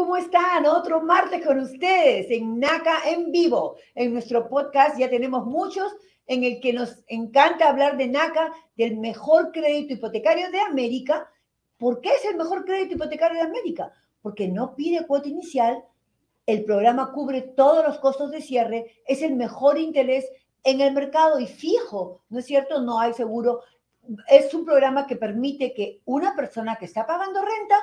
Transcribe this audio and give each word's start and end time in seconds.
¿cómo 0.00 0.16
están? 0.16 0.64
Otro 0.64 1.02
martes 1.02 1.44
con 1.44 1.58
ustedes 1.58 2.30
en 2.30 2.58
NACA 2.58 3.02
en 3.06 3.30
vivo. 3.30 3.76
En 3.94 4.14
nuestro 4.14 4.48
podcast 4.48 4.98
ya 4.98 5.10
tenemos 5.10 5.44
muchos 5.44 5.94
en 6.26 6.42
el 6.42 6.58
que 6.58 6.72
nos 6.72 7.04
encanta 7.06 7.68
hablar 7.68 7.98
de 7.98 8.08
NACA, 8.08 8.50
del 8.78 8.96
mejor 8.96 9.52
crédito 9.52 9.92
hipotecario 9.92 10.50
de 10.50 10.58
América. 10.58 11.30
¿Por 11.76 12.00
qué 12.00 12.14
es 12.14 12.24
el 12.24 12.38
mejor 12.38 12.64
crédito 12.64 12.94
hipotecario 12.94 13.36
de 13.36 13.42
América? 13.42 13.92
Porque 14.22 14.48
no 14.48 14.74
pide 14.74 15.06
cuota 15.06 15.28
inicial, 15.28 15.84
el 16.46 16.64
programa 16.64 17.12
cubre 17.12 17.42
todos 17.42 17.84
los 17.84 17.98
costos 17.98 18.30
de 18.30 18.40
cierre, 18.40 19.02
es 19.06 19.20
el 19.20 19.36
mejor 19.36 19.78
interés 19.78 20.24
en 20.64 20.80
el 20.80 20.94
mercado 20.94 21.38
y 21.38 21.46
fijo, 21.46 22.22
¿no 22.30 22.38
es 22.38 22.46
cierto? 22.46 22.80
No 22.80 23.00
hay 23.00 23.12
seguro. 23.12 23.60
Es 24.30 24.54
un 24.54 24.64
programa 24.64 25.06
que 25.06 25.16
permite 25.16 25.74
que 25.74 26.00
una 26.06 26.34
persona 26.34 26.76
que 26.76 26.86
está 26.86 27.06
pagando 27.06 27.42
renta 27.42 27.76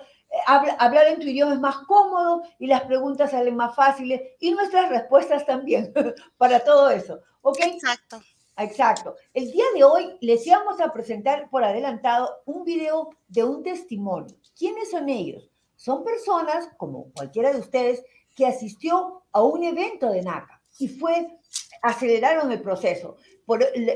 hablar 0.46 1.06
en 1.08 1.20
tu 1.20 1.26
idioma 1.26 1.54
es 1.54 1.60
más 1.60 1.78
cómodo 1.86 2.42
y 2.58 2.66
las 2.66 2.82
preguntas 2.82 3.32
salen 3.32 3.56
más 3.56 3.74
fáciles 3.74 4.20
y 4.38 4.50
nuestras 4.52 4.88
respuestas 4.88 5.44
también 5.46 5.92
para 6.38 6.60
todo 6.60 6.90
eso. 6.90 7.20
¿Ok? 7.42 7.58
Exacto. 7.60 8.20
Exacto. 8.56 9.16
El 9.32 9.50
día 9.50 9.64
de 9.74 9.84
hoy 9.84 10.16
les 10.20 10.46
íbamos 10.46 10.80
a 10.80 10.92
presentar 10.92 11.48
por 11.48 11.64
adelantado 11.64 12.42
un 12.44 12.64
video 12.64 13.10
de 13.28 13.42
un 13.42 13.62
testimonio. 13.62 14.36
¿Quiénes 14.56 14.90
son 14.90 15.08
ellos? 15.08 15.50
Son 15.76 16.04
personas, 16.04 16.68
como 16.76 17.10
cualquiera 17.12 17.52
de 17.52 17.60
ustedes, 17.60 18.04
que 18.36 18.46
asistió 18.46 19.22
a 19.32 19.42
un 19.42 19.64
evento 19.64 20.10
de 20.10 20.22
NACA 20.22 20.60
y 20.78 20.88
fue, 20.88 21.39
aceleraron 21.82 22.52
el 22.52 22.60
proceso 22.62 23.16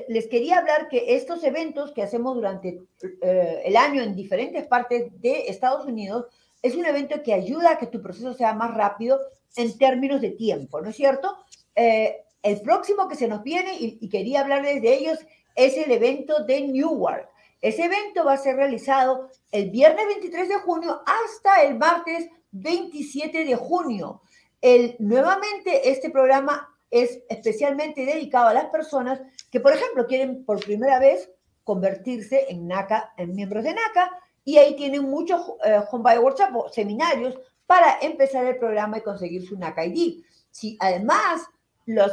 les 0.08 0.26
quería 0.28 0.58
hablar 0.58 0.88
que 0.88 1.14
estos 1.14 1.44
eventos 1.44 1.92
que 1.92 2.02
hacemos 2.02 2.34
durante 2.34 2.80
eh, 3.22 3.62
el 3.64 3.76
año 3.76 4.02
en 4.02 4.16
diferentes 4.16 4.66
partes 4.66 5.04
de 5.20 5.46
Estados 5.48 5.86
Unidos 5.86 6.26
es 6.62 6.74
un 6.74 6.86
evento 6.86 7.22
que 7.22 7.34
ayuda 7.34 7.72
a 7.72 7.78
que 7.78 7.86
tu 7.86 8.00
proceso 8.02 8.34
sea 8.34 8.54
más 8.54 8.74
rápido 8.74 9.20
en 9.56 9.76
términos 9.78 10.20
de 10.20 10.30
tiempo, 10.30 10.80
¿no 10.80 10.90
es 10.90 10.96
cierto? 10.96 11.36
Eh, 11.76 12.24
el 12.42 12.60
próximo 12.62 13.08
que 13.08 13.16
se 13.16 13.28
nos 13.28 13.42
viene, 13.42 13.74
y, 13.78 13.98
y 14.00 14.08
quería 14.08 14.40
hablarles 14.40 14.82
de 14.82 14.94
ellos, 14.94 15.18
es 15.54 15.76
el 15.76 15.90
evento 15.92 16.44
de 16.44 16.62
Newark. 16.62 17.28
Ese 17.60 17.84
evento 17.84 18.24
va 18.24 18.34
a 18.34 18.38
ser 18.38 18.56
realizado 18.56 19.30
el 19.52 19.70
viernes 19.70 20.06
23 20.06 20.48
de 20.48 20.58
junio 20.58 21.02
hasta 21.06 21.62
el 21.62 21.78
martes 21.78 22.28
27 22.50 23.44
de 23.44 23.54
junio. 23.54 24.22
El, 24.60 24.96
nuevamente, 24.98 25.90
este 25.90 26.10
programa 26.10 26.73
es 26.94 27.24
especialmente 27.28 28.06
dedicado 28.06 28.46
a 28.46 28.54
las 28.54 28.66
personas 28.66 29.20
que, 29.50 29.58
por 29.58 29.72
ejemplo, 29.72 30.06
quieren 30.06 30.44
por 30.44 30.64
primera 30.64 31.00
vez 31.00 31.28
convertirse 31.64 32.46
en 32.48 32.68
NACA, 32.68 33.12
en 33.16 33.34
miembros 33.34 33.64
de 33.64 33.74
NACA, 33.74 34.10
y 34.44 34.58
ahí 34.58 34.76
tienen 34.76 35.02
muchos 35.02 35.40
eh, 35.64 35.80
home 35.90 36.18
workshop 36.20 36.70
seminarios 36.70 37.36
para 37.66 37.98
empezar 38.00 38.46
el 38.46 38.58
programa 38.58 38.98
y 38.98 39.00
conseguir 39.00 39.44
su 39.44 39.58
NACA 39.58 39.86
ID. 39.86 40.22
Si 40.52 40.76
además 40.78 41.42
los, 41.84 42.12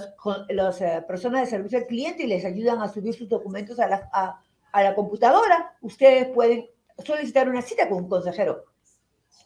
los 0.49 0.81
eh, 0.81 1.05
personas 1.07 1.41
de 1.41 1.51
servicio 1.51 1.77
al 1.77 1.85
cliente 1.85 2.25
les 2.25 2.43
ayudan 2.43 2.81
a 2.81 2.87
subir 2.91 3.13
sus 3.13 3.29
documentos 3.29 3.79
a 3.79 3.87
la, 3.87 4.09
a 4.71 4.83
la 4.83 4.95
computadora, 4.95 5.77
ustedes 5.81 6.27
pueden 6.29 6.67
solicitar 7.05 7.47
una 7.47 7.61
cita 7.61 7.87
con 7.87 7.99
un 7.99 8.09
consejero. 8.09 8.63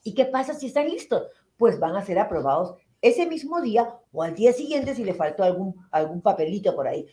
¿Y 0.02 0.14
qué 0.14 0.24
pasa 0.24 0.54
si 0.54 0.68
están 0.68 0.88
listos? 0.88 1.28
Pues 1.58 1.78
van 1.78 1.98
a 1.98 2.06
ser 2.06 2.20
aprobados 2.20 2.78
ese 3.02 3.26
mismo 3.26 3.62
día 3.62 4.00
o 4.12 4.24
al 4.24 4.36
día 4.36 4.54
siguiente 4.54 4.96
si 4.96 5.04
le 5.04 5.14
faltó 5.14 5.44
algún, 5.44 5.76
algún 5.92 6.22
papelito 6.22 6.76
por 6.76 6.88
ahí. 6.88 7.08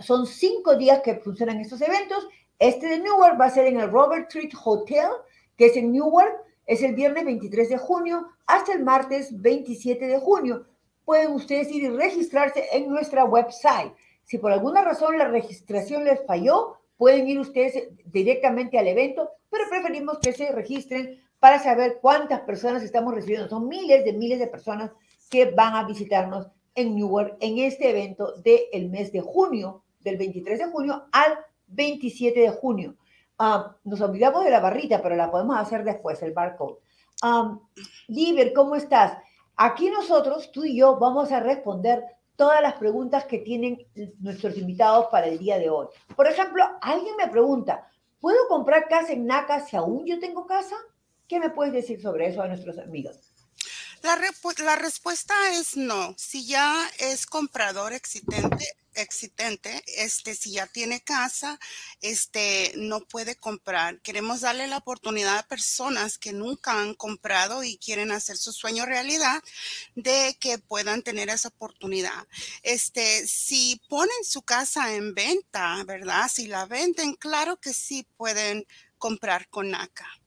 Son 0.00 0.26
cinco 0.26 0.76
días 0.76 1.00
que 1.00 1.16
funcionan 1.16 1.60
estos 1.60 1.80
eventos. 1.80 2.26
Este 2.58 2.86
de 2.86 2.98
Newark 2.98 3.40
va 3.40 3.46
a 3.46 3.50
ser 3.50 3.66
en 3.66 3.80
el 3.80 3.90
Robert 3.90 4.28
Street 4.28 4.52
Hotel, 4.64 5.08
que 5.56 5.66
es 5.66 5.76
en 5.76 5.92
Newark. 5.92 6.44
Es 6.66 6.82
el 6.82 6.94
viernes 6.94 7.24
23 7.24 7.70
de 7.70 7.78
junio 7.78 8.28
hasta 8.46 8.72
el 8.72 8.84
martes 8.84 9.40
27 9.40 10.06
de 10.06 10.18
junio. 10.18 10.66
Pueden 11.04 11.32
ustedes 11.32 11.70
ir 11.72 11.84
y 11.84 11.88
registrarse 11.88 12.66
en 12.72 12.88
nuestra 12.88 13.24
website. 13.24 13.92
Si 14.24 14.38
por 14.38 14.52
alguna 14.52 14.82
razón 14.82 15.18
la 15.18 15.28
registración 15.28 16.04
les 16.04 16.24
falló, 16.26 16.76
pueden 16.96 17.26
ir 17.28 17.40
ustedes 17.40 17.88
directamente 18.06 18.78
al 18.78 18.86
evento, 18.86 19.30
pero 19.50 19.64
preferimos 19.68 20.18
que 20.20 20.32
se 20.32 20.52
registren 20.52 21.20
para 21.42 21.58
saber 21.58 21.98
cuántas 22.00 22.42
personas 22.42 22.84
estamos 22.84 23.12
recibiendo. 23.12 23.48
Son 23.48 23.66
miles 23.66 24.04
de 24.04 24.12
miles 24.12 24.38
de 24.38 24.46
personas 24.46 24.92
que 25.28 25.50
van 25.50 25.74
a 25.74 25.82
visitarnos 25.82 26.46
en 26.76 26.94
Newark 26.94 27.36
en 27.40 27.58
este 27.58 27.90
evento 27.90 28.34
del 28.42 28.88
mes 28.90 29.10
de 29.10 29.22
junio, 29.22 29.82
del 29.98 30.18
23 30.18 30.60
de 30.60 30.66
junio 30.66 31.06
al 31.10 31.36
27 31.66 32.38
de 32.38 32.50
junio. 32.50 32.94
Ah, 33.40 33.74
nos 33.82 34.00
olvidamos 34.00 34.44
de 34.44 34.52
la 34.52 34.60
barrita, 34.60 35.02
pero 35.02 35.16
la 35.16 35.32
podemos 35.32 35.56
hacer 35.56 35.82
después, 35.82 36.22
el 36.22 36.32
barcode. 36.32 36.78
Um, 37.24 37.58
Liber, 38.06 38.52
¿cómo 38.52 38.76
estás? 38.76 39.18
Aquí 39.56 39.90
nosotros, 39.90 40.52
tú 40.52 40.62
y 40.64 40.76
yo, 40.76 40.96
vamos 41.00 41.32
a 41.32 41.40
responder 41.40 42.04
todas 42.36 42.62
las 42.62 42.74
preguntas 42.74 43.24
que 43.24 43.38
tienen 43.38 43.84
nuestros 44.20 44.56
invitados 44.56 45.06
para 45.10 45.26
el 45.26 45.40
día 45.40 45.58
de 45.58 45.70
hoy. 45.70 45.88
Por 46.14 46.28
ejemplo, 46.28 46.62
alguien 46.80 47.16
me 47.16 47.26
pregunta, 47.26 47.90
¿puedo 48.20 48.46
comprar 48.46 48.86
casa 48.86 49.12
en 49.12 49.26
NACA 49.26 49.58
si 49.66 49.74
aún 49.74 50.06
yo 50.06 50.20
tengo 50.20 50.46
casa? 50.46 50.76
¿Qué 51.28 51.40
me 51.40 51.50
puedes 51.50 51.72
decir 51.72 52.00
sobre 52.00 52.28
eso 52.28 52.42
a 52.42 52.48
nuestros 52.48 52.78
amigos? 52.78 53.32
La, 54.02 54.76
respuesta 54.76 55.34
es 55.52 55.76
no. 55.76 56.14
Si 56.18 56.44
ya 56.44 56.90
es 56.98 57.24
comprador 57.24 57.92
existente, 57.92 58.66
existente, 58.94 59.80
este, 59.96 60.34
si 60.34 60.54
ya 60.54 60.66
tiene 60.66 61.00
casa, 61.02 61.60
este, 62.00 62.72
no 62.76 63.00
puede 63.02 63.36
comprar. 63.36 64.00
Queremos 64.00 64.40
darle 64.40 64.66
la 64.66 64.78
oportunidad 64.78 65.38
a 65.38 65.46
personas 65.46 66.18
que 66.18 66.32
nunca 66.32 66.80
han 66.80 66.94
comprado 66.94 67.62
y 67.62 67.78
quieren 67.78 68.10
hacer 68.10 68.36
su 68.36 68.52
sueño 68.52 68.86
realidad 68.86 69.40
de 69.94 70.36
que 70.40 70.58
puedan 70.58 71.02
tener 71.02 71.28
esa 71.28 71.48
oportunidad. 71.48 72.26
Este, 72.64 73.24
si 73.28 73.80
ponen 73.88 74.24
su 74.24 74.42
casa 74.42 74.96
en 74.96 75.14
venta, 75.14 75.82
¿verdad? 75.84 76.28
Si 76.28 76.48
la 76.48 76.66
venden, 76.66 77.14
claro 77.14 77.56
que 77.58 77.72
sí 77.72 78.04
pueden 78.16 78.66
comprar 78.98 79.48
con 79.48 79.70
NACA. 79.70 80.21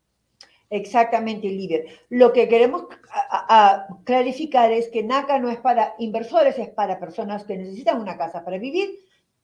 Exactamente, 0.70 1.48
líder. 1.48 1.86
Lo 2.10 2.34
que 2.34 2.48
queremos 2.48 2.86
clarificar 4.04 4.72
es 4.72 4.90
que 4.90 5.04
NACA 5.04 5.40
no 5.40 5.50
es 5.50 5.58
para 5.60 5.96
inversores, 6.00 6.58
es 6.58 6.70
para 6.70 7.00
personas 7.00 7.44
que 7.44 7.58
necesitan 7.58 8.02
una 8.02 8.18
casa 8.18 8.44
para 8.44 8.58
vivir. 8.58 9.00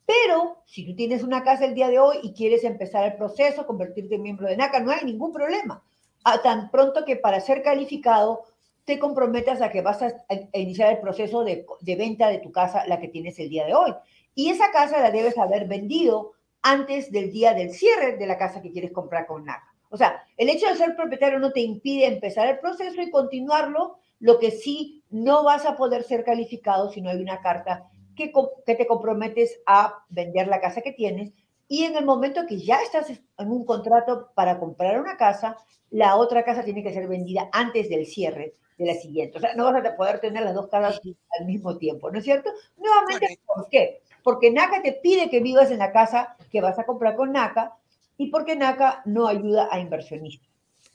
Pero 0.05 0.63
si 0.65 0.85
tú 0.85 0.95
tienes 0.95 1.23
una 1.23 1.43
casa 1.43 1.65
el 1.65 1.75
día 1.75 1.89
de 1.89 1.99
hoy 1.99 2.17
y 2.23 2.33
quieres 2.33 2.63
empezar 2.63 3.05
el 3.05 3.15
proceso, 3.15 3.67
convertirte 3.67 4.15
en 4.15 4.23
miembro 4.23 4.47
de 4.47 4.57
NACA, 4.57 4.79
no 4.79 4.91
hay 4.91 5.05
ningún 5.05 5.31
problema. 5.31 5.83
A 6.23 6.41
tan 6.41 6.71
pronto 6.71 7.05
que 7.05 7.15
para 7.15 7.39
ser 7.39 7.61
calificado 7.61 8.43
te 8.83 8.97
comprometas 8.99 9.61
a 9.61 9.69
que 9.69 9.81
vas 9.81 10.01
a, 10.01 10.11
iniciar 10.53 10.91
el 10.91 10.99
proceso 10.99 11.43
de, 11.43 11.65
de, 11.81 11.95
venta 11.95 12.29
de 12.29 12.39
tu 12.39 12.51
casa, 12.51 12.85
la 12.87 12.99
que 12.99 13.07
tienes 13.07 13.37
el 13.39 13.49
día 13.49 13.65
de 13.65 13.75
hoy. 13.75 13.93
y 14.33 14.49
esa 14.49 14.71
casa 14.71 14.99
la 14.99 15.11
debes 15.11 15.37
haber 15.37 15.67
vendido 15.67 16.33
antes 16.61 17.11
del 17.11 17.31
día 17.31 17.53
del 17.53 17.71
cierre 17.71 18.17
de 18.17 18.27
la 18.27 18.37
casa 18.37 18.61
que 18.61 18.71
quieres 18.71 18.91
comprar 18.91 19.27
con 19.27 19.45
NACA. 19.45 19.70
O 19.91 19.97
sea, 19.97 20.23
el 20.37 20.49
hecho 20.49 20.67
de 20.67 20.77
ser 20.77 20.95
propietario 20.95 21.37
no 21.37 21.51
te 21.51 21.59
impide 21.59 22.07
empezar 22.07 22.47
el 22.47 22.59
proceso 22.59 23.01
y 23.01 23.11
continuarlo, 23.11 23.97
lo 24.19 24.39
que 24.39 24.51
sí 24.51 25.03
no 25.09 25.43
vas 25.43 25.65
a 25.65 25.75
poder 25.75 26.03
ser 26.03 26.23
calificado 26.23 26.89
si 26.89 27.01
no 27.01 27.09
hay 27.09 27.21
una 27.21 27.41
carta 27.41 27.89
que, 28.15 28.31
que 28.65 28.75
te 28.75 28.87
comprometes 28.87 29.61
a 29.65 30.03
vender 30.09 30.47
la 30.47 30.61
casa 30.61 30.81
que 30.81 30.93
tienes 30.93 31.33
y 31.67 31.83
en 31.83 31.95
el 31.95 32.05
momento 32.05 32.45
que 32.47 32.59
ya 32.59 32.81
estás 32.81 33.09
en 33.09 33.21
un 33.37 33.65
contrato 33.65 34.29
para 34.33 34.59
comprar 34.59 34.99
una 34.99 35.15
casa, 35.15 35.55
la 35.89 36.17
otra 36.17 36.43
casa 36.43 36.63
tiene 36.63 36.83
que 36.83 36.93
ser 36.93 37.07
vendida 37.07 37.49
antes 37.51 37.89
del 37.89 38.05
cierre 38.05 38.53
de 38.77 38.85
la 38.85 38.93
siguiente. 38.95 39.37
O 39.37 39.41
sea, 39.41 39.55
no 39.55 39.63
vas 39.65 39.85
a 39.85 39.95
poder 39.95 40.19
tener 40.19 40.43
las 40.43 40.53
dos 40.53 40.67
casas 40.67 40.99
al 41.39 41.45
mismo 41.45 41.77
tiempo, 41.77 42.11
¿no 42.11 42.19
es 42.19 42.25
cierto? 42.25 42.49
Nuevamente, 42.77 43.39
¿por 43.45 43.69
qué? 43.69 44.01
Porque 44.21 44.51
NACA 44.51 44.81
te 44.81 44.93
pide 44.93 45.29
que 45.29 45.39
vivas 45.39 45.71
en 45.71 45.79
la 45.79 45.93
casa 45.93 46.35
que 46.51 46.61
vas 46.61 46.77
a 46.77 46.85
comprar 46.85 47.15
con 47.15 47.31
NACA 47.31 47.77
y 48.21 48.27
porque 48.27 48.55
NACA 48.55 49.01
no 49.05 49.25
ayuda 49.25 49.67
a 49.71 49.79
inversionistas. 49.79 50.47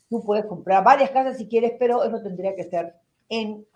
Tú 0.09 0.23
puedes 0.23 0.45
comprar 0.45 0.85
varias 0.85 1.11
casas 1.11 1.37
si 1.37 1.49
quieres, 1.49 1.73
pero 1.77 2.05
eso 2.05 2.23
tendría 2.23 2.55
que 2.55 2.63
ser 2.63 2.95
en, 3.29 3.67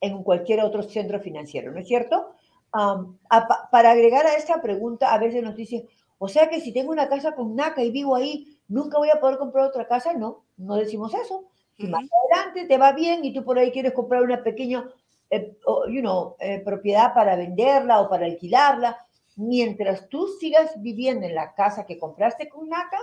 en 0.00 0.22
cualquier 0.22 0.62
otro 0.62 0.82
centro 0.82 1.20
financiero, 1.20 1.70
¿no 1.70 1.80
es 1.80 1.86
cierto? 1.86 2.30
para 2.72 3.90
agregar 3.90 4.24
a 4.26 4.36
esta 4.36 4.62
pregunta, 4.62 5.12
a 5.12 5.18
veces 5.18 5.42
nos 5.42 5.54
dicen, 5.54 5.86
o 6.16 6.28
sea 6.28 6.48
que 6.48 6.60
si 6.60 6.72
tengo 6.72 6.92
una 6.92 7.10
casa 7.10 7.34
con 7.34 7.54
NACA 7.54 7.82
y 7.82 7.90
vivo 7.90 8.16
ahí, 8.16 8.56
nunca 8.68 8.96
voy 8.96 9.10
a 9.10 9.20
poder 9.20 9.36
comprar 9.36 9.66
otra 9.66 9.86
casa. 9.86 10.14
No, 10.14 10.44
no 10.56 10.76
decimos 10.76 11.12
eso. 11.12 11.44
Si 11.76 11.88
más 11.88 12.04
adelante 12.32 12.66
te 12.66 12.78
va 12.78 12.92
bien 12.92 13.22
y 13.22 13.34
tú 13.34 13.44
por 13.44 13.58
ahí 13.58 13.70
quieres 13.70 13.92
comprar 13.92 14.22
una 14.22 14.42
pequeña 14.42 14.88
eh, 15.28 15.58
you 15.90 16.00
know, 16.00 16.36
eh, 16.40 16.62
propiedad 16.64 17.12
para 17.12 17.36
venderla 17.36 18.00
o 18.00 18.08
para 18.08 18.24
alquilarla, 18.24 18.96
mientras 19.36 20.08
tú 20.08 20.28
sigas 20.38 20.72
viviendo 20.82 21.26
en 21.26 21.34
la 21.34 21.54
casa 21.54 21.86
que 21.86 21.98
compraste 21.98 22.48
con 22.48 22.68
NACA, 22.68 22.98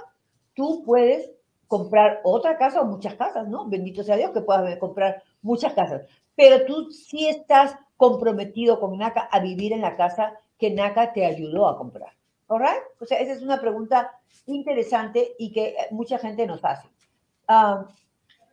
tú 0.54 0.84
puedes 0.86 1.32
comprar 1.68 2.22
otra 2.24 2.58
casa 2.58 2.82
o 2.82 2.86
muchas 2.86 3.16
casas, 3.16 3.48
¿no? 3.48 3.68
Bendito 3.68 4.04
sea 4.04 4.16
Dios 4.16 4.32
que 4.32 4.42
puedas 4.42 4.78
comprar 4.78 5.24
muchas 5.42 5.74
casas. 5.74 6.04
Pero 6.36 6.66
tú 6.66 6.92
sí 6.92 7.28
estás 7.28 7.76
comprometido 7.98 8.80
con 8.80 8.98
NACA 8.98 9.22
a 9.32 9.40
vivir 9.40 9.74
en 9.74 9.82
la 9.82 9.96
casa 9.98 10.34
que 10.58 10.72
NACA 10.72 11.14
te 11.14 11.26
ayudó 11.26 11.68
a 11.68 11.78
comprar. 11.78 12.14
¿Alright? 12.48 12.84
O 13.02 13.06
sea, 13.06 13.20
esa 13.20 13.34
es 13.34 13.42
una 13.42 13.60
pregunta 13.60 14.12
interesante 14.46 15.36
y 15.38 15.52
que 15.52 15.76
mucha 15.92 16.18
gente 16.18 16.48
nos 16.48 16.64
hace. 16.64 16.88
Ah, 17.48 17.86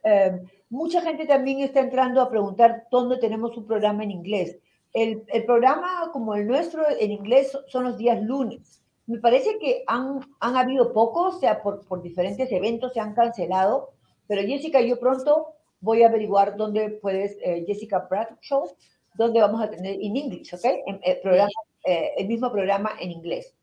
em, 0.02 0.46
mucha 0.68 1.00
gente 1.00 1.26
también 1.26 1.60
está 1.60 1.80
entrando 1.80 2.20
a 2.20 2.28
preguntar 2.28 2.88
dónde 2.90 3.18
tenemos 3.18 3.56
un 3.56 3.66
programa 3.66 4.02
en 4.02 4.10
inglés. 4.10 4.58
El, 4.94 5.24
el, 5.28 5.44
programa 5.44 6.10
como 6.12 6.34
el 6.34 6.46
nuestro 6.46 6.84
en 6.88 7.10
inglés 7.10 7.56
son 7.66 7.84
los 7.84 7.98
días 7.98 8.22
lunes. 8.22 8.82
Me 9.06 9.18
parece 9.18 9.58
que 9.58 9.84
han, 9.86 10.20
han 10.40 10.56
habido 10.56 10.92
pocos, 10.92 11.36
o 11.36 11.40
sea, 11.40 11.62
por, 11.62 11.86
por 11.86 12.00
diferentes 12.00 12.50
eventos 12.50 12.94
se 12.94 13.00
han 13.00 13.12
cancelado, 13.12 13.90
pero 14.26 14.42
Jessica, 14.42 14.80
yo 14.80 14.98
pronto 14.98 15.54
voy 15.84 16.02
a 16.02 16.08
averiguar 16.08 16.56
dónde 16.56 16.90
puedes, 16.90 17.36
eh, 17.42 17.64
Jessica 17.66 18.08
Show, 18.40 18.74
dónde 19.14 19.40
vamos 19.40 19.62
a 19.62 19.70
tener 19.70 19.94
en 19.94 20.16
inglés, 20.16 20.52
¿ok? 20.54 20.64
el, 20.86 21.00
eh, 21.02 21.20
programa, 21.22 21.50
eh, 21.84 22.12
el 22.16 22.26
mismo 22.26 22.50
programa 22.50 22.92
en 22.98 23.10
inglés. 23.10 23.54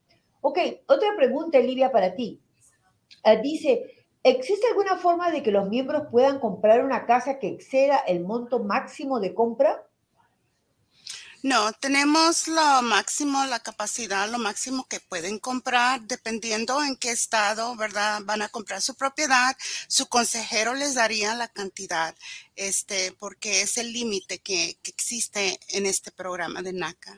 Ok, 0.42 0.60
otra 0.88 1.10
pregunta, 1.18 1.60
Livia, 1.60 1.92
para 1.92 2.14
ti. 2.16 2.40
dice, 3.42 3.86
¿existe 4.24 4.68
alguna 4.68 4.98
forma 4.98 5.32
de 5.32 5.42
que 5.42 5.52
los 5.52 5.68
miembros 5.68 6.04
puedan 6.12 6.40
comprar 6.40 6.84
una 6.84 7.06
casa 7.06 7.40
que 7.40 7.48
exceda 7.48 7.98
el 7.98 8.22
monto 8.22 8.60
máximo 8.60 9.20
de 9.20 9.34
compra? 9.34 9.84
No, 11.44 11.74
tenemos 11.74 12.48
lo 12.48 12.84
máximo, 12.84 13.44
la 13.46 13.60
capacidad, 13.60 14.30
lo 14.30 14.38
máximo 14.38 14.86
que 14.88 15.00
pueden 15.00 15.40
comprar, 15.40 16.02
dependiendo 16.02 16.84
en 16.84 16.96
qué 16.96 17.10
estado, 17.10 17.76
¿verdad? 17.76 18.22
Van 18.26 18.44
a 18.44 18.50
comprar 18.50 18.80
su 18.82 18.94
propiedad. 18.96 19.56
Su 19.88 20.08
consejero 20.08 20.76
les 20.76 20.94
daría 20.94 21.34
la 21.34 21.48
cantidad, 21.48 22.16
este, 22.56 23.12
porque 23.14 23.62
es 23.62 23.78
el 23.78 23.92
límite 23.92 24.38
que, 24.38 24.78
existe 24.86 25.60
en 25.70 25.88
este 25.88 26.12
programa 26.12 26.62
de 26.62 26.74
NACA. 26.74 27.18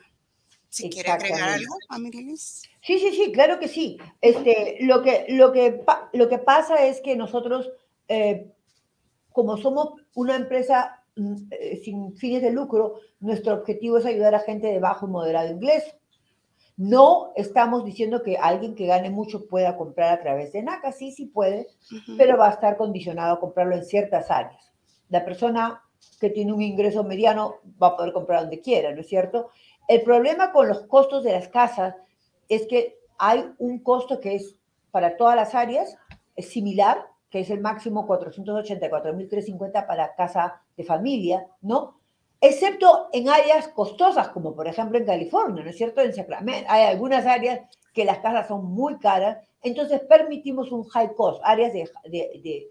Si 0.70 0.88
quiere 0.88 1.10
agregar 1.10 1.50
algo, 1.50 1.76
Amirilis. 1.90 2.62
Sí, 2.80 2.98
sí, 2.98 3.12
sí, 3.14 3.30
claro 3.30 3.60
que 3.60 3.68
sí. 3.68 3.98
Este, 4.22 4.78
lo, 4.80 5.02
que, 5.02 5.26
lo, 5.28 5.52
que, 5.52 5.84
lo 6.14 6.28
que 6.30 6.38
pasa 6.38 6.86
es 6.86 7.00
que 7.02 7.14
nosotros, 7.14 7.70
eh, 8.08 8.50
como 9.32 9.58
somos 9.58 10.00
una 10.14 10.34
empresa 10.34 11.03
sin 11.82 12.16
fines 12.16 12.42
de 12.42 12.50
lucro, 12.50 13.00
nuestro 13.20 13.54
objetivo 13.54 13.98
es 13.98 14.06
ayudar 14.06 14.34
a 14.34 14.40
gente 14.40 14.66
de 14.66 14.80
bajo 14.80 15.06
y 15.06 15.10
moderado 15.10 15.52
inglés. 15.52 15.96
No 16.76 17.32
estamos 17.36 17.84
diciendo 17.84 18.22
que 18.22 18.36
alguien 18.36 18.74
que 18.74 18.86
gane 18.86 19.10
mucho 19.10 19.46
pueda 19.46 19.76
comprar 19.76 20.12
a 20.12 20.22
través 20.22 20.52
de 20.52 20.62
NACA, 20.62 20.90
sí, 20.90 21.12
sí 21.12 21.26
puede, 21.26 21.68
pero 22.18 22.36
va 22.36 22.48
a 22.48 22.52
estar 22.52 22.76
condicionado 22.76 23.34
a 23.34 23.40
comprarlo 23.40 23.76
en 23.76 23.84
ciertas 23.84 24.30
áreas. 24.30 24.72
La 25.08 25.24
persona 25.24 25.82
que 26.20 26.30
tiene 26.30 26.52
un 26.52 26.62
ingreso 26.62 27.04
mediano 27.04 27.56
va 27.80 27.88
a 27.88 27.96
poder 27.96 28.12
comprar 28.12 28.40
donde 28.40 28.60
quiera, 28.60 28.92
¿no 28.92 29.02
es 29.02 29.08
cierto? 29.08 29.50
El 29.86 30.02
problema 30.02 30.52
con 30.52 30.66
los 30.66 30.82
costos 30.82 31.22
de 31.22 31.32
las 31.32 31.48
casas 31.48 31.94
es 32.48 32.66
que 32.66 32.98
hay 33.18 33.52
un 33.58 33.78
costo 33.78 34.20
que 34.20 34.34
es 34.34 34.56
para 34.90 35.16
todas 35.16 35.36
las 35.36 35.54
áreas, 35.54 35.96
es 36.34 36.48
similar, 36.50 37.06
que 37.34 37.40
es 37.40 37.50
el 37.50 37.60
máximo 37.60 38.06
484.350 38.06 39.88
para 39.88 40.14
casa 40.14 40.62
de 40.76 40.84
familia, 40.84 41.44
¿no? 41.62 41.98
Excepto 42.40 43.08
en 43.12 43.28
áreas 43.28 43.66
costosas, 43.66 44.28
como 44.28 44.54
por 44.54 44.68
ejemplo 44.68 44.98
en 44.98 45.04
California, 45.04 45.64
¿no 45.64 45.70
es 45.70 45.76
cierto? 45.76 46.00
En 46.00 46.14
Sacramento 46.14 46.64
hay 46.68 46.84
algunas 46.84 47.26
áreas 47.26 47.62
que 47.92 48.04
las 48.04 48.20
casas 48.20 48.46
son 48.46 48.66
muy 48.66 49.00
caras, 49.00 49.38
entonces 49.62 50.00
permitimos 50.02 50.70
un 50.70 50.84
high 50.84 51.12
cost, 51.16 51.40
áreas 51.42 51.72
de, 51.72 51.90
de, 52.08 52.70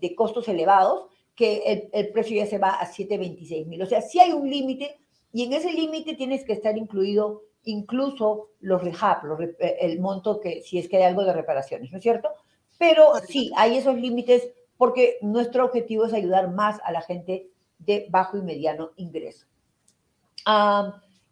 de, 0.00 0.14
costos 0.14 0.48
elevados, 0.48 1.10
que 1.34 1.58
el, 1.66 1.90
el, 1.92 2.10
precio 2.10 2.38
ya 2.38 2.46
se 2.46 2.56
va 2.56 2.70
a 2.70 2.86
726 2.86 3.66
mil. 3.66 3.82
O 3.82 3.86
sea, 3.86 4.00
sí 4.00 4.20
hay 4.20 4.32
un 4.32 4.48
límite 4.48 5.02
y 5.34 5.44
en 5.44 5.52
ese 5.52 5.70
límite 5.70 6.14
tienes 6.14 6.46
que 6.46 6.54
estar 6.54 6.78
incluido 6.78 7.42
incluso 7.64 8.52
los 8.60 8.82
rehab, 8.82 9.18
el 9.58 10.00
monto 10.00 10.40
que 10.40 10.62
si 10.62 10.78
es 10.78 10.88
que 10.88 10.96
hay 10.96 11.02
algo 11.02 11.24
de 11.24 11.34
reparaciones, 11.34 11.92
¿no 11.92 11.98
es 11.98 12.02
cierto? 12.02 12.30
Pero 12.78 13.12
sí, 13.28 13.50
hay 13.56 13.76
esos 13.76 13.96
límites 13.96 14.48
porque 14.76 15.18
nuestro 15.20 15.64
objetivo 15.64 16.06
es 16.06 16.12
ayudar 16.12 16.50
más 16.50 16.80
a 16.84 16.92
la 16.92 17.02
gente 17.02 17.50
de 17.78 18.06
bajo 18.10 18.38
y 18.38 18.42
mediano 18.42 18.92
ingreso. 18.96 19.46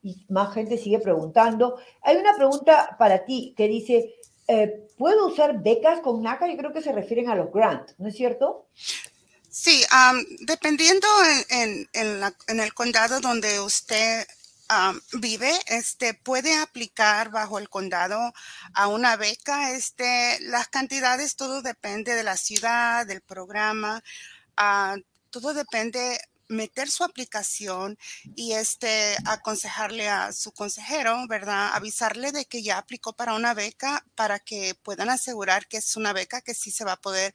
y 0.03 0.25
más 0.29 0.53
gente 0.53 0.76
sigue 0.79 0.99
preguntando. 0.99 1.79
Hay 2.03 2.17
una 2.17 2.37
pregunta 2.37 2.97
para 2.99 3.25
ti 3.25 3.55
que 3.57 3.67
dice, 3.67 4.15
eh, 4.49 4.88
¿puedo 4.99 5.26
usar 5.29 5.62
becas 5.62 6.00
con 6.00 6.23
NACA? 6.23 6.49
Yo 6.49 6.57
creo 6.57 6.73
que 6.73 6.83
se 6.83 6.93
refieren 6.93 7.29
a 7.29 7.35
los 7.35 7.53
grants, 7.53 7.95
¿no 7.99 8.09
es 8.09 8.17
cierto? 8.17 8.67
Sí, 9.57 9.83
dependiendo 10.41 11.09
en, 11.49 11.88
en, 11.95 12.61
el 12.61 12.75
condado 12.75 13.21
donde 13.21 13.59
usted 13.59 14.26
vive, 15.13 15.53
este, 15.67 16.15
puede 16.15 16.57
aplicar 16.57 17.31
bajo 17.31 17.59
el 17.59 17.69
condado 17.69 18.33
a 18.75 18.89
una 18.89 19.17
beca. 19.17 19.73
Este, 19.73 20.39
las 20.41 20.69
cantidades, 20.69 21.37
todo 21.37 21.63
depende 21.63 22.15
de 22.15 22.23
la 22.23 22.37
ciudad, 22.37 23.07
del 23.07 23.21
programa, 23.21 24.03
uh, 24.59 25.01
todo 25.31 25.55
depende 25.55 26.19
meter 26.49 26.89
su 26.89 27.05
aplicación 27.05 27.99
y 28.37 28.53
este 28.53 29.17
aconsejarle 29.25 30.09
a 30.09 30.33
su 30.33 30.53
consejero, 30.53 31.27
¿verdad? 31.29 31.75
Avisarle 31.75 32.33
de 32.33 32.45
que 32.45 32.63
ya 32.63 32.79
aplicó 32.79 33.13
para 33.15 33.35
una 33.35 33.55
beca 33.55 34.05
para 34.15 34.39
que 34.39 34.75
puedan 34.83 35.11
asegurar 35.11 35.67
que 35.67 35.79
es 35.79 35.97
una 35.97 36.13
beca 36.13 36.41
que 36.41 36.55
sí 36.55 36.71
se 36.71 36.85
va 36.85 36.93
a 36.93 37.01
poder 37.01 37.35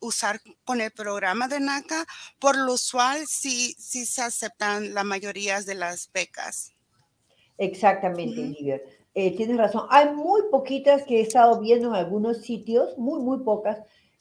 usar 0.00 0.40
con 0.64 0.80
el 0.80 0.90
programa 0.90 1.48
de 1.48 1.60
NACA, 1.60 2.06
por 2.38 2.56
lo 2.56 2.74
usual 2.74 3.26
sí, 3.26 3.74
sí 3.78 4.04
se 4.06 4.22
aceptan 4.22 4.94
la 4.94 5.04
mayoría 5.04 5.60
de 5.62 5.74
las 5.74 6.10
becas. 6.12 6.72
Exactamente, 7.56 8.40
uh 8.40 8.78
tienes 9.36 9.56
razón. 9.56 9.86
Hay 9.90 10.14
muy 10.14 10.42
poquitas 10.48 11.02
que 11.02 11.18
he 11.18 11.22
estado 11.22 11.58
viendo 11.60 11.88
en 11.88 11.94
algunos 11.96 12.42
sitios, 12.42 12.96
muy, 12.98 13.20
muy 13.20 13.40
pocas, 13.40 13.78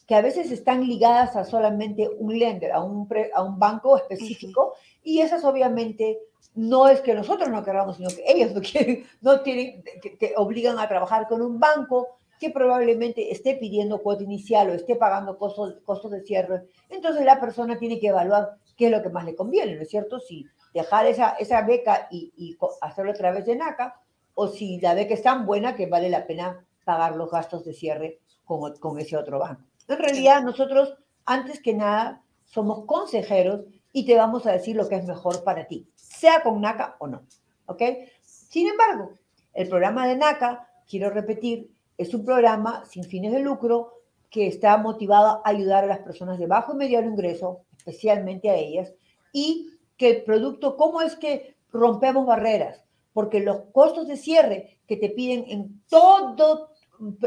que 0.07 0.15
a 0.15 0.21
veces 0.21 0.51
están 0.51 0.87
ligadas 0.87 1.35
a 1.35 1.43
solamente 1.43 2.09
un 2.17 2.39
lender, 2.39 2.71
a 2.71 2.81
un, 2.81 3.07
a 3.35 3.43
un 3.43 3.59
banco 3.59 3.95
específico, 3.97 4.73
y 5.03 5.19
esas 5.19 5.43
obviamente 5.43 6.17
no 6.55 6.87
es 6.87 7.01
que 7.01 7.13
nosotros 7.13 7.49
no 7.49 7.63
queramos, 7.63 7.97
sino 7.97 8.09
que 8.09 8.23
ellos 8.25 8.53
no 8.53 8.61
quieren, 8.61 9.05
no 9.21 9.41
tienen, 9.41 9.83
te 10.19 10.33
obligan 10.35 10.79
a 10.79 10.87
trabajar 10.87 11.27
con 11.27 11.41
un 11.43 11.59
banco 11.59 12.17
que 12.39 12.49
probablemente 12.49 13.31
esté 13.31 13.55
pidiendo 13.55 14.01
cuota 14.01 14.23
inicial 14.23 14.69
o 14.69 14.73
esté 14.73 14.95
pagando 14.95 15.37
costos, 15.37 15.75
costos 15.83 16.11
de 16.11 16.21
cierre. 16.21 16.67
Entonces 16.89 17.25
la 17.25 17.39
persona 17.39 17.77
tiene 17.77 17.99
que 17.99 18.07
evaluar 18.07 18.57
qué 18.75 18.85
es 18.85 18.91
lo 18.91 19.01
que 19.01 19.09
más 19.09 19.25
le 19.25 19.35
conviene, 19.35 19.75
¿no 19.75 19.81
es 19.81 19.89
cierto? 19.89 20.19
Si 20.19 20.45
dejar 20.73 21.07
esa, 21.07 21.31
esa 21.31 21.61
beca 21.61 22.07
y, 22.11 22.57
hacerlo 22.81 23.11
a 23.11 23.15
través 23.15 23.45
de 23.45 23.55
NACA 23.55 23.99
o 24.35 24.47
si 24.47 24.79
la 24.79 24.93
beca 24.93 25.13
es 25.13 25.23
tan 25.23 25.45
buena 25.45 25.75
que 25.75 25.87
vale 25.87 26.09
la 26.09 26.27
pena 26.27 26.65
pagar 26.85 27.15
los 27.15 27.31
gastos 27.31 27.65
de 27.65 27.73
cierre 27.73 28.19
con, 28.45 28.77
con 28.77 28.99
ese 28.99 29.17
otro 29.17 29.39
banco. 29.39 29.63
En 29.87 29.97
realidad 29.97 30.43
nosotros, 30.43 30.95
antes 31.25 31.61
que 31.61 31.73
nada, 31.73 32.21
somos 32.45 32.85
consejeros 32.85 33.65
y 33.91 34.05
te 34.05 34.15
vamos 34.15 34.45
a 34.45 34.51
decir 34.51 34.75
lo 34.75 34.87
que 34.87 34.95
es 34.95 35.05
mejor 35.05 35.43
para 35.43 35.67
ti, 35.67 35.89
sea 35.95 36.43
con 36.43 36.61
NACA 36.61 36.95
o 36.99 37.07
no. 37.07 37.23
¿Ok? 37.65 37.81
Sin 38.21 38.67
embargo, 38.67 39.13
el 39.53 39.67
programa 39.67 40.07
de 40.07 40.15
NACA, 40.15 40.69
quiero 40.87 41.09
repetir, 41.09 41.71
es 41.97 42.13
un 42.13 42.23
programa 42.23 42.83
sin 42.85 43.03
fines 43.03 43.31
de 43.31 43.39
lucro 43.39 43.93
que 44.29 44.47
está 44.47 44.77
motivado 44.77 45.41
a 45.43 45.49
ayudar 45.49 45.83
a 45.83 45.87
las 45.87 45.99
personas 45.99 46.37
de 46.37 46.47
bajo 46.47 46.73
y 46.73 46.77
mediano 46.77 47.07
ingreso, 47.07 47.61
especialmente 47.77 48.49
a 48.49 48.55
ellas, 48.55 48.93
y 49.31 49.69
que 49.97 50.09
el 50.09 50.23
producto, 50.23 50.77
¿cómo 50.77 51.01
es 51.01 51.15
que 51.15 51.55
rompemos 51.71 52.25
barreras? 52.25 52.83
Porque 53.13 53.39
los 53.39 53.61
costos 53.71 54.07
de 54.07 54.17
cierre 54.17 54.79
que 54.87 54.97
te 54.97 55.09
piden 55.09 55.45
en 55.47 55.81
todo 55.89 56.69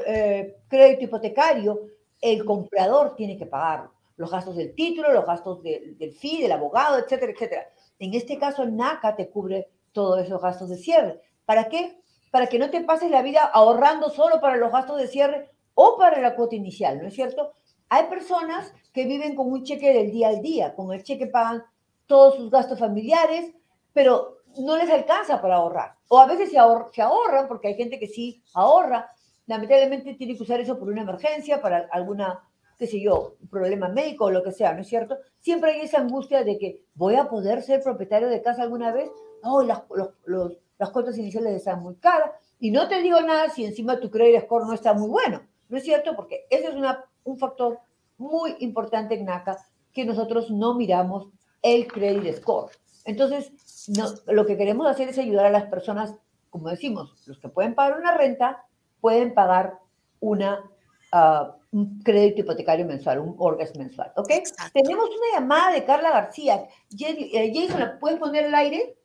eh, 0.07 0.57
crédito 0.69 1.05
hipotecario, 1.05 1.81
el 2.21 2.45
comprador 2.45 3.17
tiene 3.17 3.37
que 3.37 3.47
pagarlo. 3.47 3.93
Los 4.17 4.31
gastos 4.31 4.57
del 4.57 4.75
título, 4.75 5.12
los 5.12 5.25
gastos 5.25 5.62
del 5.62 6.12
fee, 6.12 6.43
del 6.43 6.53
abogado, 6.53 6.99
etcétera, 6.99 7.33
etcétera. 7.33 7.71
En 7.99 8.15
este 8.15 8.39
caso, 8.39 8.67
NACA 8.67 9.17
te 9.17 9.31
cubre 9.31 9.69
todos 9.93 10.21
esos 10.21 10.41
gastos 10.41 10.69
de 10.69 10.77
cierre. 10.77 11.21
¿Para 11.47 11.69
qué? 11.69 11.99
Para 12.31 12.47
que 12.47 12.59
no 12.59 12.71
te 12.71 12.83
pases 12.83 13.11
la 13.11 13.23
vida 13.23 13.45
ahorrando 13.45 14.11
solo 14.11 14.41
para 14.41 14.57
los 14.57 14.73
gastos 14.73 14.99
de 14.99 15.09
cierre 15.09 15.51
o 15.75 15.97
para 15.97 16.21
la 16.21 16.35
cuota 16.35 16.55
inicial, 16.55 17.01
¿no 17.01 17.09
es 17.09 17.15
cierto? 17.15 17.53
Hay 17.89 18.05
personas 18.05 18.73
que 18.93 19.05
viven 19.05 19.35
con 19.35 19.51
un 19.51 19.65
cheque 19.65 19.93
del 19.93 20.11
día 20.11 20.29
al 20.29 20.43
día, 20.43 20.75
con 20.75 20.93
el 20.93 21.03
cheque 21.03 21.27
pagan 21.27 21.65
todos 22.07 22.37
sus 22.37 22.51
gastos 22.51 22.79
familiares, 22.79 23.53
pero 23.93 24.39
no 24.59 24.77
les 24.77 24.91
alcanza 24.91 25.41
para 25.41 25.57
ahorrar. 25.57 25.95
O 26.09 26.19
a 26.19 26.27
veces 26.27 26.51
se, 26.51 26.57
se 26.93 27.03
ahorran, 27.03 27.49
porque 27.49 27.69
hay 27.69 27.75
gente 27.75 27.99
que 27.99 28.07
sí 28.07 28.43
ahorra, 28.55 29.11
lamentablemente 29.47 30.15
tiene 30.15 30.37
que 30.37 30.43
usar 30.43 30.61
eso 30.61 30.79
por 30.79 30.89
una 30.89 31.03
emergencia, 31.03 31.61
para 31.61 31.89
alguna, 31.91 32.41
qué 32.79 32.87
sé 32.87 33.01
yo, 33.01 33.35
problema 33.51 33.89
médico 33.89 34.27
o 34.27 34.31
lo 34.31 34.43
que 34.43 34.53
sea, 34.53 34.73
¿no 34.73 34.83
es 34.83 34.89
cierto? 34.89 35.19
Siempre 35.41 35.73
hay 35.73 35.81
esa 35.81 35.99
angustia 35.99 36.45
de 36.45 36.59
que 36.59 36.85
voy 36.95 37.17
a 37.17 37.29
poder 37.29 37.63
ser 37.63 37.83
propietario 37.83 38.29
de 38.29 38.43
casa 38.43 38.63
alguna 38.63 38.93
vez. 38.93 39.11
Oh, 39.43 39.63
los, 39.63 40.59
las 40.81 40.91
cuotas 40.91 41.19
iniciales 41.19 41.55
están 41.55 41.83
muy 41.83 41.97
caras. 41.97 42.31
Y 42.59 42.71
no 42.71 42.89
te 42.89 43.03
digo 43.03 43.21
nada 43.21 43.51
si 43.51 43.67
encima 43.67 44.01
tu 44.01 44.11
credit 44.11 44.45
score 44.45 44.67
no 44.67 44.73
está 44.73 44.95
muy 44.95 45.11
bueno, 45.11 45.43
¿no 45.69 45.77
es 45.77 45.85
cierto? 45.85 46.17
Porque 46.17 46.47
ese 46.49 46.69
es 46.69 46.75
una, 46.75 47.05
un 47.23 47.39
factor 47.39 47.79
muy 48.17 48.57
importante 48.61 49.15
en 49.15 49.27
NACA 49.27 49.59
que 49.93 50.07
nosotros 50.07 50.51
no 50.51 50.75
miramos 50.75 51.29
el 51.63 51.87
credit 51.87 52.35
score. 52.37 52.71
Entonces, 53.05 53.53
no, 53.89 54.07
lo 54.33 54.47
que 54.47 54.57
queremos 54.57 54.87
hacer 54.87 55.11
es 55.11 55.19
ayudar 55.19 55.47
a 55.47 55.51
las 55.51 55.65
personas, 55.65 56.15
como 56.49 56.71
decimos, 56.71 57.15
los 57.27 57.39
que 57.39 57.49
pueden 57.49 57.75
pagar 57.75 57.99
una 57.99 58.17
renta, 58.17 58.65
pueden 59.03 59.35
pagar 59.35 59.79
una, 60.21 60.65
uh, 61.13 61.53
un 61.73 62.03
crédito 62.03 62.41
hipotecario 62.41 62.87
mensual, 62.87 63.21
un 63.21 63.37
mortgage 63.37 63.79
mensual, 63.79 64.13
¿ok? 64.17 64.31
Tenemos 64.73 65.09
una 65.09 65.41
llamada 65.41 65.73
de 65.73 65.85
Carla 65.85 66.11
García. 66.11 66.69
Eh, 66.99 67.53
Jason, 67.55 67.81
¿la 67.81 67.99
puedes 67.99 68.19
poner 68.19 68.47
al 68.47 68.55
aire? 68.55 68.97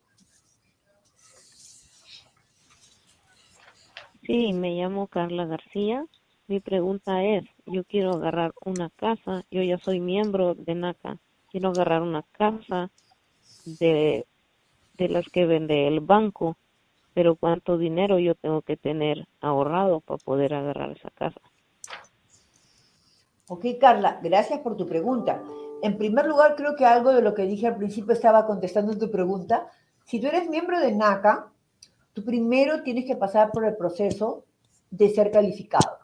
Sí, 4.26 4.52
me 4.52 4.74
llamo 4.74 5.06
Carla 5.06 5.46
García. 5.46 6.06
Mi 6.48 6.60
pregunta 6.60 7.24
es, 7.24 7.44
yo 7.64 7.84
quiero 7.84 8.12
agarrar 8.12 8.52
una 8.64 8.90
casa, 8.90 9.44
yo 9.50 9.62
ya 9.62 9.78
soy 9.78 10.00
miembro 10.00 10.54
de 10.54 10.74
NACA, 10.74 11.18
quiero 11.50 11.70
agarrar 11.70 12.02
una 12.02 12.22
casa 12.32 12.90
de, 13.64 14.26
de 14.94 15.08
las 15.08 15.28
que 15.28 15.46
vende 15.46 15.88
el 15.88 16.00
banco 16.00 16.56
pero 17.16 17.34
cuánto 17.34 17.78
dinero 17.78 18.18
yo 18.18 18.34
tengo 18.34 18.60
que 18.60 18.76
tener 18.76 19.26
ahorrado 19.40 20.00
para 20.00 20.18
poder 20.18 20.52
agarrar 20.52 20.90
esa 20.90 21.08
casa. 21.08 21.40
Ok, 23.48 23.64
Carla, 23.80 24.20
gracias 24.22 24.60
por 24.60 24.76
tu 24.76 24.86
pregunta. 24.86 25.42
En 25.82 25.96
primer 25.96 26.26
lugar, 26.26 26.56
creo 26.56 26.76
que 26.76 26.84
algo 26.84 27.14
de 27.14 27.22
lo 27.22 27.32
que 27.32 27.46
dije 27.46 27.68
al 27.68 27.78
principio 27.78 28.12
estaba 28.12 28.44
contestando 28.44 28.98
tu 28.98 29.10
pregunta. 29.10 29.66
Si 30.04 30.20
tú 30.20 30.26
eres 30.26 30.50
miembro 30.50 30.78
de 30.78 30.92
NACA, 30.92 31.50
tú 32.16 32.24
primero 32.24 32.82
tienes 32.82 33.04
que 33.04 33.14
pasar 33.14 33.52
por 33.52 33.66
el 33.66 33.76
proceso 33.76 34.46
de 34.90 35.10
ser 35.10 35.30
calificado. 35.30 35.98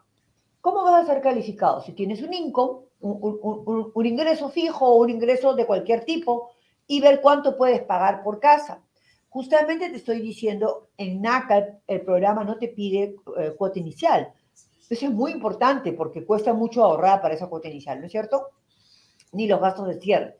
¿Cómo 0.61 0.83
vas 0.83 1.03
a 1.03 1.11
ser 1.11 1.23
calificado? 1.23 1.81
Si 1.81 1.93
tienes 1.93 2.21
un 2.21 2.31
income, 2.35 2.81
un, 2.99 3.91
un 3.91 4.05
ingreso 4.05 4.49
fijo 4.49 4.87
o 4.87 5.01
un 5.01 5.09
ingreso 5.09 5.55
de 5.55 5.65
cualquier 5.65 6.05
tipo, 6.05 6.51
y 6.85 7.01
ver 7.01 7.19
cuánto 7.19 7.57
puedes 7.57 7.81
pagar 7.81 8.21
por 8.21 8.39
casa. 8.39 8.83
Justamente 9.29 9.89
te 9.89 9.95
estoy 9.95 10.21
diciendo, 10.21 10.89
en 10.97 11.19
NACA 11.19 11.79
el, 11.87 12.01
programa 12.01 12.43
no 12.43 12.59
te 12.59 12.67
pide 12.67 13.15
eh, 13.39 13.55
cuota 13.57 13.79
inicial. 13.79 14.31
Eso 14.87 15.07
es 15.07 15.11
muy 15.11 15.31
importante 15.31 15.93
porque 15.93 16.23
cuesta 16.23 16.53
mucho 16.53 16.83
ahorrar 16.83 17.23
para 17.23 17.33
esa 17.33 17.47
cuota 17.47 17.69
inicial, 17.69 17.99
¿no 17.99 18.05
es 18.05 18.11
cierto? 18.11 18.49
Ni 19.31 19.47
los 19.47 19.59
gastos 19.59 19.87
de 19.87 19.99
cierre. 19.99 20.37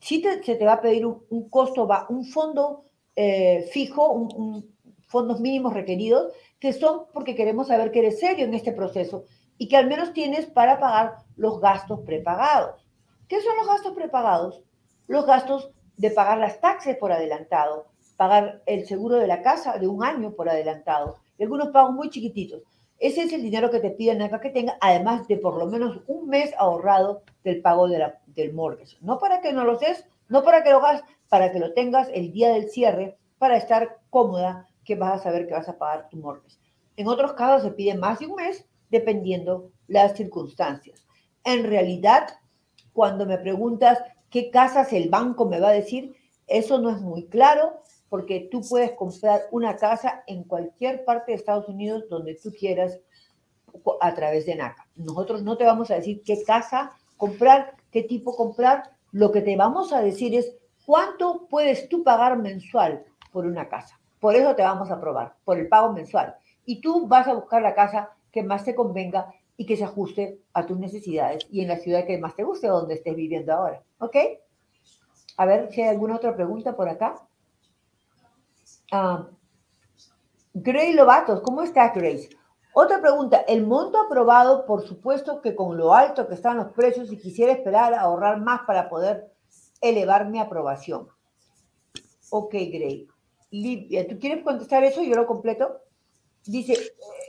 Sí 0.00 0.20
se 0.42 0.56
te 0.56 0.64
va 0.64 0.72
a 0.72 0.80
pedir 0.80 1.06
un, 1.06 1.48
costo, 1.48 1.86
va, 1.86 2.06
un 2.08 2.24
fondo 2.24 2.86
eh, 3.14 3.68
fijo, 3.70 4.10
un, 4.10 4.71
fondos 5.12 5.40
mínimos 5.40 5.74
requeridos, 5.74 6.32
que 6.58 6.72
son 6.72 7.04
porque 7.12 7.36
queremos 7.36 7.68
saber 7.68 7.92
que 7.92 8.00
eres 8.00 8.18
serio 8.18 8.46
en 8.46 8.54
este 8.54 8.72
proceso 8.72 9.26
y 9.58 9.68
que 9.68 9.76
al 9.76 9.86
menos 9.86 10.14
tienes 10.14 10.46
para 10.46 10.80
pagar 10.80 11.18
los 11.36 11.60
gastos 11.60 12.00
prepagados. 12.00 12.84
¿Qué 13.28 13.40
son 13.40 13.54
los 13.58 13.68
gastos 13.68 13.92
prepagados? 13.92 14.62
Los 15.06 15.26
gastos 15.26 15.70
de 15.98 16.10
pagar 16.10 16.38
las 16.38 16.60
taxes 16.60 16.96
por 16.96 17.12
adelantado, 17.12 17.86
pagar 18.16 18.62
el 18.66 18.86
seguro 18.86 19.16
de 19.16 19.26
la 19.26 19.42
casa 19.42 19.78
de 19.78 19.86
un 19.86 20.02
año 20.02 20.32
por 20.32 20.48
adelantado, 20.48 21.18
y 21.38 21.42
algunos 21.42 21.68
pagos 21.68 21.92
muy 21.92 22.08
chiquititos. 22.08 22.62
Ese 22.98 23.24
es 23.24 23.32
el 23.32 23.42
dinero 23.42 23.70
que 23.70 23.80
te 23.80 23.90
piden 23.90 24.22
acá 24.22 24.40
que 24.40 24.50
tenga, 24.50 24.78
además 24.80 25.28
de 25.28 25.36
por 25.36 25.58
lo 25.58 25.66
menos 25.66 26.00
un 26.06 26.28
mes 26.28 26.54
ahorrado 26.56 27.22
del 27.44 27.60
pago 27.60 27.86
de 27.88 27.98
la, 27.98 28.20
del 28.26 28.54
mortgage. 28.54 28.96
No 29.00 29.18
para 29.18 29.42
que 29.42 29.52
no 29.52 29.64
lo 29.64 29.76
des, 29.76 30.06
no 30.28 30.42
para 30.42 30.62
que 30.62 30.70
lo 30.70 30.78
hagas, 30.78 31.02
para 31.28 31.52
que 31.52 31.58
lo 31.58 31.74
tengas 31.74 32.08
el 32.14 32.32
día 32.32 32.52
del 32.52 32.70
cierre, 32.70 33.18
para 33.38 33.56
estar 33.56 33.98
cómoda 34.08 34.68
que 34.84 34.94
vas 34.94 35.20
a 35.20 35.22
saber 35.22 35.46
que 35.46 35.54
vas 35.54 35.68
a 35.68 35.78
pagar 35.78 36.08
tu 36.08 36.16
mortgage. 36.16 36.58
En 36.96 37.08
otros 37.08 37.32
casos 37.34 37.62
se 37.62 37.70
pide 37.70 37.94
más 37.94 38.18
de 38.18 38.26
un 38.26 38.36
mes, 38.36 38.66
dependiendo 38.90 39.70
las 39.88 40.16
circunstancias. 40.16 41.06
En 41.44 41.64
realidad, 41.64 42.28
cuando 42.92 43.26
me 43.26 43.38
preguntas 43.38 43.98
qué 44.30 44.50
casas 44.50 44.92
el 44.92 45.08
banco 45.08 45.46
me 45.46 45.60
va 45.60 45.68
a 45.68 45.72
decir, 45.72 46.14
eso 46.46 46.78
no 46.78 46.90
es 46.90 47.00
muy 47.00 47.26
claro 47.26 47.82
porque 48.08 48.48
tú 48.50 48.60
puedes 48.68 48.92
comprar 48.92 49.42
una 49.50 49.76
casa 49.76 50.22
en 50.26 50.44
cualquier 50.44 51.04
parte 51.04 51.32
de 51.32 51.36
Estados 51.36 51.68
Unidos 51.68 52.04
donde 52.10 52.34
tú 52.34 52.52
quieras 52.52 53.00
a 54.00 54.14
través 54.14 54.44
de 54.44 54.54
NACA. 54.54 54.86
Nosotros 54.96 55.42
no 55.42 55.56
te 55.56 55.64
vamos 55.64 55.90
a 55.90 55.94
decir 55.94 56.22
qué 56.22 56.42
casa 56.44 56.92
comprar, 57.16 57.74
qué 57.90 58.02
tipo 58.02 58.36
comprar, 58.36 58.90
lo 59.12 59.32
que 59.32 59.40
te 59.40 59.56
vamos 59.56 59.92
a 59.92 60.02
decir 60.02 60.34
es 60.34 60.54
cuánto 60.84 61.46
puedes 61.48 61.88
tú 61.88 62.02
pagar 62.02 62.38
mensual 62.38 63.04
por 63.32 63.46
una 63.46 63.68
casa. 63.68 63.98
Por 64.22 64.36
eso 64.36 64.54
te 64.54 64.62
vamos 64.62 64.88
a 64.92 65.00
probar, 65.00 65.34
por 65.44 65.58
el 65.58 65.66
pago 65.66 65.92
mensual. 65.92 66.36
Y 66.64 66.80
tú 66.80 67.08
vas 67.08 67.26
a 67.26 67.34
buscar 67.34 67.60
la 67.60 67.74
casa 67.74 68.10
que 68.30 68.44
más 68.44 68.62
te 68.62 68.72
convenga 68.72 69.34
y 69.56 69.66
que 69.66 69.76
se 69.76 69.82
ajuste 69.82 70.38
a 70.52 70.64
tus 70.64 70.78
necesidades 70.78 71.44
y 71.50 71.60
en 71.60 71.66
la 71.66 71.78
ciudad 71.78 72.06
que 72.06 72.18
más 72.18 72.36
te 72.36 72.44
guste, 72.44 72.68
donde 72.68 72.94
estés 72.94 73.16
viviendo 73.16 73.52
ahora. 73.52 73.82
¿Ok? 73.98 74.16
A 75.36 75.44
ver 75.44 75.72
si 75.72 75.82
hay 75.82 75.88
alguna 75.88 76.14
otra 76.14 76.36
pregunta 76.36 76.76
por 76.76 76.88
acá. 76.88 77.16
Uh, 78.92 79.24
Grace 80.54 80.94
Lobatos, 80.94 81.40
¿cómo 81.40 81.62
está 81.62 81.88
Grace? 81.88 82.28
Otra 82.74 83.00
pregunta, 83.00 83.38
el 83.48 83.66
monto 83.66 84.00
aprobado, 84.00 84.66
por 84.66 84.86
supuesto 84.86 85.42
que 85.42 85.56
con 85.56 85.76
lo 85.76 85.94
alto 85.94 86.28
que 86.28 86.34
están 86.34 86.58
los 86.58 86.68
precios 86.68 87.10
y 87.10 87.18
quisiera 87.18 87.50
esperar 87.50 87.92
a 87.92 88.02
ahorrar 88.02 88.38
más 88.40 88.60
para 88.68 88.88
poder 88.88 89.32
elevar 89.80 90.28
mi 90.28 90.38
aprobación. 90.38 91.08
Ok, 92.30 92.52
Gray. 92.52 93.08
¿Tú 94.08 94.18
quieres 94.18 94.42
contestar 94.42 94.82
eso? 94.84 95.02
Yo 95.02 95.14
lo 95.14 95.26
completo. 95.26 95.80
Dice, 96.44 96.72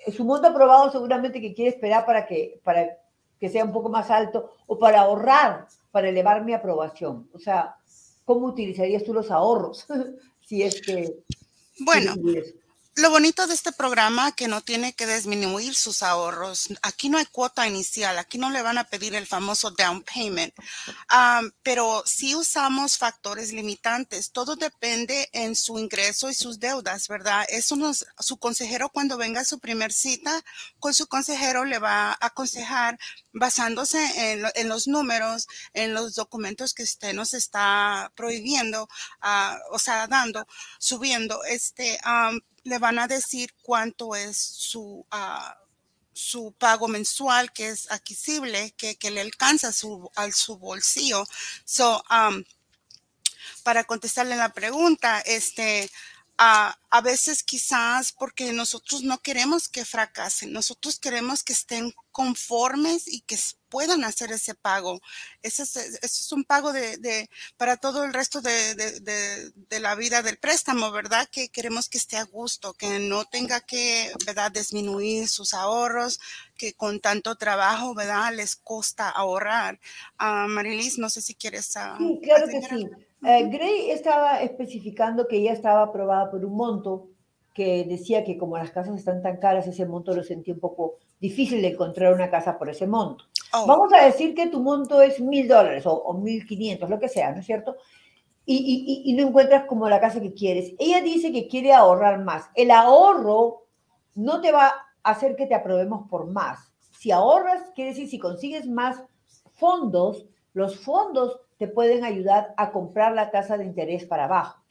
eh, 0.06 0.12
su 0.12 0.24
monto 0.24 0.48
aprobado 0.48 0.92
seguramente 0.92 1.42
que 1.42 1.53
quiere 1.53 1.70
esperar 1.70 2.06
para 2.06 2.25
que, 2.25 2.60
para 2.63 2.98
que 3.39 3.50
sea 3.50 3.63
un 3.63 3.74
poco 3.74 3.89
más 3.89 4.10
alto 4.10 4.51
o 4.65 4.80
para 4.80 5.01
ahorrar, 5.01 5.68
para 5.92 6.10
elevar 6.10 6.44
mi 6.44 6.53
aprobación. 6.53 7.30
O 7.34 7.39
sea, 7.39 7.75
¿cómo 8.25 8.48
utilizarías 8.48 9.03
tú 9.03 9.13
los 9.13 9.30
ahorros? 9.30 9.86
si 10.48 10.63
es 10.63 10.82
que 10.82 11.24
bueno, 11.80 12.13
lo 12.96 13.10
bonito 13.10 13.48
de 13.48 13.56
este 13.56 13.72
programa 13.72 14.34
que 14.34 14.48
no 14.48 14.62
tiene 14.62 14.94
que 14.94 15.08
disminuir 15.08 15.74
sus 15.74 16.04
ahorros. 16.04 16.70
Aquí 16.84 17.10
no 17.10 17.18
hay 17.18 17.26
cuota 17.26 17.68
inicial, 17.68 18.20
aquí 18.20 18.38
no 18.38 18.52
le 18.52 18.62
van 18.62 18.78
a 18.78 18.84
pedir 18.84 19.16
el 19.16 19.26
famoso 19.26 19.72
down 19.72 20.04
payment, 20.04 20.54
pero 21.64 22.04
sí 22.06 22.36
usamos 22.36 22.98
factores 22.98 23.52
limitantes. 23.52 24.32
Todo 24.32 24.56
depende 24.56 25.28
en 25.34 25.56
su 25.56 25.80
ingreso 25.80 26.30
y 26.30 26.36
sus 26.36 26.60
deudas, 26.60 27.08
¿verdad? 27.08 27.46
Eso 27.50 27.76
nos, 27.76 28.06
su 28.20 28.38
consejero 28.38 28.90
cuando 28.90 29.18
venga 29.18 29.42
a 29.42 29.46
su 29.46 29.60
primer 29.60 29.92
cita, 29.92 30.44
con 30.80 30.94
su 30.94 31.08
consejero 31.08 31.66
le 31.66 31.80
va 31.80 32.12
a 32.12 32.18
aconsejar 32.20 33.00
basándose 33.32 34.34
en, 34.56 34.70
los 34.70 34.88
números, 34.88 35.48
en 35.74 35.96
los 35.96 36.14
documentos 36.14 36.76
que 36.76 36.84
usted 36.84 37.14
nos 37.14 37.34
está 37.34 38.12
prohibiendo, 38.16 38.84
uh, 39.24 39.76
o 39.76 39.80
sea, 39.80 40.06
dando, 40.08 40.46
subiendo, 40.78 41.44
este, 41.46 42.00
le 42.63 42.79
van 42.79 43.00
a 43.00 43.08
decir 43.08 43.53
cuánto 43.62 44.15
es 44.15 44.38
su, 44.38 45.05
ah, 45.12 45.58
su 46.13 46.53
pago 46.58 46.88
mensual 46.88 47.51
que 47.51 47.70
es 47.70 47.91
adquisible, 47.91 48.74
que, 48.77 48.96
que 48.96 49.12
le 49.12 49.22
alcanza 49.22 49.72
su, 49.72 50.10
al 50.15 50.34
su 50.34 50.58
bolsillo. 50.58 51.25
So, 51.65 52.03
um, 52.10 52.43
para 53.63 53.84
contestarle 53.84 54.36
la 54.36 54.53
pregunta, 54.53 55.20
este, 55.22 55.89
a, 56.38 56.78
a 56.90 57.02
veces 57.02 57.44
quizás 57.44 58.12
porque 58.12 58.54
nosotros 58.54 59.04
no 59.04 59.20
queremos 59.20 59.70
que 59.70 59.86
fracasen, 59.86 60.52
nosotros 60.52 61.00
queremos 61.00 61.44
que 61.44 61.54
estén 61.54 61.94
conformes 62.12 63.08
y 63.08 63.22
que 63.22 63.38
puedan 63.70 64.04
hacer 64.04 64.32
ese 64.32 64.54
pago. 64.54 65.02
Ese 65.42 65.63
es, 65.63 65.75
ese 65.75 66.00
es 66.02 66.32
un 66.32 66.44
pago 66.44 66.72
de, 66.72 66.98
de, 66.98 67.30
para 67.58 67.78
todo 67.78 68.04
el 68.04 68.13
resto 68.13 68.40
de, 68.42 68.75
de, 68.75 69.80
la 69.80 69.96
vida 69.96 70.22
del 70.22 70.38
préstamo, 70.38 70.92
¿verdad? 70.92 71.28
Que 71.32 71.50
queremos 71.50 71.90
que 71.90 71.98
esté 71.98 72.18
a 72.18 72.24
gusto, 72.24 72.74
que 72.74 73.00
no 73.00 73.25
tenga 73.25 73.62
que, 73.62 74.12
¿verdad? 74.25 74.52
Disminuir 74.52 75.28
sus 75.28 75.56
ahorros, 75.56 76.20
que 76.56 76.74
con 76.74 77.00
tanto 77.00 77.36
trabajo, 77.36 77.96
¿verdad? 77.96 78.34
Les 78.34 78.56
costa 78.56 79.10
ahorrar. 79.10 79.80
Uh, 80.20 80.48
Marilis, 80.48 81.00
no 81.00 81.10
sé 81.10 81.22
si 81.22 81.34
quieres... 81.34 81.75
Uh, 81.75 81.98
sí, 81.98 82.20
claro 82.24 82.48
que 82.48 82.62
sí. 82.62 82.90
Eh, 83.25 83.50
Gray 83.50 83.92
estaba 83.92 84.42
especificando 84.42 85.27
que 85.27 85.38
ella 85.38 85.53
estaba 85.53 85.84
aprobada 85.84 86.30
por 86.30 86.44
un 86.44 86.56
monto 86.56 87.10
que 87.53 87.86
decía 87.86 88.24
que 88.24 88.38
como 88.38 88.58
las 88.58 88.72
casas 88.72 88.96
están 88.98 89.22
tan 89.22 89.38
caras, 89.38 89.68
ese 89.68 89.86
monto 89.86 90.13
lo 90.15 90.24
sentía 90.24 90.53
un 90.53 90.60
poco 90.60 90.96
difícil 91.20 91.62
de 91.62 91.70
encontrar 91.70 92.13
una 92.13 92.30
casa 92.30 92.58
por 92.58 92.70
ese 92.70 92.88
monto. 92.88 93.25
Oh. 93.53 93.68
Vamos 93.68 93.94
a 93.94 94.06
decir 94.06 94.34
que 94.34 94.48
tu 94.48 94.60
monto 94.60 95.01
es 95.01 95.20
mil 95.20 95.48
dólares 95.48 95.84
o 95.86 96.13
mil 96.15 96.46
quinientos, 96.48 96.89
lo 96.89 97.00
que 97.00 97.08
sea, 97.08 97.32
¿no 97.32 97.39
es 97.39 97.46
cierto? 97.46 97.75
Y, 98.46 99.03
y, 99.06 99.10
y, 99.10 99.13
no 99.13 99.27
encuentras 99.27 99.65
como 99.65 99.88
la 99.88 100.01
casa 100.01 100.20
que 100.20 100.34
quieres. 100.34 100.74
Ella 100.77 101.01
dice 101.01 101.32
que 101.32 101.48
quiere 101.48 101.72
ahorrar 101.72 102.22
más. 102.24 102.50
El 102.56 102.72
ahorro 102.72 103.68
no 104.15 104.42
te 104.42 104.51
va 104.51 104.74
a 105.01 105.12
hacer 105.12 105.38
que 105.38 105.46
te 105.46 105.56
aprobemos 105.56 106.10
por 106.10 106.27
más. 106.27 106.74
Si 106.92 107.12
ahorras, 107.12 107.72
quiere 107.74 107.92
decir, 107.92 108.10
si 108.10 108.20
consigues 108.20 108.68
más 108.68 109.01
fondos, 109.53 110.25
los 110.53 110.77
fondos 110.77 111.39
te 111.63 111.70
pueden 111.70 112.03
ayudar 112.03 112.53
a 112.58 112.74
comprar 112.74 113.13
la 113.13 113.32
tasa 113.32 113.58
de 113.58 113.63
interés 113.63 114.03
para 114.03 114.25
abajo 114.25 114.62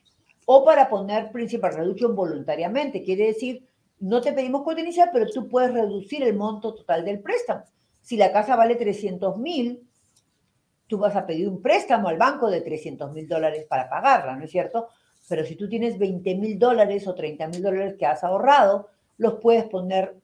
o 0.45 0.63
para 0.63 0.91
poner 0.91 1.33
principal 1.33 1.73
reducción 1.73 2.15
voluntariamente. 2.15 3.03
Quiere 3.03 3.29
decir, 3.29 3.67
no 4.01 4.21
te 4.21 4.35
pedimos 4.35 4.63
cuota 4.63 4.83
inicial, 4.83 5.09
pero 5.11 5.25
tú 5.31 5.49
puedes 5.49 5.73
reducir 5.73 6.23
el 6.23 6.37
monto 6.37 6.75
total 6.75 7.03
del 7.03 7.21
préstamo. 7.21 7.65
Si 8.03 8.19
la 8.19 8.31
casa 8.31 8.57
vale 8.57 8.75
300 8.75 9.39
mil, 9.39 9.89
tú 10.87 10.99
vas 10.99 11.17
a 11.17 11.25
pedir 11.25 11.49
un 11.49 11.63
préstamo 11.63 12.09
al 12.09 12.19
banco 12.19 12.51
de 12.51 12.61
300 12.61 13.11
mil 13.11 13.27
dólares 13.27 13.65
para 13.67 13.89
pagarla, 13.89 14.37
¿no 14.37 14.45
es 14.45 14.51
cierto? 14.51 14.89
Pero 15.31 15.47
si 15.47 15.57
tú 15.57 15.71
tienes 15.71 15.99
20 15.99 16.35
mil 16.35 16.59
dólares 16.59 17.09
o 17.09 17.15
30 17.15 17.49
mil 17.49 17.63
dólares 17.63 17.95
que 17.99 18.05
has 18.05 18.23
ahorrado, 18.23 18.91
los 19.17 19.41
puedes 19.41 19.65
poner 19.65 20.15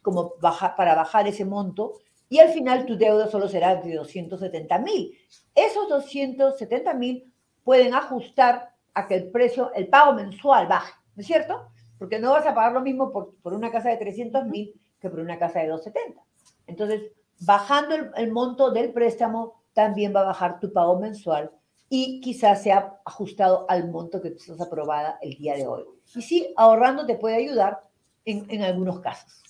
como 0.00 0.36
baja, 0.40 0.74
para 0.74 0.94
bajar 0.94 1.28
ese 1.28 1.44
monto 1.44 1.98
y 2.28 2.38
al 2.38 2.50
final 2.50 2.86
tu 2.86 2.96
deuda 2.96 3.28
solo 3.28 3.48
será 3.48 3.76
de 3.76 3.94
270 3.94 4.78
mil. 4.78 5.16
Esos 5.54 5.88
270 5.88 6.94
mil 6.94 7.32
pueden 7.62 7.94
ajustar 7.94 8.70
a 8.94 9.06
que 9.06 9.16
el 9.16 9.30
precio, 9.30 9.72
el 9.74 9.88
pago 9.88 10.14
mensual 10.14 10.66
baje, 10.66 10.92
¿no 11.14 11.20
es 11.20 11.26
cierto? 11.26 11.68
Porque 11.98 12.18
no 12.18 12.32
vas 12.32 12.46
a 12.46 12.54
pagar 12.54 12.72
lo 12.72 12.80
mismo 12.80 13.12
por, 13.12 13.34
por 13.42 13.54
una 13.54 13.70
casa 13.70 13.90
de 13.90 13.96
300 13.96 14.46
mil 14.46 14.80
que 15.00 15.10
por 15.10 15.20
una 15.20 15.38
casa 15.38 15.60
de 15.60 15.68
270. 15.68 16.22
Entonces, 16.66 17.12
bajando 17.40 17.94
el, 18.16 18.32
monto 18.32 18.70
del 18.70 18.92
préstamo, 18.92 19.62
también 19.72 20.14
va 20.14 20.20
a 20.20 20.26
bajar 20.26 20.60
tu 20.60 20.72
pago 20.72 20.98
mensual 20.98 21.50
y 21.88 22.20
quizás 22.20 22.62
sea 22.62 23.00
ajustado 23.04 23.66
al 23.68 23.90
monto 23.90 24.20
que 24.20 24.28
estás 24.28 24.60
aprobada 24.60 25.18
el 25.20 25.36
día 25.36 25.56
de 25.56 25.66
hoy. 25.66 25.84
Y 26.14 26.22
sí, 26.22 26.52
ahorrando 26.56 27.06
te 27.06 27.16
puede 27.16 27.36
ayudar 27.36 27.82
en, 28.24 28.46
en 28.48 28.62
algunos 28.62 29.00
casos, 29.00 29.42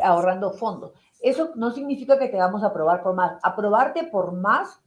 ahorrando 0.00 0.52
fondos. 0.52 0.92
Eso 1.20 1.50
no 1.54 1.70
significa 1.70 2.18
que 2.18 2.28
te 2.28 2.36
vamos 2.36 2.62
a 2.62 2.68
aprobar 2.68 3.02
por 3.02 3.14
más. 3.14 3.38
Aprobarte 3.42 4.04
por 4.04 4.32
más 4.32 4.80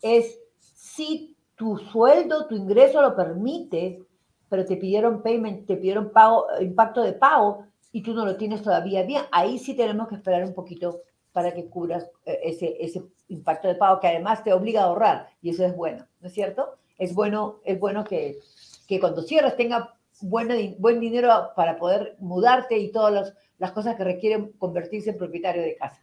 es 0.00 0.38
si 0.58 1.36
tu 1.56 1.78
sueldo, 1.78 2.46
tu 2.46 2.56
ingreso 2.56 3.00
lo 3.00 3.16
permite, 3.16 4.02
pero 4.48 4.64
te 4.64 4.76
pidieron 4.76 5.22
payment, 5.22 5.66
te 5.66 5.76
pidieron 5.76 6.10
pago, 6.10 6.46
impacto 6.60 7.02
de 7.02 7.12
pago 7.12 7.66
y 7.92 8.02
tú 8.02 8.14
no 8.14 8.26
lo 8.26 8.36
tienes 8.36 8.62
todavía 8.62 9.02
bien, 9.02 9.22
ahí 9.30 9.58
sí 9.58 9.74
tenemos 9.74 10.08
que 10.08 10.16
esperar 10.16 10.44
un 10.44 10.54
poquito 10.54 11.02
para 11.32 11.52
que 11.54 11.68
cubras 11.68 12.10
eh, 12.26 12.38
ese, 12.44 12.76
ese 12.80 13.02
impacto 13.28 13.68
de 13.68 13.74
pago 13.74 14.00
que 14.00 14.08
además 14.08 14.42
te 14.42 14.52
obliga 14.52 14.82
a 14.82 14.84
ahorrar 14.84 15.28
y 15.40 15.50
eso 15.50 15.64
es 15.64 15.74
bueno, 15.74 16.06
¿no 16.20 16.28
es 16.28 16.34
cierto? 16.34 16.76
Es 16.98 17.14
bueno, 17.14 17.60
es 17.64 17.78
bueno 17.78 18.04
que, 18.04 18.38
que 18.86 19.00
cuando 19.00 19.22
cierres 19.22 19.56
tenga 19.56 19.94
buen, 20.22 20.76
buen 20.78 21.00
dinero 21.00 21.50
para 21.56 21.78
poder 21.78 22.16
mudarte 22.18 22.78
y 22.78 22.90
todas 22.90 23.12
las, 23.12 23.34
las 23.58 23.72
cosas 23.72 23.96
que 23.96 24.04
requieren 24.04 24.52
convertirse 24.52 25.10
en 25.10 25.18
propietario 25.18 25.62
de 25.62 25.76
casa. 25.76 26.02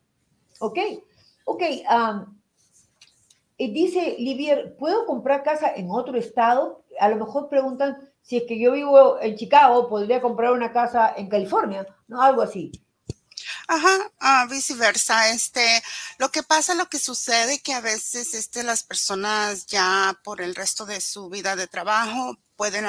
¿Ok? 0.59 0.77
Ok. 1.45 1.63
Um, 1.89 2.39
dice 3.57 4.15
Livier, 4.19 4.75
¿puedo 4.77 5.05
comprar 5.05 5.43
casa 5.43 5.73
en 5.75 5.89
otro 5.89 6.17
estado? 6.17 6.83
A 6.99 7.09
lo 7.09 7.15
mejor 7.15 7.49
preguntan 7.49 7.97
si 8.21 8.37
es 8.37 8.43
que 8.47 8.59
yo 8.59 8.73
vivo 8.73 9.19
en 9.21 9.35
Chicago, 9.35 9.89
podría 9.89 10.21
comprar 10.21 10.51
una 10.51 10.71
casa 10.71 11.13
en 11.17 11.27
California, 11.27 11.87
¿no? 12.07 12.21
Algo 12.21 12.43
así. 12.43 12.71
Ajá, 13.67 14.11
ah, 14.19 14.47
viceversa. 14.49 15.29
Este, 15.29 15.83
lo 16.17 16.29
que 16.29 16.43
pasa, 16.43 16.75
lo 16.75 16.87
que 16.87 16.99
sucede 16.99 17.61
que 17.61 17.73
a 17.73 17.81
veces 17.81 18.33
este, 18.33 18.63
las 18.63 18.83
personas 18.83 19.65
ya 19.65 20.19
por 20.23 20.41
el 20.41 20.55
resto 20.55 20.85
de 20.85 21.01
su 21.01 21.29
vida 21.29 21.55
de 21.55 21.67
trabajo 21.67 22.37
pueden 22.55 22.85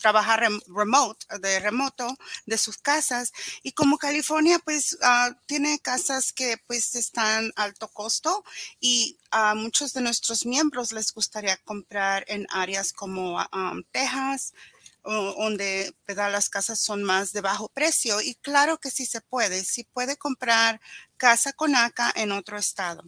trabajar 0.00 0.42
remote, 0.66 1.26
de 1.38 1.60
remoto 1.60 2.16
de 2.46 2.58
sus 2.58 2.78
casas. 2.78 3.32
Y 3.62 3.72
como 3.72 3.98
California, 3.98 4.58
pues 4.58 4.94
uh, 4.94 5.34
tiene 5.46 5.78
casas 5.78 6.32
que 6.32 6.56
pues 6.66 6.94
están 6.96 7.52
alto 7.56 7.88
costo 7.88 8.44
y 8.80 9.18
a 9.30 9.54
muchos 9.54 9.92
de 9.92 10.00
nuestros 10.00 10.46
miembros 10.46 10.92
les 10.92 11.12
gustaría 11.12 11.56
comprar 11.58 12.24
en 12.26 12.46
áreas 12.50 12.92
como 12.92 13.36
um, 13.36 13.82
Texas, 13.92 14.54
donde 15.02 15.94
las 16.06 16.50
casas 16.50 16.78
son 16.78 17.02
más 17.02 17.32
de 17.32 17.40
bajo 17.40 17.68
precio. 17.68 18.20
Y 18.20 18.34
claro 18.34 18.78
que 18.78 18.90
sí 18.90 19.06
se 19.06 19.20
puede, 19.20 19.64
sí 19.64 19.84
puede 19.84 20.16
comprar 20.16 20.80
casa 21.16 21.52
con 21.52 21.74
ACA 21.74 22.12
en 22.14 22.32
otro 22.32 22.58
estado. 22.58 23.04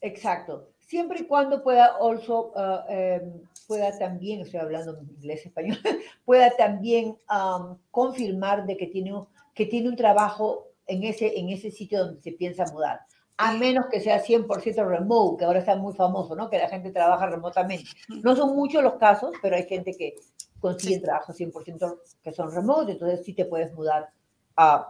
Exacto. 0.00 0.68
Siempre 0.86 1.20
y 1.20 1.24
cuando 1.24 1.62
pueda 1.62 1.96
also 2.00 2.52
uh, 2.54 3.46
pueda 3.66 3.96
también, 3.98 4.40
estoy 4.40 4.60
hablando 4.60 4.98
inglés 5.00 5.46
español, 5.46 5.78
pueda 6.24 6.50
también 6.56 7.16
um, 7.30 7.78
confirmar 7.90 8.66
de 8.66 8.76
que 8.76 8.86
tiene, 8.86 9.12
que 9.54 9.66
tiene 9.66 9.88
un 9.88 9.96
trabajo 9.96 10.68
en 10.86 11.02
ese, 11.02 11.38
en 11.38 11.48
ese 11.50 11.70
sitio 11.70 12.04
donde 12.06 12.22
se 12.22 12.32
piensa 12.32 12.64
mudar. 12.72 13.00
A 13.38 13.52
menos 13.52 13.86
que 13.90 14.00
sea 14.00 14.24
100% 14.24 14.86
remote, 14.86 15.38
que 15.38 15.44
ahora 15.44 15.58
está 15.58 15.76
muy 15.76 15.92
famoso, 15.92 16.34
¿no? 16.34 16.48
Que 16.48 16.58
la 16.58 16.68
gente 16.68 16.90
trabaja 16.90 17.26
remotamente. 17.26 17.84
No 18.22 18.34
son 18.34 18.56
muchos 18.56 18.82
los 18.82 18.94
casos, 18.94 19.32
pero 19.42 19.56
hay 19.56 19.64
gente 19.64 19.92
que 19.92 20.14
consigue 20.58 21.00
trabajo 21.00 21.34
100% 21.34 21.98
que 22.22 22.32
son 22.32 22.50
remote, 22.50 22.92
entonces 22.92 23.24
sí 23.24 23.34
te 23.34 23.44
puedes 23.44 23.72
mudar, 23.74 24.08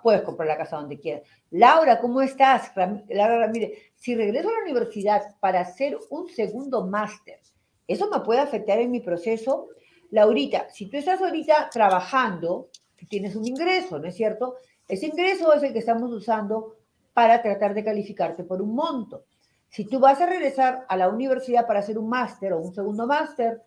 puedes 0.03 0.23
comprar 0.23 0.49
la 0.49 0.57
casa 0.57 0.77
donde 0.77 0.99
quieras. 0.99 1.23
Laura, 1.51 2.01
¿cómo 2.01 2.23
estás? 2.23 2.71
Laura 2.77 3.39
Ramírez, 3.41 3.73
si 3.97 4.15
regreso 4.15 4.49
a 4.49 4.53
la 4.53 4.63
universidad 4.63 5.23
para 5.41 5.61
hacer 5.61 5.99
un 6.11 6.29
segundo 6.29 6.87
máster, 6.87 7.41
eso 7.87 8.09
me 8.11 8.21
puede 8.21 8.41
afectar 8.41 8.79
en 8.79 8.91
mi 8.91 9.01
proceso. 9.01 9.69
Laurita, 10.11 10.69
si 10.71 10.87
tú 10.87 10.97
estás 10.97 11.21
ahorita 11.21 11.71
trabajando, 11.71 12.69
tienes 13.09 13.37
un 13.37 13.47
ingreso, 13.47 13.99
¿no 13.99 14.09
es 14.09 14.15
cierto? 14.15 14.57
Ese 14.89 15.07
ingreso 15.07 15.53
es 15.53 15.63
el 15.63 15.73
que 15.73 15.81
estamos 15.81 16.13
usando 16.13 16.77
para 17.13 17.43
tratar 17.43 17.75
de 17.75 17.85
calificarte 17.85 18.45
por 18.45 18.63
un 18.63 18.75
monto. 18.75 19.25
Si 19.69 19.85
tú 19.85 19.99
vas 19.99 20.21
a 20.21 20.27
regresar 20.27 20.85
a 20.89 20.97
la 20.97 21.09
universidad 21.09 21.67
para 21.67 21.81
hacer 21.81 21.99
un 21.99 22.09
máster 22.09 22.53
o 22.53 22.61
un 22.61 22.75
segundo 22.75 23.07
máster, 23.07 23.63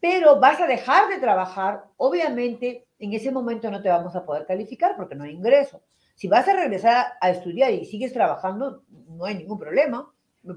pero 0.00 0.40
vas 0.40 0.60
a 0.60 0.66
dejar 0.66 1.08
de 1.08 1.18
trabajar, 1.18 1.84
obviamente 1.96 2.86
en 2.98 3.12
ese 3.12 3.30
momento 3.30 3.70
no 3.70 3.82
te 3.82 3.88
vamos 3.88 4.14
a 4.16 4.24
poder 4.24 4.46
calificar 4.46 4.96
porque 4.96 5.14
no 5.14 5.24
hay 5.24 5.32
ingreso. 5.32 5.82
Si 6.14 6.28
vas 6.28 6.48
a 6.48 6.54
regresar 6.54 7.14
a 7.20 7.30
estudiar 7.30 7.72
y 7.72 7.84
sigues 7.84 8.12
trabajando, 8.12 8.82
no 9.08 9.24
hay 9.24 9.36
ningún 9.36 9.58
problema. 9.58 10.10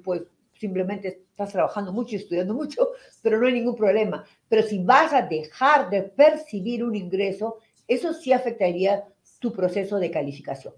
Pues 0.03 0.23
simplemente 0.59 1.23
estás 1.31 1.51
trabajando 1.51 1.93
mucho 1.93 2.15
y 2.15 2.19
estudiando 2.19 2.53
mucho, 2.53 2.89
pero 3.23 3.39
no 3.39 3.47
hay 3.47 3.53
ningún 3.53 3.75
problema. 3.75 4.25
Pero 4.47 4.63
si 4.63 4.83
vas 4.83 5.13
a 5.13 5.21
dejar 5.21 5.89
de 5.89 6.03
percibir 6.03 6.83
un 6.83 6.95
ingreso, 6.95 7.57
eso 7.87 8.13
sí 8.13 8.33
afectaría 8.33 9.05
tu 9.39 9.53
proceso 9.53 9.97
de 9.97 10.11
calificación. 10.11 10.73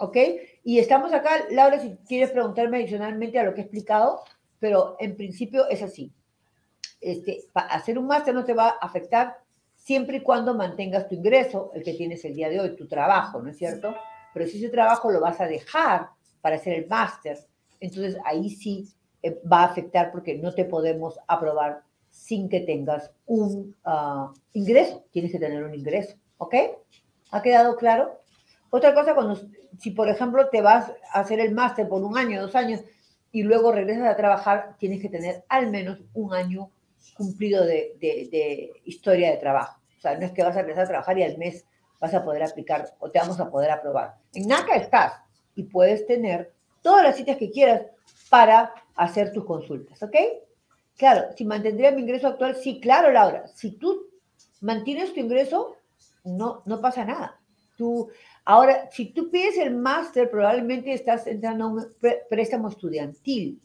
¿Ok? 0.00 0.16
Y 0.64 0.78
estamos 0.78 1.12
acá, 1.12 1.46
Laura, 1.50 1.78
si 1.78 1.96
quieres 2.08 2.30
preguntarme 2.30 2.78
adicionalmente 2.78 3.38
a 3.38 3.44
lo 3.44 3.54
que 3.54 3.60
he 3.60 3.64
explicado, 3.64 4.22
pero 4.58 4.96
en 4.98 5.16
principio 5.16 5.68
es 5.68 5.82
así. 5.82 6.12
Este, 7.00 7.44
hacer 7.54 7.98
un 7.98 8.06
máster 8.06 8.34
no 8.34 8.44
te 8.44 8.54
va 8.54 8.68
a 8.68 8.78
afectar 8.80 9.36
siempre 9.76 10.16
y 10.16 10.22
cuando 10.22 10.54
mantengas 10.54 11.08
tu 11.08 11.14
ingreso, 11.14 11.70
el 11.74 11.82
que 11.82 11.92
tienes 11.92 12.24
el 12.24 12.34
día 12.34 12.48
de 12.48 12.60
hoy, 12.60 12.74
tu 12.74 12.88
trabajo, 12.88 13.42
¿no 13.42 13.50
es 13.50 13.58
cierto? 13.58 13.94
Pero 14.32 14.46
si 14.46 14.58
ese 14.58 14.70
trabajo 14.70 15.10
lo 15.10 15.20
vas 15.20 15.40
a 15.40 15.46
dejar 15.46 16.08
para 16.40 16.56
hacer 16.56 16.74
el 16.74 16.88
máster, 16.88 17.38
entonces 17.78 18.16
ahí 18.24 18.50
sí 18.50 18.88
eh, 19.24 19.40
va 19.50 19.60
a 19.60 19.64
afectar 19.64 20.12
porque 20.12 20.36
no 20.36 20.52
te 20.52 20.66
podemos 20.66 21.18
aprobar 21.26 21.82
sin 22.10 22.46
que 22.50 22.60
tengas 22.60 23.10
un 23.24 23.74
uh, 23.86 24.34
ingreso. 24.52 25.02
Tienes 25.10 25.32
que 25.32 25.38
tener 25.38 25.64
un 25.64 25.74
ingreso, 25.74 26.14
¿ok? 26.36 26.54
¿Ha 27.30 27.40
quedado 27.40 27.74
claro? 27.76 28.20
Otra 28.68 28.92
cosa, 28.92 29.14
cuando, 29.14 29.40
si 29.78 29.92
por 29.92 30.10
ejemplo 30.10 30.50
te 30.50 30.60
vas 30.60 30.92
a 31.10 31.20
hacer 31.20 31.40
el 31.40 31.54
máster 31.54 31.88
por 31.88 32.02
un 32.04 32.18
año, 32.18 32.42
dos 32.42 32.54
años, 32.54 32.82
y 33.32 33.42
luego 33.42 33.72
regresas 33.72 34.08
a 34.08 34.16
trabajar, 34.16 34.76
tienes 34.78 35.00
que 35.00 35.08
tener 35.08 35.42
al 35.48 35.70
menos 35.70 36.00
un 36.12 36.34
año 36.34 36.70
cumplido 37.16 37.64
de, 37.64 37.96
de, 37.98 38.72
historia 38.84 39.30
de 39.30 39.38
trabajo. 39.38 39.80
sea, 40.00 40.18
no 40.18 40.26
es 40.26 40.32
que 40.32 40.42
vas 40.42 40.56
a 40.56 40.60
empezar 40.60 40.84
a 40.84 40.88
trabajar 40.88 41.18
y 41.18 41.22
al 41.22 41.38
mes 41.38 41.64
vas 41.98 42.12
a 42.12 42.22
poder 42.22 42.42
aplicar 42.42 42.94
o 42.98 43.10
te 43.10 43.18
vamos 43.18 43.40
a 43.40 43.50
poder 43.50 43.70
aprobar. 43.70 44.16
En 44.34 44.46
NACA 44.48 44.76
estás 44.76 45.14
y 45.54 45.62
puedes 45.62 46.06
tener 46.06 46.52
todas 46.82 47.02
las 47.02 47.16
citas 47.16 47.38
que 47.38 47.50
quieras 47.50 47.86
para 48.28 48.74
hacer 48.94 49.32
tus 49.32 49.44
consultas, 49.44 50.02
¿ok? 50.02 50.16
Claro, 50.96 51.32
si 51.36 51.44
mantendría 51.44 51.90
mi 51.90 52.02
ingreso 52.02 52.28
actual, 52.28 52.56
sí, 52.56 52.80
claro, 52.80 53.10
Laura. 53.10 53.46
Si 53.48 53.72
tú 53.72 54.06
mantienes 54.60 55.12
tu 55.12 55.20
ingreso, 55.20 55.76
no, 56.24 56.62
no 56.66 56.80
pasa 56.80 57.04
nada. 57.04 57.40
Tú, 57.76 58.08
ahora, 58.44 58.88
si 58.92 59.06
tú 59.06 59.30
pides 59.30 59.58
el 59.58 59.74
máster, 59.74 60.30
probablemente 60.30 60.92
estás 60.92 61.26
entrando 61.26 61.64
a 61.64 61.68
un 61.68 61.86
préstamo 62.30 62.68
estudiantil. 62.68 63.60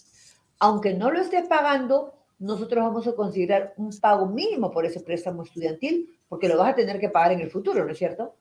Aunque 0.60 0.94
no 0.94 1.12
lo 1.12 1.22
estés 1.22 1.48
pagando, 1.48 2.16
nosotros 2.40 2.84
vamos 2.84 3.08
a 3.08 3.14
considerar 3.14 3.74
un 3.78 3.92
pago 4.00 4.26
mínimo 4.26 4.72
por 4.72 4.86
ese 4.86 5.02
préstamo 5.02 5.44
estudiantil, 5.44 6.10
porque 6.28 6.48
lo 6.48 6.58
vas 6.58 6.72
a 6.72 6.76
tener 6.76 7.00
que 7.00 7.10
pagar 7.10 7.34
en 7.34 7.42
el 7.42 7.52
futuro, 7.52 7.86
¿no 7.86 7.92
es 7.92 7.98
cierto? 7.98 8.34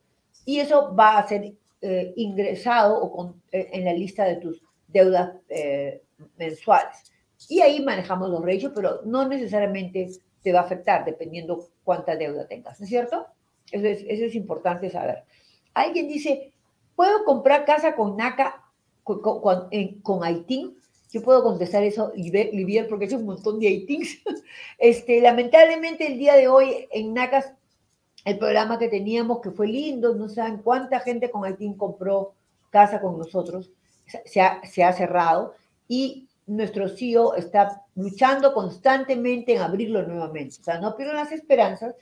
Y 0.47 0.61
eso 0.61 0.95
va 0.95 1.19
a 1.19 1.29
ser 1.29 1.53
eh, 1.81 2.13
ingresado 2.17 2.99
o 3.03 3.35
eh, 3.53 3.69
en 3.73 3.85
la 3.85 3.93
lista 3.93 4.25
de 4.25 4.37
tus 4.37 4.63
deudas 4.89 5.33
eh, 5.49 6.03
mensuales. 6.37 7.13
Y 7.49 7.61
ahí 7.61 7.83
manejamos 7.83 8.31
los 8.31 8.45
ratios, 8.45 8.73
pero 8.75 9.01
no 9.05 9.27
necesariamente 9.29 10.11
te 10.43 10.53
va 10.53 10.61
a 10.61 10.65
afectar 10.65 11.05
dependiendo 11.05 11.69
cuánta 11.85 12.17
deuda 12.17 12.47
tengas, 12.47 12.79
¿no 12.81 12.85
es 12.85 12.91
cierto? 12.91 13.27
Eso 13.71 13.87
es, 13.87 14.05
eso 14.09 14.25
es 14.25 14.35
importante 14.35 14.91
saber. 14.91 15.25
Alguien 15.75 16.09
dice, 16.09 16.53
¿puedo 16.97 17.25
comprar 17.25 17.65
casa 17.65 17.95
con 17.95 18.17
NACA, 18.17 18.65
con, 19.05 19.21
con, 19.21 19.69
con 20.03 20.25
Haití? 20.25 20.77
Yo 21.11 21.23
puedo 21.23 21.43
contestar 21.43 21.83
eso, 21.83 22.13
Livier, 22.15 22.87
porque 22.87 23.07
es 23.07 23.13
un 23.15 23.25
montón 23.25 23.59
de 23.61 23.71
ITINs. 23.71 24.23
Este, 24.79 25.21
lamentablemente, 25.21 26.07
el 26.07 26.19
día 26.19 26.35
de 26.35 26.49
hoy 26.49 26.87
en 26.91 27.15
NACAS, 27.15 27.53
el 28.25 28.39
programa 28.39 28.79
que 28.79 28.89
teníamos, 28.89 29.41
que 29.41 29.51
fue 29.51 29.67
lindo, 29.67 30.15
no 30.15 30.29
saben 30.29 30.59
cuánta 30.59 31.01
gente 31.01 31.31
con 31.31 31.49
ITIN 31.49 31.75
compró 31.75 32.35
casa 32.71 33.01
con 33.01 33.19
nosotros, 33.19 33.71
se 34.25 34.41
ha, 34.41 34.61
se 34.65 34.85
ha 34.85 34.93
cerrado 34.93 35.55
y 35.89 36.29
nuestro 36.47 36.89
CEO 36.89 37.35
está 37.35 37.83
luchando 37.95 38.53
constantemente 38.55 39.55
en 39.55 39.63
abrirlo 39.63 40.03
nuevamente. 40.07 40.57
O 40.61 40.65
sea, 40.65 40.81
no 40.81 40.97
pierdan 40.97 41.17
las 41.17 41.33
esperanzas. 41.33 41.95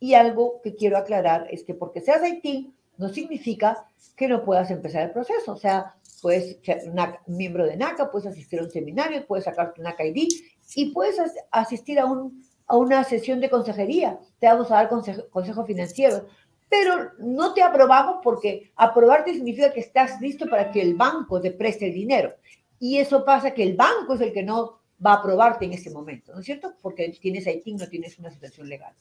Y 0.00 0.14
algo 0.14 0.60
que 0.62 0.74
quiero 0.74 0.98
aclarar 0.98 1.46
es 1.50 1.64
que 1.64 1.74
porque 1.74 2.00
seas 2.00 2.26
ITIN, 2.26 2.74
no 2.98 3.08
significa 3.08 3.86
que 4.16 4.28
no 4.28 4.44
puedas 4.44 4.70
empezar 4.70 5.02
el 5.02 5.12
proceso. 5.12 5.52
O 5.52 5.56
sea, 5.56 5.94
puedes 6.20 6.58
ser 6.62 6.82
miembro 7.26 7.64
de 7.64 7.76
NACA, 7.76 8.10
puedes 8.10 8.26
asistir 8.26 8.60
a 8.60 8.64
un 8.64 8.70
seminario, 8.70 9.26
puedes 9.26 9.44
sacar 9.44 9.72
tu 9.72 9.82
NACA 9.82 10.04
ID 10.04 10.28
y 10.74 10.90
puedes 10.90 11.20
asistir 11.50 11.98
a, 11.98 12.04
un, 12.04 12.44
a 12.66 12.76
una 12.76 13.04
sesión 13.04 13.40
de 13.40 13.50
consejería. 13.50 14.18
Te 14.38 14.46
vamos 14.46 14.70
a 14.70 14.76
dar 14.76 14.88
consejo, 14.88 15.22
consejo 15.30 15.64
financiero. 15.64 16.26
Pero 16.68 17.12
no 17.18 17.54
te 17.54 17.62
aprobamos 17.62 18.16
porque 18.22 18.72
aprobarte 18.76 19.32
significa 19.32 19.72
que 19.72 19.80
estás 19.80 20.20
listo 20.20 20.46
para 20.46 20.70
que 20.70 20.82
el 20.82 20.94
banco 20.94 21.40
te 21.40 21.52
preste 21.52 21.86
el 21.86 21.94
dinero. 21.94 22.34
Y 22.84 22.98
eso 22.98 23.24
pasa 23.24 23.52
que 23.52 23.62
el 23.62 23.76
banco 23.76 24.12
es 24.12 24.20
el 24.20 24.30
que 24.34 24.42
no 24.42 24.80
va 25.04 25.12
a 25.12 25.14
aprobarte 25.14 25.64
en 25.64 25.72
ese 25.72 25.88
momento, 25.88 26.34
¿no 26.34 26.40
es 26.40 26.44
cierto? 26.44 26.74
Porque 26.82 27.08
tienes 27.18 27.46
ITIN, 27.46 27.78
no 27.78 27.88
tienes 27.88 28.18
una 28.18 28.30
situación 28.30 28.68
legal. 28.68 28.92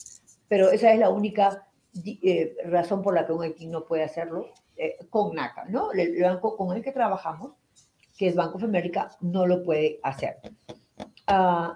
Pero 0.48 0.72
esa 0.72 0.94
es 0.94 1.00
la 1.00 1.10
única 1.10 1.68
eh, 2.06 2.56
razón 2.64 3.02
por 3.02 3.14
la 3.14 3.28
que 3.28 3.34
un 3.34 3.44
ITIN 3.44 3.72
no 3.72 3.84
puede 3.84 4.04
hacerlo 4.04 4.54
eh, 4.78 5.00
con 5.10 5.36
NACA, 5.36 5.66
¿no? 5.66 5.92
El 5.92 6.18
banco 6.22 6.56
con 6.56 6.74
el 6.74 6.82
que 6.82 6.94
trabajamos, 6.94 7.56
que 8.18 8.30
es 8.30 8.36
Banco 8.36 8.56
of 8.56 8.64
America, 8.64 9.18
no 9.20 9.46
lo 9.46 9.62
puede 9.66 10.00
hacer. 10.02 10.38
Uh, 11.28 11.74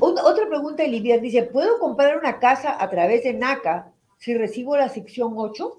otra 0.00 0.48
pregunta, 0.48 0.82
Olivier 0.82 1.20
dice, 1.20 1.42
¿puedo 1.42 1.78
comprar 1.78 2.16
una 2.16 2.38
casa 2.38 2.82
a 2.82 2.88
través 2.88 3.22
de 3.24 3.34
NACA 3.34 3.92
si 4.16 4.34
recibo 4.34 4.78
la 4.78 4.88
sección 4.88 5.34
8? 5.36 5.76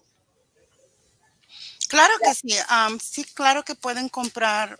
Claro 1.89 2.13
que 2.23 2.33
sí, 2.35 2.55
um, 2.69 2.99
sí, 2.99 3.23
claro 3.33 3.63
que 3.63 3.73
pueden 3.73 4.09
comprar 4.09 4.77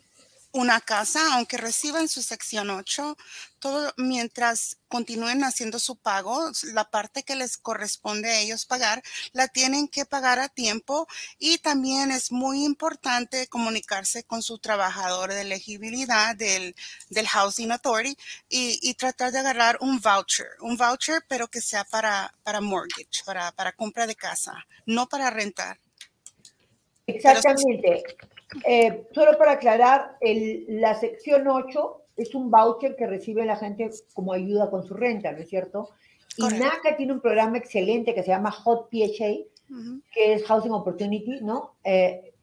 una 0.54 0.80
casa, 0.82 1.20
aunque 1.34 1.58
reciban 1.58 2.08
su 2.08 2.22
sección 2.22 2.70
8, 2.70 3.18
todo 3.58 3.92
mientras 3.98 4.78
continúen 4.88 5.44
haciendo 5.44 5.80
su 5.80 5.96
pago, 5.96 6.52
la 6.74 6.92
parte 6.92 7.24
que 7.24 7.36
les 7.36 7.58
corresponde 7.58 8.30
a 8.30 8.40
ellos 8.40 8.68
pagar, 8.68 9.02
la 9.32 9.48
tienen 9.48 9.88
que 9.88 10.06
pagar 10.06 10.38
a 10.38 10.50
tiempo 10.50 11.08
y 11.40 11.58
también 11.58 12.12
es 12.12 12.32
muy 12.32 12.64
importante 12.64 13.48
comunicarse 13.48 14.24
con 14.24 14.44
su 14.44 14.60
trabajador 14.60 15.34
de 15.34 15.42
elegibilidad 15.42 16.36
del, 16.36 16.76
del 17.10 17.28
Housing 17.28 17.72
Authority 17.72 18.16
y, 18.48 18.80
y, 18.84 18.94
tratar 18.94 19.32
de 19.32 19.40
agarrar 19.40 19.80
un 19.82 20.00
voucher, 20.00 20.50
un 20.62 20.78
voucher 20.78 21.24
pero 21.28 21.48
que 21.48 21.62
sea 21.62 21.84
para, 21.84 22.32
para 22.44 22.62
mortgage, 22.62 23.24
para, 23.26 23.52
para 23.54 23.72
compra 23.72 24.06
de 24.06 24.16
casa, 24.16 24.54
no 24.86 25.10
para 25.10 25.32
rentar. 25.32 25.80
Exactamente. 27.08 28.04
Eh, 28.66 29.08
solo 29.14 29.38
para 29.38 29.54
aclarar, 29.54 30.18
la 30.68 30.96
sección 30.96 31.48
8 31.48 32.02
es 32.16 32.36
un 32.36 32.52
voucher 32.52 32.96
que 32.96 33.08
recibe 33.08 33.46
la 33.46 33.56
gente 33.56 33.90
como 34.14 34.34
ayuda 34.34 34.70
con 34.70 34.84
su 34.84 34.94
renta, 34.94 35.32
¿no 35.32 35.40
es 35.40 35.50
cierto? 35.50 35.90
Y 36.38 36.44
NACA 36.44 36.96
tiene 36.98 37.14
un 37.14 37.22
programa 37.22 37.58
excelente 37.58 38.14
que 38.14 38.24
se 38.24 38.30
llama 38.30 38.52
Hot 38.52 38.90
PHA, 38.90 39.46
que 40.12 40.34
es 40.34 40.46
Housing 40.46 40.72
Opportunity, 40.72 41.40
¿no? 41.42 41.76
Eh, 41.84 42.34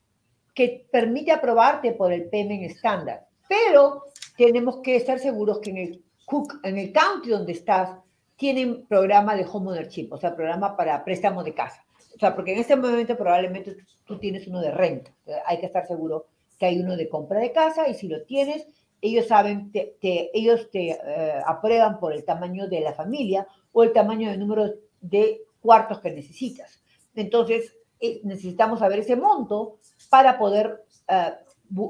que 0.55 0.87
permite 0.91 1.33
aprobarte 1.33 1.93
por 1.93 2.13
el 2.13 2.29
payment 2.29 2.63
estándar. 2.63 3.27
Pero 3.49 4.05
tenemos 4.37 4.79
que 4.79 4.97
estar 4.97 5.19
seguros 5.19 5.59
que 5.61 5.71
en 5.71 5.79
el, 5.79 6.05
Cook, 6.25 6.61
en 6.63 6.79
el 6.79 6.93
county 6.93 7.31
donde 7.31 7.53
estás, 7.53 7.91
tienen 8.37 8.87
programa 8.87 9.37
de 9.37 9.45
home 9.45 9.71
ownership, 9.71 10.09
o 10.11 10.19
sea, 10.19 10.35
programa 10.35 10.77
para 10.77 11.05
préstamo 11.05 11.45
de 11.45 11.55
casa. 11.55 11.85
O 12.21 12.23
sea, 12.23 12.37
porque 12.37 12.53
en 12.53 12.59
este 12.59 12.77
momento 12.77 13.17
probablemente 13.17 13.79
tú 14.05 14.19
tienes 14.19 14.47
uno 14.47 14.61
de 14.61 14.71
renta. 14.71 15.11
Hay 15.47 15.59
que 15.59 15.65
estar 15.65 15.87
seguro 15.87 16.27
que 16.59 16.67
hay 16.67 16.79
uno 16.79 16.95
de 16.95 17.09
compra 17.09 17.41
de 17.41 17.51
casa 17.51 17.89
y 17.89 17.95
si 17.95 18.09
lo 18.09 18.25
tienes, 18.25 18.67
ellos 19.01 19.27
saben, 19.27 19.73
te, 19.73 19.97
ellos 20.35 20.69
te 20.71 20.91
eh, 20.91 21.41
aprueban 21.47 21.99
por 21.99 22.13
el 22.13 22.23
tamaño 22.23 22.69
de 22.69 22.81
la 22.83 22.93
familia 22.93 23.47
o 23.73 23.85
el 23.85 23.95
tamaño 23.95 24.29
del 24.29 24.39
número 24.39 24.71
de 25.01 25.41
cuartos 25.63 26.01
que 26.01 26.11
necesitas. 26.11 26.83
Entonces, 27.15 27.75
eh, 27.99 28.21
necesitamos 28.23 28.81
saber 28.81 28.99
ese 28.99 29.17
monto 29.17 29.79
para 30.11 30.39
poder 30.39 30.85
eh, 31.09 31.33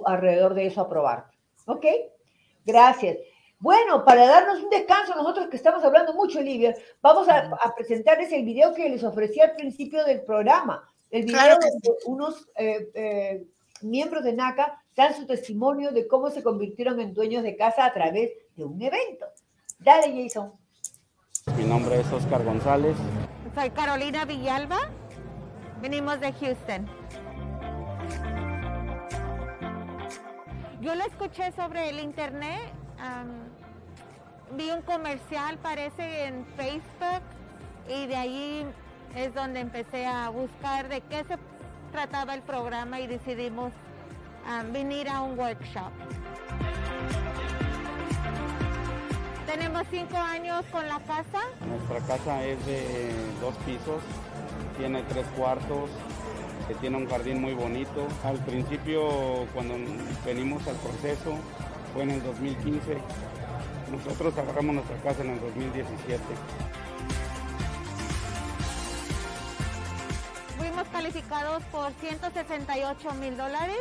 alrededor 0.07 0.55
de 0.55 0.67
eso 0.67 0.83
aprobar. 0.83 1.25
¿Ok? 1.67 1.87
Gracias. 2.65 3.17
Bueno, 3.61 4.07
para 4.07 4.27
darnos 4.27 4.63
un 4.63 4.71
descanso, 4.71 5.15
nosotros 5.15 5.49
que 5.49 5.57
estamos 5.57 5.85
hablando 5.85 6.15
mucho, 6.15 6.39
Olivia, 6.39 6.75
vamos 7.03 7.29
a, 7.29 7.75
presentarles 7.77 8.33
el 8.33 8.43
video 8.43 8.73
que 8.73 8.89
les 8.89 9.05
ofrecí 9.05 9.39
al 9.39 9.55
principio 9.55 10.03
del 10.05 10.23
programa. 10.23 10.83
El 11.11 11.27
video 11.27 11.59
de 11.59 11.71
unos 12.07 12.49
eh, 12.57 12.91
eh, 12.95 13.47
miembros 13.83 14.25
de 14.25 14.33
NACA 14.33 14.83
dan 14.97 15.15
su 15.15 15.27
testimonio 15.27 15.93
de 15.93 16.09
cómo 16.09 16.31
se 16.31 16.43
convirtieron 16.43 17.01
en 17.01 17.13
dueños 17.13 17.43
de 17.43 17.55
casa 17.55 17.85
a 17.85 17.93
través 17.93 18.33
de 18.57 18.65
un 18.65 18.81
evento. 18.81 19.27
Dale, 19.79 20.11
Jason. 20.23 20.53
Mi 21.59 21.65
nombre 21.65 22.01
es 22.01 22.11
Oscar 22.11 22.43
González. 22.43 22.97
Soy 23.55 23.69
Carolina 23.71 24.25
Villalba. 24.25 24.91
Venimos 25.83 26.19
de 26.21 26.33
Houston. 26.33 26.87
Yo 30.81 30.95
lo 30.95 31.05
escuché 31.05 31.53
sobre 31.53 31.91
el 31.91 32.01
internet 32.01 32.73
vi 34.53 34.71
un 34.71 34.83
comercial, 34.83 35.59
parece, 35.59 36.25
en 36.25 36.47
Facebook 36.57 37.23
y 37.89 38.07
de 38.07 38.17
ahí 38.17 38.67
es 39.15 39.35
donde 39.35 39.61
empecé 39.61 40.07
a 40.07 40.29
buscar 40.29 40.89
de 40.89 41.01
qué 41.03 41.25
se 41.25 41.37
trataba 41.93 42.35
el 42.35 42.43
programa 42.43 43.01
y 43.01 43.07
decidimos 43.07 43.73
venir 44.73 45.09
a 45.09 45.23
un 45.23 45.39
workshop. 45.39 45.91
Tenemos 49.47 49.83
cinco 49.91 50.17
años 50.17 50.65
con 50.71 50.87
la 50.87 51.01
casa. 51.01 51.43
Nuestra 51.67 52.01
casa 52.07 52.45
es 52.45 52.65
de 52.67 53.11
dos 53.41 53.55
pisos, 53.67 54.03
tiene 54.79 55.03
tres 55.05 55.27
cuartos, 55.37 55.91
tiene 56.81 56.97
un 56.97 57.09
jardín 57.09 57.41
muy 57.41 57.55
bonito. 57.55 58.07
Al 58.25 58.39
principio, 58.39 59.47
cuando 59.53 59.75
venimos 60.25 60.67
al 60.69 60.77
proceso, 60.77 61.37
fue 61.93 62.05
en 62.05 62.11
el 62.11 62.23
2015. 62.23 62.99
Nosotros 63.91 64.37
agarramos 64.39 64.77
nuestra 64.77 64.97
casa 64.99 65.23
en 65.23 65.31
el 65.31 65.41
2017. 65.41 66.23
Fuimos 70.59 70.87
calificados 70.89 71.63
por 71.65 71.93
168 72.01 73.15
mil 73.15 73.37
dólares. 73.37 73.79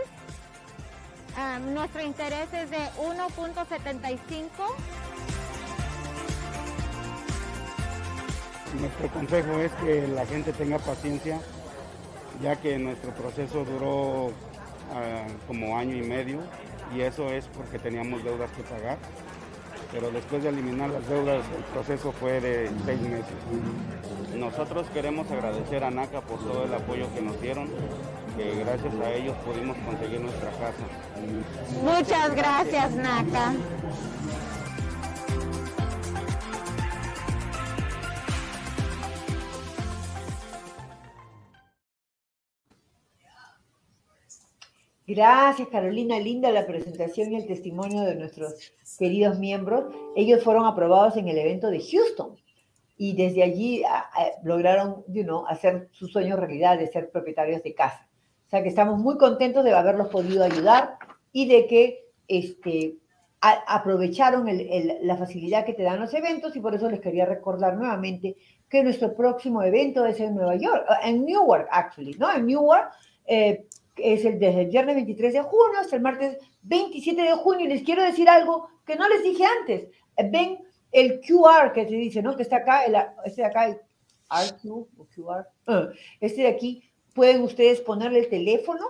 nuestro 1.74 2.02
interés 2.02 2.52
es 2.54 2.72
de 2.72 2.78
1.75. 2.78 4.40
Nuestro 8.80 9.08
consejo 9.10 9.60
es 9.60 9.72
que 9.74 10.08
la 10.08 10.26
gente 10.26 10.54
tenga 10.54 10.80
paciencia, 10.80 11.40
ya 12.42 12.56
que 12.56 12.80
nuestro 12.80 13.12
proceso 13.12 13.66
duró 13.66 14.32
ah, 14.94 15.28
como 15.48 15.78
año 15.78 15.96
y 15.96 16.02
medio 16.02 16.40
y 16.96 17.02
eso 17.02 17.30
es 17.30 17.46
porque 17.48 17.78
teníamos 17.78 18.24
deudas 18.24 18.50
que 18.52 18.64
pagar. 18.64 18.98
Pero 19.92 20.12
después 20.12 20.44
de 20.44 20.50
eliminar 20.50 20.90
las 20.90 21.08
deudas 21.08 21.44
el 21.56 21.64
proceso 21.74 22.12
fue 22.12 22.40
de 22.40 22.70
seis 22.86 23.02
meses. 23.02 23.26
Nosotros 24.36 24.88
queremos 24.94 25.30
agradecer 25.32 25.84
a 25.84 25.92
NACA 25.92 26.22
por 26.22 26.40
todo 26.40 26.66
el 26.66 26.74
apoyo 26.74 27.14
que 27.14 27.22
nos 27.22 27.42
dieron, 27.42 27.68
que 28.38 28.56
gracias 28.64 28.94
a 28.94 29.14
ellos 29.14 29.36
pudimos 29.46 29.78
conseguir 29.78 30.22
nuestra 30.22 30.52
casa. 30.52 30.84
Muchas 31.84 32.36
gracias, 32.36 32.92
NACA. 32.92 33.54
Gracias, 45.08 45.68
Carolina. 45.70 46.20
Linda 46.20 46.52
la 46.52 46.68
presentación 46.68 47.32
y 47.32 47.38
el 47.38 47.48
testimonio 47.48 48.04
de 48.04 48.14
nuestros 48.14 48.72
queridos 49.00 49.40
miembros. 49.40 49.86
Ellos 50.16 50.44
fueron 50.44 50.68
aprobados 50.68 51.18
en 51.18 51.28
el 51.28 51.38
evento 51.38 51.72
de 51.72 51.80
Houston 51.80 52.36
y 52.98 53.16
desde 53.16 53.42
allí 53.42 53.82
lograron 54.44 55.04
you 55.08 55.24
know, 55.24 55.48
hacer 55.48 55.88
sus 55.92 56.12
sueños 56.12 56.38
realidad 56.38 56.78
de 56.78 56.88
ser 56.88 57.10
propietarios 57.10 57.64
de 57.64 57.74
casa. 57.74 58.08
O 58.46 58.50
sea 58.50 58.62
que 58.62 58.70
estamos 58.70 59.00
muy 59.00 59.18
contentos 59.18 59.64
de 59.64 59.72
haberlos 59.72 60.10
podido 60.10 60.44
ayudar 60.44 60.98
y 61.32 61.48
de 61.48 61.66
que 61.66 62.06
este, 62.28 62.98
aprovecharon 63.42 64.48
la 65.02 65.16
facilidad 65.16 65.66
que 65.66 65.74
te 65.74 65.84
dan 65.84 66.00
los 66.00 66.14
eventos 66.14 66.56
y 66.56 66.60
por 66.60 66.76
eso 66.76 66.90
les 66.90 67.00
quería 67.00 67.26
recordar 67.26 67.78
nuevamente 67.78 68.36
que 68.68 68.84
nuestro 68.84 69.16
próximo 69.16 69.64
evento 69.64 70.06
es 70.06 70.20
en 70.20 70.36
Nueva 70.36 70.56
York, 70.58 70.86
en 71.04 71.26
Newark, 71.26 71.68
actually, 71.72 72.16
¿no? 72.20 72.34
En 72.34 72.46
Newark. 72.46 72.92
Eh, 73.26 73.66
es 74.02 74.26
el, 74.26 74.40
desde 74.40 74.62
el 74.62 74.68
viernes 74.68 74.96
23 74.96 75.34
de 75.34 75.42
junio 75.42 75.80
hasta 75.80 75.96
el 75.96 76.02
martes 76.02 76.38
27 76.64 77.22
de 77.22 77.34
junio. 77.34 77.66
Y 77.66 77.70
les 77.70 77.84
quiero 77.84 78.04
decir 78.04 78.30
algo 78.30 78.70
que 78.86 78.96
no 78.96 79.08
les 79.08 79.24
dije 79.24 79.44
antes. 79.46 79.90
Ven 80.32 80.60
el 80.92 81.22
QR 81.22 81.72
que 81.74 81.88
se 81.88 81.96
dice, 81.96 82.22
¿no? 82.22 82.36
Que 82.36 82.44
está 82.44 82.58
acá, 82.58 82.86
el, 82.86 82.96
este 83.26 83.42
de 83.42 83.48
acá, 83.48 83.68
el 83.68 83.80
RQ 84.30 84.72
o 84.72 85.08
QR. 85.14 85.48
Ah, 85.68 85.90
este 86.20 86.42
de 86.42 86.48
aquí, 86.48 86.84
pueden 87.14 87.42
ustedes 87.42 87.82
ponerle 87.82 88.20
el 88.20 88.30
teléfono, 88.30 88.86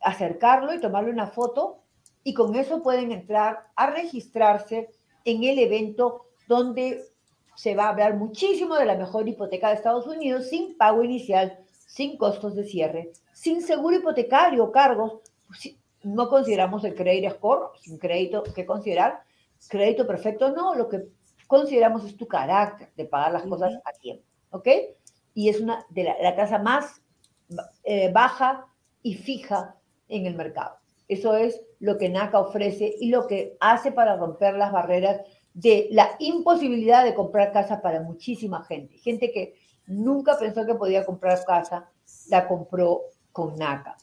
acercarlo 0.00 0.74
y 0.74 0.80
tomarle 0.80 1.10
una 1.10 1.28
foto 1.28 1.82
y 2.24 2.34
con 2.34 2.54
eso 2.56 2.82
pueden 2.82 3.12
entrar 3.12 3.68
a 3.76 3.90
registrarse 3.90 4.90
en 5.24 5.44
el 5.44 5.58
evento 5.58 6.26
donde 6.46 7.04
se 7.54 7.74
va 7.74 7.84
a 7.84 7.88
hablar 7.90 8.16
muchísimo 8.16 8.76
de 8.76 8.84
la 8.84 8.96
mejor 8.96 9.28
hipoteca 9.28 9.68
de 9.68 9.74
Estados 9.74 10.06
Unidos 10.06 10.48
sin 10.48 10.76
pago 10.76 11.02
inicial, 11.02 11.58
sin 11.86 12.16
costos 12.16 12.54
de 12.54 12.64
cierre, 12.64 13.12
sin 13.38 13.62
seguro 13.62 13.94
hipotecario 13.94 14.64
o 14.64 14.72
cargos, 14.72 15.20
pues 15.46 15.76
no 16.02 16.28
consideramos 16.28 16.82
el 16.82 16.96
crédito 16.96 17.30
score, 17.36 17.70
sin 17.80 17.96
crédito 17.96 18.42
que 18.42 18.66
considerar, 18.66 19.22
crédito 19.68 20.08
perfecto 20.08 20.50
no, 20.50 20.74
lo 20.74 20.88
que 20.88 21.06
consideramos 21.46 22.04
es 22.04 22.16
tu 22.16 22.26
carácter 22.26 22.88
de 22.96 23.04
pagar 23.04 23.32
las 23.32 23.44
cosas 23.44 23.76
a 23.84 23.92
tiempo, 23.92 24.24
¿ok? 24.50 24.68
Y 25.34 25.50
es 25.50 25.60
una 25.60 25.86
de 25.88 26.02
la, 26.20 26.34
tasa 26.34 26.58
más 26.58 27.00
eh, 27.84 28.10
baja 28.12 28.66
y 29.02 29.14
fija 29.14 29.76
en 30.08 30.26
el 30.26 30.34
mercado. 30.34 30.76
Eso 31.06 31.36
es 31.36 31.60
lo 31.78 31.96
que 31.96 32.08
NACA 32.08 32.40
ofrece 32.40 32.92
y 32.98 33.10
lo 33.10 33.28
que 33.28 33.56
hace 33.60 33.92
para 33.92 34.16
romper 34.16 34.54
las 34.54 34.72
barreras 34.72 35.20
de 35.54 35.86
la 35.92 36.10
imposibilidad 36.18 37.04
de 37.04 37.14
comprar 37.14 37.52
casa 37.52 37.80
para 37.82 38.00
muchísima 38.00 38.64
gente. 38.64 38.98
Gente 38.98 39.30
que 39.30 39.54
nunca 39.86 40.36
pensó 40.36 40.66
que 40.66 40.74
podía 40.74 41.06
comprar 41.06 41.44
casa, 41.44 41.88
la 42.28 42.48
compró 42.48 43.04
con 43.38 43.54
NACA. 43.54 43.96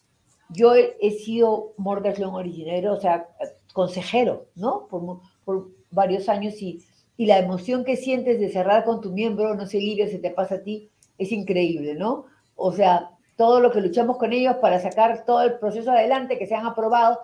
Yo 0.47 0.75
he, 0.75 1.11
sido 1.11 1.73
mortgage 1.75 2.21
loan 2.21 2.35
originero, 2.35 2.93
o 2.93 3.01
sea, 3.01 3.27
consejero, 3.73 4.45
¿no? 4.55 4.87
Por, 4.87 5.67
varios 5.91 6.29
años 6.29 6.61
y, 6.61 6.81
y, 7.17 7.25
la 7.25 7.37
emoción 7.37 7.83
que 7.83 7.97
sientes 7.97 8.39
de 8.39 8.49
cerrar 8.49 8.85
con 8.85 9.01
tu 9.01 9.11
miembro, 9.11 9.53
no 9.53 9.65
sé, 9.65 9.79
Livia, 9.79 10.07
se 10.07 10.19
te 10.19 10.29
pasa 10.31 10.55
a 10.55 10.63
ti, 10.63 10.89
es 11.17 11.33
increíble, 11.33 11.95
¿no? 11.95 12.27
O 12.55 12.71
sea, 12.71 13.11
todo 13.35 13.59
lo 13.59 13.71
que 13.71 13.81
luchamos 13.81 14.17
con 14.17 14.31
ellos 14.31 14.55
para 14.61 14.79
sacar 14.79 15.25
todo 15.25 15.41
el 15.41 15.59
proceso 15.59 15.91
adelante, 15.91 16.37
que 16.37 16.47
se 16.47 16.55
han 16.55 16.65
aprobado 16.65 17.19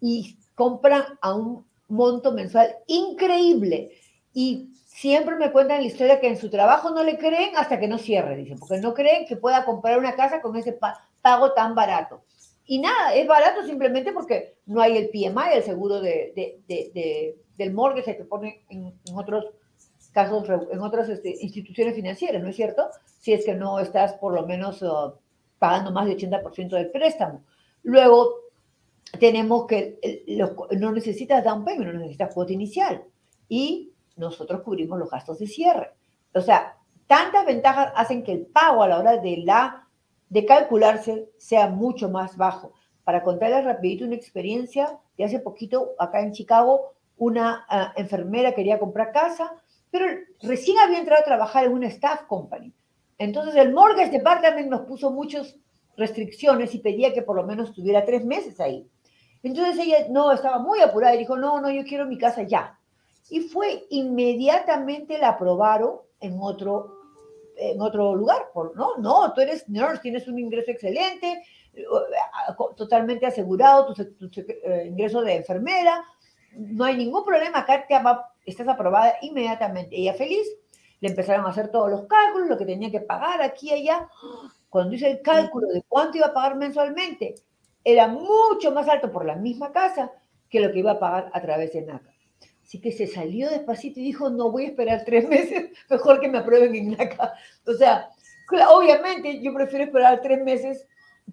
y 0.00 0.38
compran 0.54 1.04
a 1.20 1.34
un 1.34 1.66
monto 1.88 2.32
mensual 2.32 2.74
increíble. 2.86 3.90
Y 4.32 4.70
siempre 4.86 5.36
me 5.36 5.52
cuentan 5.52 5.80
la 5.80 5.86
historia 5.86 6.20
que 6.20 6.28
en 6.28 6.38
su 6.38 6.48
trabajo 6.48 6.90
no 6.90 7.04
le 7.04 7.18
creen 7.18 7.56
hasta 7.56 7.78
que 7.78 7.88
no 7.88 7.98
cierre, 7.98 8.36
dicen, 8.36 8.58
porque 8.58 8.78
no 8.78 8.94
creen 8.94 9.26
que 9.26 9.36
pueda 9.36 9.64
comprar 9.64 9.98
una 9.98 10.14
casa 10.14 10.40
con 10.40 10.56
ese 10.56 10.78
pago 11.22 11.52
tan 11.52 11.74
barato. 11.74 12.22
Y 12.66 12.78
nada, 12.78 13.14
es 13.14 13.26
barato 13.26 13.64
simplemente 13.64 14.12
porque 14.12 14.56
no 14.66 14.80
hay 14.80 14.96
el 14.96 15.08
PMI, 15.08 15.54
el 15.54 15.62
seguro 15.62 16.00
de, 16.00 16.32
de, 16.36 16.62
de, 16.68 17.36
del 17.56 17.72
mortgage 17.72 18.16
que 18.16 18.24
pone 18.24 18.64
en, 18.68 18.92
otros 19.14 19.46
casos, 20.12 20.48
en 20.70 20.80
otras 20.80 21.08
este, 21.08 21.36
instituciones 21.40 21.94
financieras, 21.94 22.42
¿no 22.42 22.48
es 22.48 22.56
cierto? 22.56 22.88
Si 23.18 23.32
es 23.32 23.44
que 23.44 23.54
no 23.54 23.80
estás 23.80 24.14
por 24.14 24.34
lo 24.34 24.46
menos 24.46 24.82
uh, 24.82 25.12
pagando 25.58 25.90
más 25.90 26.06
del 26.06 26.16
80% 26.16 26.68
del 26.68 26.90
préstamo. 26.90 27.42
Luego, 27.82 28.36
tenemos 29.18 29.66
que 29.66 29.98
no 30.78 30.92
necesitas 30.92 31.42
down 31.42 31.64
payment, 31.64 31.92
no 31.92 31.98
necesitas 31.98 32.32
cuota 32.32 32.52
inicial. 32.52 33.02
Y 33.48 33.92
nosotros 34.16 34.62
cubrimos 34.62 34.98
los 34.98 35.10
gastos 35.10 35.38
de 35.38 35.46
cierre. 35.46 35.90
O 36.34 36.40
sea, 36.40 36.76
tantas 37.06 37.44
ventajas 37.44 37.92
hacen 37.96 38.22
que 38.22 38.32
el 38.32 38.46
pago 38.46 38.82
a 38.82 38.88
la 38.88 38.98
hora 38.98 39.16
de 39.16 39.38
la 39.38 39.88
de 40.30 40.46
calcularse 40.46 41.28
sea 41.36 41.68
mucho 41.68 42.08
más 42.08 42.38
bajo. 42.38 42.72
Para 43.04 43.22
contarles 43.22 43.64
rapidito 43.64 44.06
una 44.06 44.14
experiencia 44.14 44.98
de 45.18 45.24
hace 45.24 45.40
poquito 45.40 45.90
acá 45.98 46.22
en 46.22 46.32
Chicago, 46.32 46.94
una 47.18 47.66
ah, 47.68 47.92
enfermera 47.96 48.54
quería 48.54 48.78
comprar 48.78 49.12
casa, 49.12 49.52
pero 49.90 50.06
recién 50.40 50.78
había 50.78 50.98
entrado 50.98 51.20
a 51.20 51.24
trabajar 51.24 51.64
en 51.64 51.72
una 51.72 51.88
staff 51.88 52.22
company. 52.22 52.72
Entonces 53.18 53.56
el 53.56 53.74
mortgage 53.74 54.12
department 54.12 54.70
nos 54.70 54.82
puso 54.82 55.10
muchas 55.10 55.56
restricciones 55.96 56.74
y 56.74 56.78
pedía 56.78 57.12
que 57.12 57.22
por 57.22 57.36
lo 57.36 57.44
menos 57.44 57.74
tuviera 57.74 58.04
tres 58.04 58.24
meses 58.24 58.60
ahí. 58.60 58.88
Entonces 59.42 59.78
ella 59.78 60.06
no 60.10 60.32
estaba 60.32 60.58
muy 60.58 60.80
apurada 60.80 61.14
y 61.14 61.18
dijo, 61.18 61.36
no, 61.36 61.60
no, 61.60 61.70
yo 61.70 61.82
quiero 61.84 62.06
mi 62.06 62.16
casa 62.16 62.44
ya. 62.44 62.78
Y 63.28 63.40
fue 63.40 63.86
inmediatamente 63.90 65.18
la 65.18 65.30
aprobaron 65.30 65.96
en 66.20 66.38
otro 66.40 66.99
en 67.60 67.80
otro 67.80 68.14
lugar, 68.14 68.50
¿no? 68.74 68.96
No, 68.96 69.32
tú 69.32 69.40
eres 69.40 69.68
nurse, 69.68 70.02
tienes 70.02 70.26
un 70.28 70.38
ingreso 70.38 70.70
excelente, 70.70 71.42
totalmente 72.76 73.26
asegurado 73.26 73.92
tu, 73.92 74.02
eh, 74.02 74.86
ingreso 74.86 75.22
de 75.22 75.36
enfermera, 75.36 76.04
no 76.52 76.84
hay 76.84 76.96
ningún 76.96 77.24
problema, 77.24 77.60
acá 77.60 77.86
te, 77.86 77.94
estás 78.44 78.68
aprobada 78.68 79.14
inmediatamente. 79.22 79.96
Ella 79.96 80.14
feliz, 80.14 80.46
le 81.00 81.08
empezaron 81.08 81.46
a 81.46 81.50
hacer 81.50 81.70
todos 81.70 81.90
los 81.90 82.06
cálculos, 82.06 82.48
lo 82.48 82.58
que 82.58 82.66
tenía 82.66 82.90
que 82.90 83.00
pagar 83.00 83.42
aquí 83.42 83.68
y 83.68 83.72
allá. 83.72 84.08
Cuando 84.68 84.94
hice 84.94 85.10
el 85.10 85.22
cálculo 85.22 85.68
de 85.68 85.82
cuánto 85.88 86.18
iba 86.18 86.28
a 86.28 86.34
pagar 86.34 86.56
mensualmente, 86.56 87.34
era 87.84 88.08
mucho 88.08 88.72
más 88.72 88.88
alto 88.88 89.10
por 89.10 89.24
la 89.24 89.36
misma 89.36 89.72
casa 89.72 90.12
que 90.48 90.60
lo 90.60 90.72
que 90.72 90.80
iba 90.80 90.92
a 90.92 90.98
pagar 90.98 91.30
a 91.32 91.40
través 91.40 91.72
de 91.72 91.82
NACA. 91.82 92.12
Así 92.70 92.80
que 92.80 92.92
se 92.92 93.08
salió 93.08 93.50
despacito 93.50 93.98
y 93.98 94.04
dijo, 94.04 94.30
no 94.30 94.52
voy 94.52 94.66
a 94.66 94.68
esperar 94.68 95.02
tres 95.04 95.28
meses, 95.28 95.76
mejor 95.90 96.20
que 96.20 96.28
me 96.28 96.38
aprueben 96.38 96.72
en 96.76 96.92
NACA. 96.92 97.34
O 97.66 97.72
sea, 97.72 98.10
obviamente 98.72 99.42
yo 99.42 99.52
prefiero 99.52 99.86
esperar 99.86 100.20
tres 100.22 100.40
meses 100.44 100.86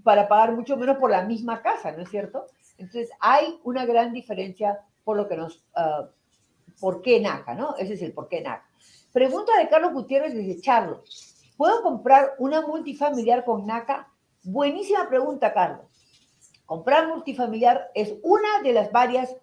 para 0.04 0.28
pagar 0.28 0.56
mucho 0.56 0.76
menos 0.78 0.98
por 0.98 1.12
la 1.12 1.22
misma 1.22 1.62
casa, 1.62 1.92
¿no 1.92 2.02
es 2.02 2.10
cierto? 2.10 2.48
Entonces 2.80 3.12
hay 3.20 3.60
una 3.64 3.86
gran 3.86 4.14
diferencia 4.14 4.80
por 5.04 5.16
lo 5.16 5.28
que 5.28 5.38
nos, 5.38 5.64
uh, 5.76 6.08
¿por 6.80 7.04
qué 7.04 7.20
NACA, 7.20 7.54
no? 7.54 7.76
Ese 7.78 7.94
es 7.94 8.02
el 8.02 8.14
por 8.14 8.30
qué 8.30 8.42
NACA. 8.42 8.68
Pregunta 9.14 9.52
de 9.60 9.70
Carlos 9.70 9.94
Gutiérrez 9.94 10.34
desde 10.34 10.60
Charlo. 10.60 11.04
¿Puedo 11.56 11.84
comprar 11.84 12.34
una 12.40 12.62
multifamiliar 12.66 13.46
con 13.46 13.68
NACA? 13.68 14.12
Buenísima 14.42 15.08
pregunta, 15.08 15.54
Carlos. 15.54 15.86
Comprar 16.66 17.08
multifamiliar 17.08 17.92
es 17.94 18.16
una 18.24 18.64
de 18.64 18.74
las 18.74 18.92
varias 18.92 19.36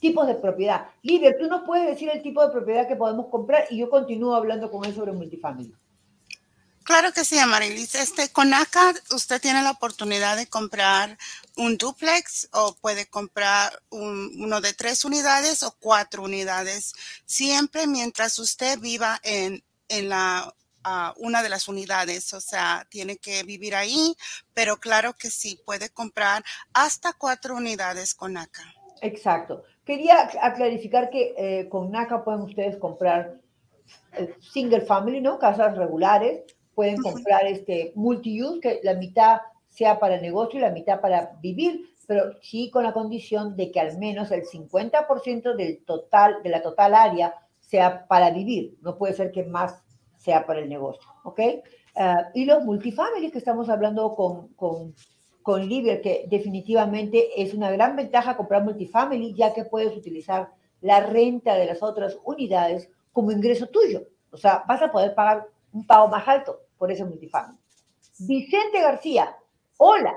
tipos 0.00 0.26
de 0.26 0.34
propiedad. 0.34 0.88
Líder, 1.02 1.36
tú 1.38 1.46
nos 1.46 1.62
puedes 1.64 1.86
decir 1.86 2.10
el 2.12 2.22
tipo 2.22 2.44
de 2.44 2.52
propiedad 2.52 2.88
que 2.88 2.96
podemos 2.96 3.26
comprar 3.28 3.66
y 3.70 3.78
yo 3.78 3.90
continúo 3.90 4.34
hablando 4.34 4.70
con 4.70 4.84
él 4.84 4.94
sobre 4.94 5.12
multifamiliar. 5.12 5.78
Claro 6.86 7.12
que 7.12 7.24
sí, 7.24 7.36
Amarilis. 7.36 7.96
Este, 7.96 8.28
con 8.30 8.54
ACA 8.54 8.94
usted 9.10 9.40
tiene 9.40 9.60
la 9.62 9.72
oportunidad 9.72 10.36
de 10.36 10.46
comprar 10.46 11.18
un 11.56 11.76
duplex 11.76 12.48
o 12.52 12.76
puede 12.76 13.06
comprar 13.06 13.82
uno 13.90 14.60
de 14.60 14.72
tres 14.72 15.04
unidades 15.04 15.64
o 15.64 15.74
cuatro 15.80 16.22
unidades, 16.22 16.92
siempre 17.24 17.88
mientras 17.88 18.38
usted 18.38 18.78
viva 18.78 19.18
en, 19.24 19.64
en 19.88 20.08
la 20.08 20.54
una 21.16 21.42
de 21.42 21.48
las 21.48 21.68
unidades, 21.68 22.32
o 22.32 22.40
sea, 22.40 22.86
tiene 22.88 23.16
que 23.16 23.42
vivir 23.42 23.74
ahí, 23.74 24.16
pero 24.54 24.78
claro 24.78 25.14
que 25.14 25.30
sí, 25.30 25.60
puede 25.64 25.90
comprar 25.90 26.44
hasta 26.72 27.12
cuatro 27.12 27.56
unidades 27.56 28.14
con 28.14 28.36
ACA. 28.36 28.62
Exacto. 29.02 29.64
Quería 29.86 30.28
clarificar 30.56 31.10
que 31.10 31.32
eh, 31.38 31.68
con 31.68 31.92
NACA 31.92 32.24
pueden 32.24 32.42
ustedes 32.42 32.76
comprar 32.76 33.36
eh, 34.18 34.34
single 34.40 34.80
family, 34.80 35.20
¿no? 35.20 35.38
Casas 35.38 35.78
regulares, 35.78 36.42
pueden 36.74 36.96
comprar 36.96 37.46
este 37.46 37.92
multi-use, 37.94 38.60
que 38.60 38.80
la 38.82 38.94
mitad 38.94 39.38
sea 39.68 40.00
para 40.00 40.16
el 40.16 40.22
negocio 40.22 40.58
y 40.58 40.62
la 40.62 40.70
mitad 40.70 41.00
para 41.00 41.36
vivir. 41.40 41.88
pero 42.08 42.32
sí 42.42 42.68
con 42.70 42.82
la 42.82 42.92
condición 42.92 43.56
de 43.56 43.70
que 43.70 43.80
al 43.80 43.96
menos 43.98 44.30
el 44.32 44.42
50% 44.42 45.56
del 45.56 45.84
total, 45.84 46.42
de 46.42 46.50
la 46.50 46.62
total 46.62 46.94
área 46.94 47.34
sea 47.60 48.06
para 48.08 48.30
vivir. 48.30 48.76
No 48.82 48.98
puede 48.98 49.14
ser 49.14 49.30
que 49.30 49.44
más 49.44 49.84
sea 50.16 50.46
para 50.46 50.60
el 50.60 50.68
negocio, 50.68 51.08
¿ok? 51.24 51.40
Ah, 51.94 52.30
y 52.34 52.44
los 52.44 52.64
multifamilies 52.64 53.32
que 53.32 53.38
estamos 53.38 53.68
hablando 53.68 54.14
con, 54.14 54.48
con, 54.48 54.94
con 55.46 55.64
Liber, 55.64 56.00
que 56.00 56.26
definitivamente 56.28 57.40
es 57.40 57.54
una 57.54 57.70
gran 57.70 57.94
ventaja 57.94 58.36
comprar 58.36 58.64
multifamily, 58.64 59.32
ya 59.32 59.54
que 59.54 59.64
puedes 59.64 59.96
utilizar 59.96 60.50
la 60.80 60.98
renta 60.98 61.54
de 61.54 61.66
las 61.66 61.84
otras 61.84 62.18
unidades 62.24 62.90
como 63.12 63.30
ingreso 63.30 63.68
tuyo. 63.68 64.08
O 64.32 64.36
sea, 64.36 64.64
vas 64.66 64.82
a 64.82 64.90
poder 64.90 65.14
pagar 65.14 65.46
un 65.72 65.86
pago 65.86 66.08
más 66.08 66.26
alto 66.26 66.62
por 66.76 66.90
ese 66.90 67.04
multifamily. 67.04 67.56
Vicente 68.18 68.80
García, 68.80 69.36
hola, 69.76 70.16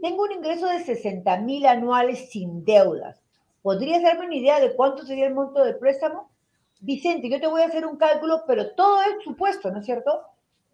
tengo 0.00 0.22
un 0.22 0.30
ingreso 0.30 0.68
de 0.68 0.84
60 0.84 1.38
mil 1.38 1.66
anuales 1.66 2.30
sin 2.30 2.64
deudas. 2.64 3.20
¿Podrías 3.62 4.00
darme 4.00 4.26
una 4.26 4.36
idea 4.36 4.60
de 4.60 4.76
cuánto 4.76 5.04
sería 5.04 5.26
el 5.26 5.34
monto 5.34 5.64
del 5.64 5.76
préstamo? 5.76 6.30
Vicente, 6.78 7.28
yo 7.28 7.40
te 7.40 7.48
voy 7.48 7.62
a 7.62 7.66
hacer 7.66 7.84
un 7.84 7.96
cálculo, 7.96 8.44
pero 8.46 8.76
todo 8.76 9.02
es 9.02 9.24
supuesto, 9.24 9.72
¿no 9.72 9.80
es 9.80 9.86
cierto? 9.86 10.22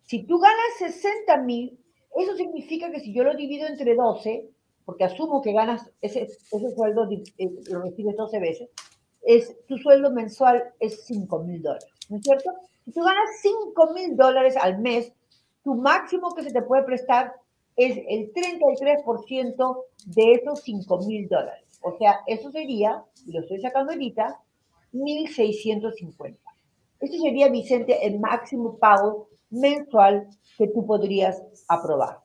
Si 0.02 0.24
tú 0.24 0.38
ganas 0.40 0.76
60 0.76 1.38
mil, 1.38 1.78
eso 2.16 2.37
significa 2.37 2.90
que 2.90 3.00
si 3.00 3.12
yo 3.12 3.24
lo 3.24 3.35
divido 3.35 3.66
entre 3.66 3.94
12, 3.94 4.48
porque 4.85 5.05
asumo 5.05 5.42
que 5.42 5.53
ganas 5.53 5.90
ese, 6.00 6.22
ese 6.22 6.74
sueldo, 6.74 7.09
eh, 7.11 7.50
lo 7.70 7.83
recibes 7.83 8.16
12 8.16 8.38
veces, 8.38 8.68
es, 9.22 9.57
tu 9.66 9.79
sueldo 9.79 10.11
mensual 10.11 10.72
es 10.79 11.05
5 11.07 11.44
mil 11.44 11.62
dólares, 11.62 11.88
¿no 12.11 12.18
es 12.18 12.22
cierto? 12.22 12.50
Si 12.85 12.92
tú 12.92 13.00
ganas 13.00 13.29
5 13.40 13.92
mil 13.94 14.16
dólares 14.16 14.57
al 14.57 14.79
mes, 14.81 15.12
tu 15.62 15.74
máximo 15.74 16.35
que 16.35 16.42
se 16.42 16.53
te 16.53 16.62
puede 16.62 16.83
prestar 16.83 17.33
es 17.77 17.96
el 18.09 18.33
33% 18.33 19.85
de 20.07 20.33
esos 20.35 20.62
5 20.62 20.98
mil 21.07 21.29
dólares. 21.29 21.64
O 21.83 21.96
sea, 21.98 22.20
eso 22.27 22.50
sería, 22.50 23.03
y 23.27 23.33
lo 23.33 23.40
estoy 23.40 23.61
sacando 23.61 23.92
ahorita, 23.92 24.40
1.650. 24.92 26.37
Eso 27.00 27.18
sería, 27.20 27.48
Vicente, 27.48 28.07
el 28.07 28.20
máximo 28.20 28.79
pago 28.79 29.29
mensual 29.54 30.28
que 30.58 30.68
tú 30.68 30.86
podrías 30.86 31.42
aprobar. 31.68 32.20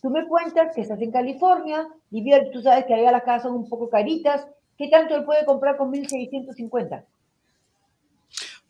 Tú 0.00 0.10
me 0.10 0.26
cuentas 0.26 0.74
que 0.74 0.82
estás 0.82 1.00
en 1.00 1.10
California, 1.10 1.88
y 2.10 2.22
bien, 2.22 2.50
tú 2.52 2.62
sabes 2.62 2.84
que 2.86 2.94
allá 2.94 3.10
las 3.10 3.24
casas 3.24 3.44
son 3.44 3.54
un 3.54 3.68
poco 3.68 3.88
caritas. 3.88 4.46
¿Qué 4.78 4.88
tanto 4.88 5.16
él 5.16 5.24
puede 5.24 5.44
comprar 5.44 5.76
con 5.76 5.92
1.650? 5.92 7.04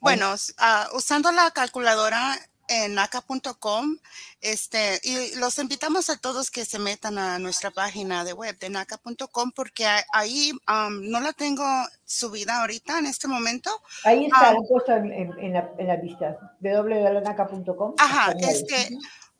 Bueno, 0.00 0.32
uh, 0.32 0.96
usando 0.96 1.32
la 1.32 1.50
calculadora 1.50 2.36
en 2.68 2.94
naca.com. 2.94 3.96
Este, 4.40 5.00
y 5.02 5.34
los 5.36 5.58
invitamos 5.58 6.10
a 6.10 6.18
todos 6.18 6.50
que 6.50 6.64
se 6.64 6.78
metan 6.78 7.18
a 7.18 7.38
nuestra 7.38 7.70
página 7.70 8.24
de 8.24 8.32
web 8.32 8.58
de 8.58 8.70
naca.com 8.70 9.50
porque 9.52 9.86
ahí 10.12 10.52
no 10.66 11.20
la 11.20 11.32
tengo 11.32 11.64
subida 12.04 12.60
ahorita 12.60 12.98
en 12.98 13.06
este 13.06 13.28
momento. 13.28 13.70
Ahí 14.04 14.26
está 14.26 14.52
la 14.52 14.96
en, 14.96 15.38
en, 15.38 15.52
la, 15.52 15.70
en 15.78 15.86
la 15.86 15.96
vista, 15.96 16.56
www.naca.com. 16.60 17.94
Ajá, 17.98 18.32
este, 18.38 18.96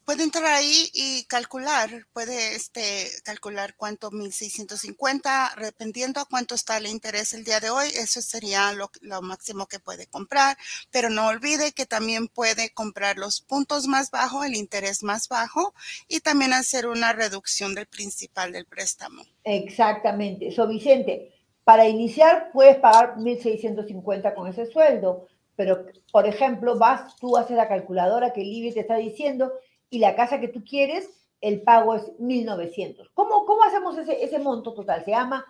puede 0.06 0.22
entrar 0.22 0.44
ahí 0.44 0.88
y 0.94 1.24
calcular, 1.24 1.90
puede 2.12 2.54
este, 2.54 3.08
calcular 3.24 3.74
cuánto 3.76 4.12
1650, 4.12 5.56
dependiendo 5.60 6.20
a 6.20 6.26
cuánto 6.26 6.54
está 6.54 6.76
el 6.76 6.86
interés 6.86 7.34
el 7.34 7.42
día 7.42 7.58
de 7.58 7.70
hoy, 7.70 7.88
eso 7.88 8.22
sería 8.22 8.72
lo, 8.72 8.88
máximo 9.22 9.66
que 9.66 9.80
puede 9.80 10.06
comprar, 10.06 10.56
pero 10.92 11.10
no 11.10 11.26
olvide 11.26 11.72
que 11.72 11.86
también 11.86 12.28
puede 12.28 12.70
comprar 12.70 13.18
los 13.18 13.40
puntos 13.40 13.88
más 13.88 14.12
bajos, 14.12 14.46
el 14.46 14.54
interés 14.54 15.02
más 15.02 15.28
bajo 15.28 15.74
y 16.06 16.20
también 16.20 16.52
hacer 16.52 16.86
una 16.86 17.12
reducción 17.12 17.74
del 17.74 17.86
principal 17.86 18.52
del 18.52 18.64
préstamo. 18.64 19.24
Exactamente. 19.42 20.52
So, 20.52 20.68
Vicente, 20.68 21.32
para 21.64 21.88
iniciar 21.88 22.50
puedes 22.52 22.76
pagar 22.76 23.16
1650 23.16 24.36
con 24.36 24.46
ese 24.46 24.66
sueldo, 24.66 25.26
pero 25.56 25.84
por 26.12 26.28
ejemplo, 26.28 26.78
vas, 26.78 27.16
tú 27.16 27.36
haces 27.36 27.56
la 27.56 27.66
calculadora 27.66 28.32
que 28.32 28.42
Libby 28.42 28.72
te 28.72 28.80
está 28.80 28.96
diciendo 28.96 29.52
y 29.90 29.98
la 29.98 30.14
casa 30.16 30.40
que 30.40 30.48
tú 30.48 30.64
quieres, 30.64 31.08
el 31.40 31.62
pago 31.62 31.94
es 31.94 32.02
1.900. 32.18 33.10
¿Cómo, 33.14 33.44
¿Cómo 33.46 33.62
hacemos 33.64 33.96
ese, 33.98 34.24
ese 34.24 34.38
monto 34.38 34.74
total? 34.74 35.04
Se 35.04 35.10
llama 35.12 35.44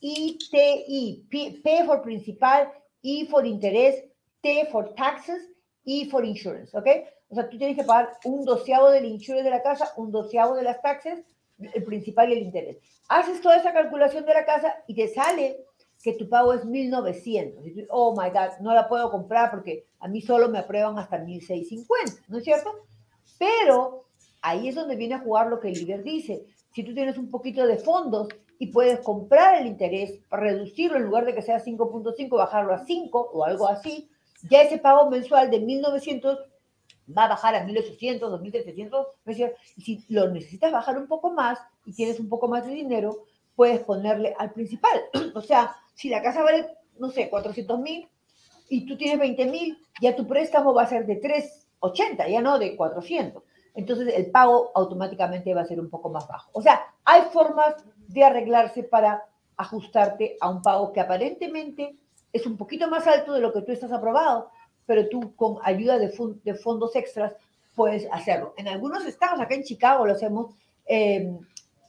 PITI, 0.00 1.26
P, 1.30 1.60
P 1.62 1.84
for 1.84 2.02
principal, 2.02 2.72
I 3.02 3.26
for 3.26 3.46
interés, 3.46 4.04
T 4.40 4.68
for 4.70 4.94
taxes, 4.94 5.50
I 5.84 6.08
for 6.10 6.24
insurance, 6.24 6.76
¿ok? 6.76 6.86
O 7.28 7.34
sea, 7.34 7.48
tú 7.48 7.58
tienes 7.58 7.76
que 7.76 7.84
pagar 7.84 8.16
un 8.24 8.44
doceavo 8.44 8.90
del 8.90 9.04
insurance 9.06 9.44
de 9.44 9.50
la 9.50 9.62
casa, 9.62 9.92
un 9.96 10.12
doceavo 10.12 10.54
de 10.54 10.62
las 10.62 10.80
taxes, 10.80 11.24
el 11.58 11.84
principal 11.84 12.30
y 12.30 12.34
el 12.34 12.42
interés. 12.42 12.78
Haces 13.08 13.40
toda 13.40 13.56
esa 13.56 13.72
calculación 13.72 14.24
de 14.24 14.34
la 14.34 14.44
casa 14.44 14.82
y 14.86 14.94
te 14.94 15.08
sale 15.08 15.64
que 16.04 16.12
tu 16.12 16.28
pago 16.28 16.52
es 16.52 16.66
1900. 16.66 17.66
Y 17.66 17.86
oh 17.88 18.12
my 18.12 18.28
God, 18.28 18.60
no 18.60 18.74
la 18.74 18.86
puedo 18.86 19.10
comprar 19.10 19.50
porque 19.50 19.86
a 19.98 20.06
mí 20.06 20.20
solo 20.20 20.50
me 20.50 20.58
aprueban 20.58 20.98
hasta 20.98 21.18
1650, 21.18 22.26
¿no 22.28 22.38
es 22.38 22.44
cierto? 22.44 22.70
Pero 23.38 24.04
ahí 24.42 24.68
es 24.68 24.74
donde 24.74 24.96
viene 24.96 25.14
a 25.14 25.20
jugar 25.20 25.46
lo 25.46 25.58
que 25.58 25.68
el 25.68 25.74
líder 25.74 26.02
dice. 26.02 26.44
Si 26.74 26.84
tú 26.84 26.92
tienes 26.92 27.16
un 27.16 27.30
poquito 27.30 27.66
de 27.66 27.78
fondos 27.78 28.28
y 28.58 28.66
puedes 28.66 29.00
comprar 29.00 29.62
el 29.62 29.66
interés, 29.66 30.20
reducirlo 30.30 30.98
en 30.98 31.04
lugar 31.04 31.24
de 31.24 31.34
que 31.34 31.40
sea 31.40 31.64
5.5, 31.64 32.28
bajarlo 32.36 32.74
a 32.74 32.84
5 32.84 33.30
o 33.32 33.44
algo 33.44 33.66
así, 33.66 34.10
ya 34.50 34.60
ese 34.60 34.76
pago 34.76 35.08
mensual 35.08 35.50
de 35.50 35.60
1900 35.60 36.38
va 37.16 37.24
a 37.24 37.28
bajar 37.28 37.54
a 37.54 37.64
1800, 37.64 38.30
2300, 38.30 39.06
¿no 39.24 39.30
es 39.30 39.36
cierto? 39.38 39.56
Y 39.78 39.82
si 39.82 40.04
lo 40.10 40.28
necesitas 40.28 40.70
bajar 40.70 40.98
un 40.98 41.06
poco 41.06 41.32
más 41.32 41.58
y 41.86 41.94
tienes 41.94 42.20
un 42.20 42.28
poco 42.28 42.46
más 42.46 42.66
de 42.66 42.74
dinero, 42.74 43.24
puedes 43.56 43.80
ponerle 43.80 44.34
al 44.38 44.52
principal. 44.52 45.00
o 45.34 45.40
sea, 45.40 45.74
si 45.94 46.08
la 46.08 46.22
casa 46.22 46.42
vale, 46.42 46.66
no 46.98 47.10
sé, 47.10 47.28
400 47.28 47.78
mil 47.78 48.08
y 48.68 48.86
tú 48.86 48.96
tienes 48.96 49.18
20 49.18 49.46
mil, 49.46 49.78
ya 50.00 50.16
tu 50.16 50.26
préstamo 50.26 50.74
va 50.74 50.82
a 50.82 50.88
ser 50.88 51.06
de 51.06 51.16
380, 51.16 52.28
ya 52.28 52.40
no 52.40 52.58
de 52.58 52.76
400. 52.76 53.42
Entonces 53.74 54.14
el 54.14 54.30
pago 54.30 54.70
automáticamente 54.74 55.52
va 55.54 55.62
a 55.62 55.66
ser 55.66 55.80
un 55.80 55.90
poco 55.90 56.08
más 56.08 56.26
bajo. 56.28 56.50
O 56.52 56.62
sea, 56.62 56.80
hay 57.04 57.22
formas 57.32 57.74
de 58.08 58.24
arreglarse 58.24 58.84
para 58.84 59.24
ajustarte 59.56 60.36
a 60.40 60.48
un 60.48 60.62
pago 60.62 60.92
que 60.92 61.00
aparentemente 61.00 61.96
es 62.32 62.46
un 62.46 62.56
poquito 62.56 62.88
más 62.88 63.06
alto 63.06 63.32
de 63.32 63.40
lo 63.40 63.52
que 63.52 63.62
tú 63.62 63.72
estás 63.72 63.92
aprobado, 63.92 64.50
pero 64.86 65.08
tú 65.08 65.34
con 65.36 65.58
ayuda 65.62 65.98
de, 65.98 66.12
de 66.42 66.54
fondos 66.54 66.94
extras 66.96 67.32
puedes 67.74 68.06
hacerlo. 68.12 68.54
En 68.56 68.68
algunos 68.68 69.04
estados, 69.06 69.40
acá 69.40 69.54
en 69.54 69.64
Chicago 69.64 70.06
lo 70.06 70.12
hacemos, 70.12 70.54
eh, 70.86 71.36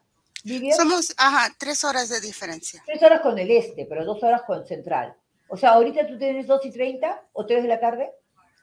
Somos, 0.76 1.14
ajá, 1.16 1.54
tres 1.58 1.84
horas 1.84 2.08
de 2.08 2.20
diferencia. 2.20 2.82
Tres 2.84 3.02
horas 3.02 3.20
con 3.20 3.38
el 3.38 3.50
este, 3.50 3.86
pero 3.86 4.04
dos 4.04 4.22
horas 4.22 4.42
con 4.42 4.66
central. 4.66 5.14
O 5.48 5.56
sea, 5.56 5.70
ahorita 5.70 6.06
tú 6.06 6.18
tienes 6.18 6.46
dos 6.46 6.64
y 6.64 6.70
30 6.70 7.28
o 7.32 7.46
tres 7.46 7.62
de 7.62 7.68
la 7.68 7.78
tarde. 7.78 8.10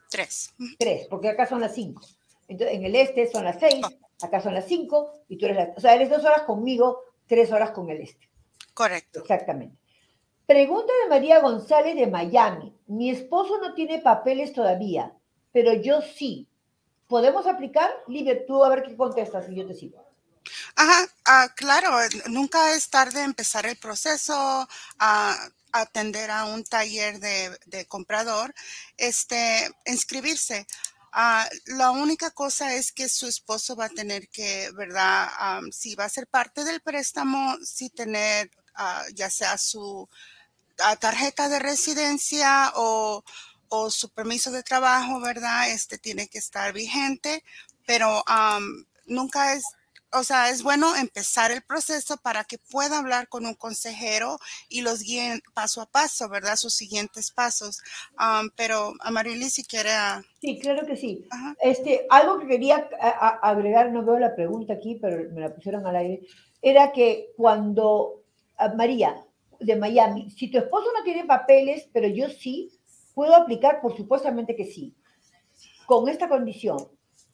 Tres. 0.09 0.53
Tres, 0.77 1.07
porque 1.07 1.29
acá 1.29 1.45
son 1.45 1.61
las 1.61 1.73
cinco. 1.73 2.01
Entonces, 2.47 2.75
en 2.75 2.83
el 2.83 2.95
este 2.95 3.31
son 3.31 3.45
las 3.45 3.59
seis, 3.59 3.85
acá 4.21 4.41
son 4.41 4.55
las 4.55 4.65
cinco, 4.65 5.13
y 5.27 5.37
tú 5.37 5.45
eres 5.45 5.57
la... 5.57 5.73
O 5.77 5.79
sea, 5.79 5.93
eres 5.93 6.09
dos 6.09 6.25
horas 6.25 6.41
conmigo, 6.41 7.01
tres 7.27 7.51
horas 7.51 7.71
con 7.71 7.89
el 7.89 8.01
este. 8.01 8.27
Correcto. 8.73 9.19
Exactamente. 9.19 9.77
Pregunta 10.45 10.91
de 11.03 11.09
María 11.09 11.39
González 11.41 11.95
de 11.95 12.07
Miami. 12.07 12.73
Mi 12.87 13.11
esposo 13.11 13.59
no 13.59 13.75
tiene 13.75 13.99
papeles 13.99 14.51
todavía, 14.51 15.13
pero 15.51 15.73
yo 15.73 16.01
sí. 16.01 16.47
¿Podemos 17.09 17.47
aplicar? 17.47 17.91
Libre, 18.07 18.45
tú 18.47 18.63
a 18.63 18.69
ver 18.69 18.83
qué 18.83 18.95
contestas 18.95 19.49
y 19.49 19.55
yo 19.55 19.67
te 19.67 19.73
sigo. 19.73 19.97
Ajá, 20.75 21.07
ah, 21.25 21.47
claro, 21.55 21.89
nunca 22.27 22.73
es 22.73 22.89
tarde 22.89 23.23
empezar 23.23 23.65
el 23.65 23.77
proceso, 23.77 24.67
a 24.99 25.35
atender 25.71 26.29
a 26.29 26.45
un 26.45 26.63
taller 26.63 27.19
de, 27.19 27.85
comprador, 27.87 28.53
este, 28.95 29.69
inscribirse. 29.87 30.67
Ah, 31.11 31.49
la 31.65 31.89
única 31.89 32.29
cosa 32.29 32.75
es 32.75 32.91
que 32.91 33.09
su 33.09 33.27
esposo 33.27 33.75
va 33.75 33.85
a 33.85 33.89
tener 33.89 34.29
que, 34.29 34.69
¿verdad? 34.75 35.27
si 35.71 35.95
va 35.95 36.05
a 36.05 36.09
ser 36.09 36.27
parte 36.27 36.63
del 36.63 36.79
préstamo, 36.81 37.57
si 37.63 37.89
tener 37.89 38.51
ah, 38.75 39.03
ya 39.15 39.31
sea 39.31 39.57
su 39.57 40.07
tarjeta 40.99 41.49
de 41.49 41.59
residencia 41.59 42.71
o, 42.75 43.23
o, 43.69 43.89
su 43.89 44.09
permiso 44.09 44.51
de 44.51 44.63
trabajo, 44.63 45.19
¿verdad? 45.21 45.69
Este 45.71 45.97
tiene 45.97 46.27
que 46.27 46.37
estar 46.37 46.73
vigente 46.73 47.43
pero 47.89 48.23
nunca 49.07 49.55
es 49.55 49.63
o 50.11 50.23
sea, 50.23 50.49
es 50.49 50.63
bueno 50.63 50.95
empezar 50.95 51.51
el 51.51 51.61
proceso 51.61 52.17
para 52.17 52.43
que 52.43 52.57
pueda 52.57 52.97
hablar 52.97 53.27
con 53.27 53.45
un 53.45 53.53
consejero 53.53 54.39
y 54.67 54.81
los 54.81 55.03
guíen 55.03 55.41
paso 55.53 55.81
a 55.81 55.85
paso, 55.85 56.27
¿verdad? 56.29 56.55
Sus 56.55 56.73
siguientes 56.73 57.31
pasos. 57.31 57.79
pero 58.55 58.93
Amarili, 59.01 59.49
si 59.49 59.63
quiere... 59.63 59.91
Sí, 60.41 60.57
claro 60.59 60.85
que 60.87 60.97
sí. 60.97 61.27
Este, 61.61 62.07
algo 62.09 62.39
que 62.39 62.47
quería 62.47 62.89
agregar, 63.43 63.91
no 63.91 64.03
veo 64.03 64.17
la 64.17 64.35
pregunta 64.35 64.73
aquí, 64.73 64.97
pero 64.99 65.31
me 65.31 65.41
la 65.41 65.53
pusieron 65.53 65.85
al 65.85 65.95
aire, 65.95 66.21
era 66.61 66.91
que 66.91 67.31
cuando, 67.37 68.23
María, 68.75 69.23
de 69.59 69.75
Miami, 69.75 70.31
si 70.31 70.49
tu 70.49 70.57
esposo 70.57 70.87
no 70.97 71.03
tiene 71.03 71.25
papeles, 71.25 71.87
pero 71.93 72.07
yo 72.07 72.29
sí, 72.29 72.78
puedo 73.19 73.35
aplicar, 73.35 73.81
por 73.81 73.97
supuestamente 73.97 74.55
que 74.55 74.63
sí, 74.63 74.95
con 75.85 76.07
esta 76.07 76.29
condición 76.29 76.77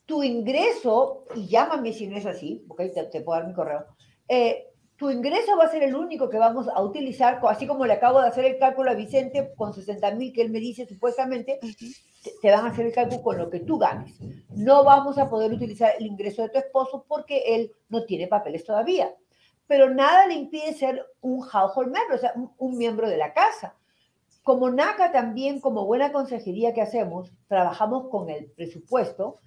tu 0.08 0.24
ingreso, 0.24 1.26
y 1.36 1.46
llámame 1.46 1.94
si 1.94 2.08
no 2.08 2.18
es 2.18 2.26
así, 2.26 2.66
porque 2.68 2.90
te, 2.90 3.04
te 3.04 3.22
puedo 3.22 3.40
dar 3.40 3.48
mi 3.48 3.54
correo, 3.54 3.86
eh, 4.28 4.66
tu 4.96 5.12
ingreso 5.12 5.56
va 5.56 5.66
a 5.66 5.70
ser 5.70 5.84
el 5.84 5.94
único 5.94 6.28
que 6.28 6.40
vamos 6.40 6.68
a 6.70 6.82
utilizar, 6.82 7.40
así 7.48 7.68
como 7.68 7.86
le 7.86 7.94
acabo 7.94 8.20
de 8.20 8.30
hacer 8.30 8.46
el 8.46 8.58
cálculo 8.58 8.90
a 8.90 8.96
Vicente 8.96 9.54
con 9.56 9.76
60 9.76 10.10
mil 10.16 10.34
que 10.34 10.42
él 10.42 10.50
me 10.50 10.60
dice 10.60 10.88
supuestamente, 10.88 11.60
te, 12.42 12.52
van 12.52 12.66
a 12.66 12.70
hacer 12.70 12.88
el 12.88 12.92
cálculo 12.92 13.22
con 13.22 13.38
lo 13.38 13.52
que 13.52 13.60
tú 13.60 13.78
ganes. 13.78 14.18
No 14.56 14.84
vamos 14.84 15.20
a 15.20 15.30
poder 15.30 15.54
utilizar 15.54 15.92
el 16.00 16.08
ingreso 16.08 16.42
de 16.42 16.50
tu 16.50 16.58
esposo 16.58 17.06
porque 17.08 17.44
él 17.46 17.72
no 17.90 18.06
tiene 18.06 18.26
papeles 18.26 18.66
todavía. 18.66 19.14
Pero 19.68 19.94
nada 19.94 20.26
le 20.26 20.34
impide 20.34 20.74
ser 20.74 21.06
un 21.22 21.42
household 21.42 21.92
member, 21.92 22.16
o 22.16 22.20
sea, 22.20 22.34
un 22.58 22.76
miembro 22.76 23.08
de 23.08 23.18
la 23.18 23.34
casa. 23.34 23.76
Como 24.46 24.70
NACA 24.70 25.12
también, 25.12 25.60
como 25.60 25.88
buena 25.88 26.12
consejería 26.12 26.72
que 26.72 26.84
hacemos, 26.84 27.32
trabajamos 27.48 28.10
con 28.10 28.30
el 28.30 28.46
presupuesto 28.52 29.40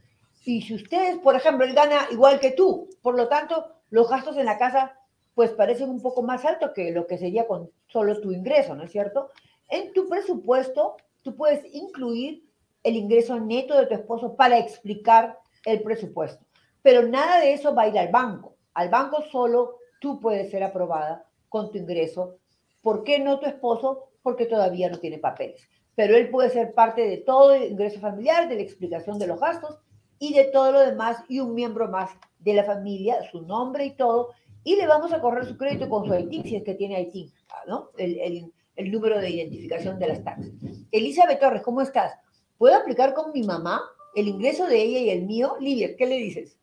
y 0.45 0.63
si 0.63 0.75
ustedes, 0.75 1.19
por 1.19 1.37
ejemplo, 1.37 1.65
él 1.65 1.73
gana 1.73 2.09
igual 2.11 2.41
que 2.41 2.51
tú, 2.51 2.91
por 3.01 3.15
lo 3.15 3.29
tanto, 3.29 3.77
los 3.91 4.11
gastos 4.11 4.37
en 4.37 4.47
la 4.47 4.59
casa 4.59 4.99
pues 5.37 5.53
parecen 5.53 5.89
un 5.89 6.03
poco 6.03 6.23
más 6.23 6.45
altos 6.45 6.73
que 6.75 6.91
lo 6.91 7.07
que 7.07 7.17
sería 7.17 7.47
con 7.47 7.71
solo 7.87 8.21
tu 8.21 8.33
ingreso, 8.33 8.75
¿no 8.75 8.83
es 8.83 8.91
cierto? 8.91 9.31
En 9.69 9.93
tu 9.93 10.09
presupuesto, 10.09 10.97
tú 11.23 11.37
puedes 11.37 11.65
incluir 11.73 12.43
el 12.83 12.97
ingreso 12.97 13.39
neto 13.39 13.79
de 13.79 13.87
tu 13.87 13.95
esposo 13.95 14.35
para 14.35 14.59
explicar 14.59 15.39
el 15.65 15.81
presupuesto. 15.83 16.45
Pero 16.83 17.07
nada 17.07 17.39
de 17.39 17.53
eso 17.53 17.73
va 17.73 17.83
a 17.83 17.89
ir 17.89 17.97
al 18.01 18.09
banco. 18.09 18.57
Al 18.75 18.89
banco 18.89 19.23
solo 19.31 19.77
tú 20.01 20.19
puedes 20.19 20.51
ser 20.51 20.65
aprobada 20.65 21.25
con 21.49 21.71
tu 21.71 21.79
ingreso. 21.79 22.39
¿Por 22.83 23.05
qué 23.05 23.21
no 23.21 23.39
tu 23.39 23.47
esposo? 23.47 24.08
Porque 24.29 24.45
todavía 24.45 24.91
no 24.91 24.99
tiene 24.99 25.17
papeles. 25.17 25.67
Pero 25.95 26.15
él 26.15 26.29
puede 26.29 26.51
ser 26.51 26.75
parte 26.75 27.09
de 27.09 27.17
todo 27.17 27.55
el 27.55 27.73
ingreso 27.73 27.99
familiar, 27.99 28.47
de 28.47 28.57
la 28.57 28.61
explicación 28.61 29.19
de 29.19 29.27
los 29.27 29.41
gastos 29.41 29.79
y 30.19 30.35
de 30.35 30.45
todo 30.45 30.71
lo 30.71 30.81
demás 30.81 31.25
y 31.31 31.41
un 31.41 31.55
miembro 31.55 31.89
más 31.89 32.11
de 32.39 32.53
la 32.53 32.63
familia, 32.63 33.23
su 33.33 33.41
nombre 33.41 33.87
y 33.87 33.97
todo, 33.97 34.35
y 34.65 34.77
le 34.77 34.87
vamos 34.87 35.15
a 35.15 35.23
correr 35.23 35.47
su 35.47 35.57
crédito 35.57 35.89
con 35.89 36.07
su 36.07 36.15
ITIN, 36.15 36.45
si 36.45 36.57
es 36.57 36.63
que 36.63 36.75
tiene 36.75 37.01
ITIN, 37.01 37.33
¿no? 37.67 37.89
El, 37.97 38.53
número 38.91 39.19
de 39.19 39.31
identificación 39.31 39.99
de 39.99 40.09
las 40.09 40.23
taxas. 40.23 40.53
Elizabeth 40.93 41.41
Torres, 41.41 41.63
¿cómo 41.63 41.81
estás? 41.81 42.13
¿Puedo 42.59 42.77
aplicar 42.77 43.15
con 43.15 43.33
mi 43.33 43.45
mamá 43.45 43.81
el 44.15 44.29
ingreso 44.29 44.67
de 44.67 44.83
ella 44.83 44.99
y 44.99 45.09
el 45.09 45.25
mío? 45.25 45.57
Lidia, 45.59 45.97
¿qué 45.97 46.05
le 46.05 46.17
dices? 46.17 46.59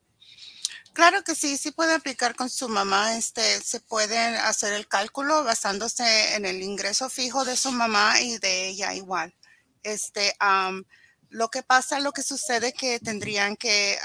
Claro 0.95 1.25
que 1.25 1.35
sí, 1.35 1.57
sí 1.57 1.71
puede 1.71 1.93
aplicar 1.93 2.35
con 2.35 2.49
su 2.49 2.69
mamá. 2.69 3.17
Este, 3.17 3.59
se 3.59 3.81
puede 3.81 4.17
hacer 4.17 4.71
el 4.71 4.87
cálculo 4.87 5.43
basándose 5.43 6.35
en 6.35 6.45
el 6.45 6.63
ingreso 6.63 7.09
fijo 7.09 7.43
de 7.43 7.57
su 7.57 7.73
mamá 7.73 8.21
y 8.21 8.37
de 8.37 8.69
ella 8.69 8.93
igual. 8.93 9.35
Este, 9.83 10.33
lo 11.29 11.49
que 11.49 11.63
pasa, 11.63 11.99
lo 11.99 12.13
que 12.13 12.23
sucede 12.23 12.71
que 12.71 13.01
tendrían 13.01 13.57
que, 13.57 13.99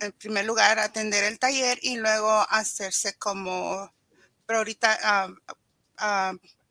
en 0.00 0.12
primer 0.12 0.44
lugar, 0.44 0.78
atender 0.78 1.24
el 1.24 1.38
taller 1.38 1.78
y 1.80 1.96
luego 1.96 2.30
hacerse 2.50 3.14
como 3.14 3.90
priorita, 4.44 5.32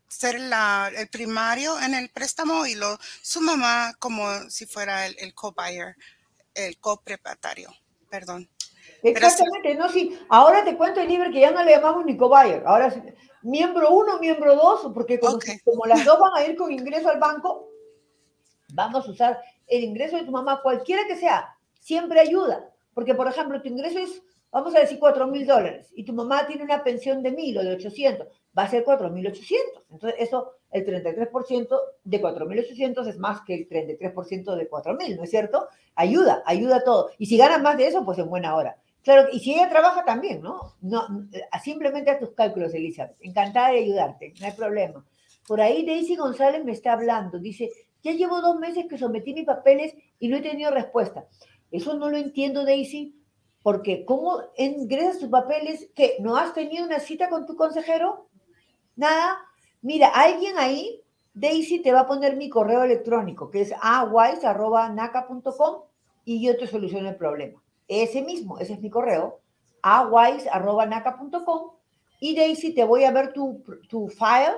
ser 0.07 0.35
el 0.35 1.07
primario 1.09 1.79
en 1.79 1.95
el 1.95 2.09
préstamo 2.09 2.67
y 2.67 2.75
lo, 2.75 2.99
su 3.23 3.41
mamá 3.41 3.95
como 3.97 4.51
si 4.51 4.67
fuera 4.67 5.07
el, 5.07 5.33
co-buyer, 5.33 5.95
el 6.53 6.77
coprepatario, 6.77 7.73
perdón. 8.07 8.47
Exactamente, 9.03 9.75
no, 9.75 9.89
sí. 9.89 10.17
Ahora 10.29 10.63
te 10.63 10.77
cuento, 10.77 11.03
Libre, 11.03 11.31
que 11.31 11.39
ya 11.39 11.51
no 11.51 11.63
le 11.63 11.71
llamamos 11.71 12.05
ni 12.05 12.17
co-buyer. 12.17 12.63
Ahora 12.65 12.93
miembro 13.41 13.91
uno, 13.91 14.19
miembro 14.19 14.55
dos, 14.55 14.91
porque 14.93 15.19
como 15.19 15.85
las 15.85 16.05
dos 16.05 16.19
van 16.19 16.33
a 16.35 16.45
ir 16.45 16.55
con 16.55 16.71
ingreso 16.71 17.09
al 17.09 17.19
banco, 17.19 17.69
vamos 18.73 19.07
a 19.07 19.11
usar 19.11 19.41
el 19.67 19.83
ingreso 19.83 20.17
de 20.17 20.23
tu 20.23 20.31
mamá, 20.31 20.61
cualquiera 20.61 21.05
que 21.07 21.15
sea, 21.15 21.55
siempre 21.79 22.19
ayuda. 22.19 22.69
Porque, 22.93 23.15
por 23.15 23.27
ejemplo, 23.27 23.61
tu 23.61 23.69
ingreso 23.69 23.99
es, 23.99 24.21
vamos 24.51 24.75
a 24.75 24.79
decir, 24.79 24.99
4 24.99 25.27
mil 25.27 25.47
dólares 25.47 25.91
y 25.95 26.03
tu 26.03 26.13
mamá 26.13 26.45
tiene 26.45 26.63
una 26.63 26.83
pensión 26.83 27.23
de 27.23 27.31
mil 27.31 27.57
o 27.57 27.63
de 27.63 27.73
800, 27.73 28.27
va 28.57 28.63
a 28.63 28.69
ser 28.69 28.83
4 28.83 29.09
mil 29.09 29.25
800. 29.27 29.83
Entonces, 29.91 30.19
eso, 30.19 30.55
el 30.71 30.85
33% 30.85 31.79
de 32.03 32.21
4 32.21 32.45
mil 32.45 32.59
800 32.59 33.07
es 33.07 33.17
más 33.17 33.41
que 33.41 33.55
el 33.55 33.69
33% 33.69 34.55
de 34.55 34.67
4 34.67 34.95
mil, 34.95 35.15
¿no 35.15 35.23
es 35.23 35.29
cierto? 35.29 35.67
Ayuda, 35.95 36.43
ayuda 36.45 36.83
todo. 36.83 37.11
Y 37.17 37.27
si 37.27 37.37
ganas 37.37 37.61
más 37.61 37.77
de 37.77 37.87
eso, 37.87 38.03
pues 38.03 38.17
en 38.19 38.29
buena 38.29 38.55
hora. 38.55 38.77
Claro, 39.03 39.29
y 39.31 39.39
si 39.39 39.53
ella 39.53 39.69
trabaja 39.69 40.05
también, 40.05 40.41
¿no? 40.41 40.75
no 40.81 41.07
simplemente 41.63 42.11
a 42.11 42.19
tus 42.19 42.31
cálculos, 42.31 42.73
Elizabeth. 42.73 43.17
Encantada 43.21 43.71
de 43.71 43.79
ayudarte, 43.79 44.33
no 44.39 44.45
hay 44.45 44.51
problema. 44.53 45.05
Por 45.47 45.59
ahí 45.59 45.85
Daisy 45.85 46.15
González 46.15 46.63
me 46.63 46.71
está 46.71 46.93
hablando, 46.93 47.39
dice, 47.39 47.69
ya 48.03 48.13
llevo 48.13 48.41
dos 48.41 48.59
meses 48.59 48.85
que 48.87 48.97
sometí 48.97 49.33
mis 49.33 49.45
papeles 49.45 49.95
y 50.19 50.27
no 50.27 50.37
he 50.37 50.41
tenido 50.41 50.71
respuesta. 50.71 51.25
Eso 51.71 51.95
no 51.95 52.09
lo 52.09 52.17
entiendo, 52.17 52.63
Daisy, 52.63 53.15
porque 53.63 54.05
¿cómo 54.05 54.41
ingresas 54.57 55.19
tus 55.19 55.29
papeles 55.29 55.89
que 55.95 56.17
no 56.19 56.35
has 56.35 56.53
tenido 56.53 56.85
una 56.85 56.99
cita 56.99 57.29
con 57.29 57.45
tu 57.45 57.55
consejero? 57.55 58.27
Nada. 58.95 59.39
Mira, 59.81 60.09
alguien 60.09 60.57
ahí, 60.57 61.01
Daisy, 61.33 61.81
te 61.81 61.91
va 61.91 62.01
a 62.01 62.07
poner 62.07 62.35
mi 62.35 62.49
correo 62.49 62.83
electrónico, 62.83 63.49
que 63.49 63.61
es 63.61 63.73
awise.naca.com 63.81 65.41
y 66.25 66.45
yo 66.45 66.57
te 66.57 66.67
soluciono 66.67 67.09
el 67.09 67.15
problema. 67.15 67.60
Ese 67.93 68.21
mismo, 68.21 68.57
ese 68.57 68.71
es 68.71 68.81
mi 68.81 68.89
correo, 68.89 69.41
awise.naca.com 69.81 71.71
y 72.21 72.35
Daisy, 72.37 72.73
te 72.73 72.85
voy 72.85 73.03
a 73.03 73.11
ver 73.11 73.33
tu, 73.33 73.61
tu 73.89 74.07
file, 74.07 74.55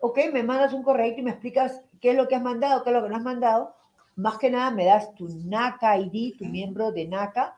¿ok? 0.00 0.18
Me 0.30 0.42
mandas 0.42 0.74
un 0.74 0.82
correo 0.82 1.14
y 1.16 1.22
me 1.22 1.30
explicas 1.30 1.80
qué 1.98 2.10
es 2.10 2.16
lo 2.16 2.28
que 2.28 2.34
has 2.34 2.42
mandado, 2.42 2.82
qué 2.82 2.90
es 2.90 2.94
lo 2.94 3.02
que 3.02 3.08
no 3.08 3.16
has 3.16 3.22
mandado. 3.22 3.74
Más 4.16 4.36
que 4.36 4.50
nada 4.50 4.70
me 4.70 4.84
das 4.84 5.14
tu 5.14 5.26
NACA 5.28 5.96
ID, 5.96 6.36
tu 6.36 6.44
miembro 6.44 6.92
de 6.92 7.06
NACA, 7.08 7.56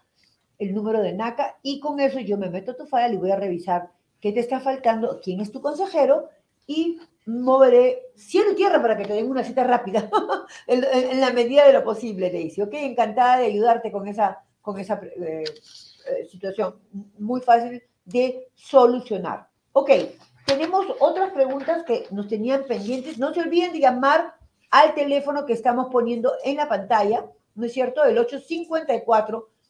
el 0.61 0.72
número 0.72 1.03
de 1.03 1.12
NACA, 1.12 1.57
y 1.61 1.81
con 1.81 1.99
eso 1.99 2.20
yo 2.20 2.39
me 2.39 2.49
meto 2.49 2.70
a 2.70 2.77
tu 2.77 2.87
file 2.87 3.14
y 3.14 3.16
voy 3.16 3.33
a 3.33 3.37
revisar 3.37 3.91
qué 4.20 4.31
te 4.31 4.39
está 4.39 4.61
faltando, 4.61 5.18
quién 5.24 5.41
es 5.41 5.51
tu 5.51 5.61
consejero, 5.61 6.29
y 6.68 7.01
moveré 7.27 8.12
cielo 8.14 8.53
y 8.53 8.55
tierra 8.55 8.81
para 8.81 8.97
que 8.97 9.07
te 9.07 9.14
den 9.14 9.29
una 9.29 9.43
cita 9.43 9.64
rápida, 9.64 10.09
en, 10.68 11.20
la 11.20 11.33
medida 11.33 11.66
de 11.66 11.72
lo 11.72 11.83
posible, 11.83 12.31
Daisy. 12.31 12.62
Ok, 12.62 12.74
encantada 12.74 13.39
de 13.39 13.47
ayudarte 13.47 13.91
con 13.91 14.07
esa, 14.07 14.45
con 14.66 14.78
esa 14.80 15.00
eh, 15.04 15.44
eh, 15.44 16.26
situación 16.28 16.74
muy 17.18 17.40
fácil 17.40 17.80
de 18.04 18.48
solucionar. 18.56 19.48
Ok, 19.72 19.92
tenemos 20.44 20.84
otras 20.98 21.30
preguntas 21.30 21.84
que 21.84 22.08
nos 22.10 22.26
tenían 22.26 22.64
pendientes. 22.64 23.16
No 23.16 23.32
se 23.32 23.42
olviden 23.42 23.72
de 23.72 23.78
llamar 23.78 24.34
al 24.72 24.92
teléfono 24.96 25.46
que 25.46 25.52
estamos 25.52 25.86
poniendo 25.92 26.32
en 26.42 26.56
la 26.56 26.68
pantalla, 26.68 27.30
¿no 27.54 27.64
es 27.64 27.74
cierto? 27.74 28.02
El 28.02 28.18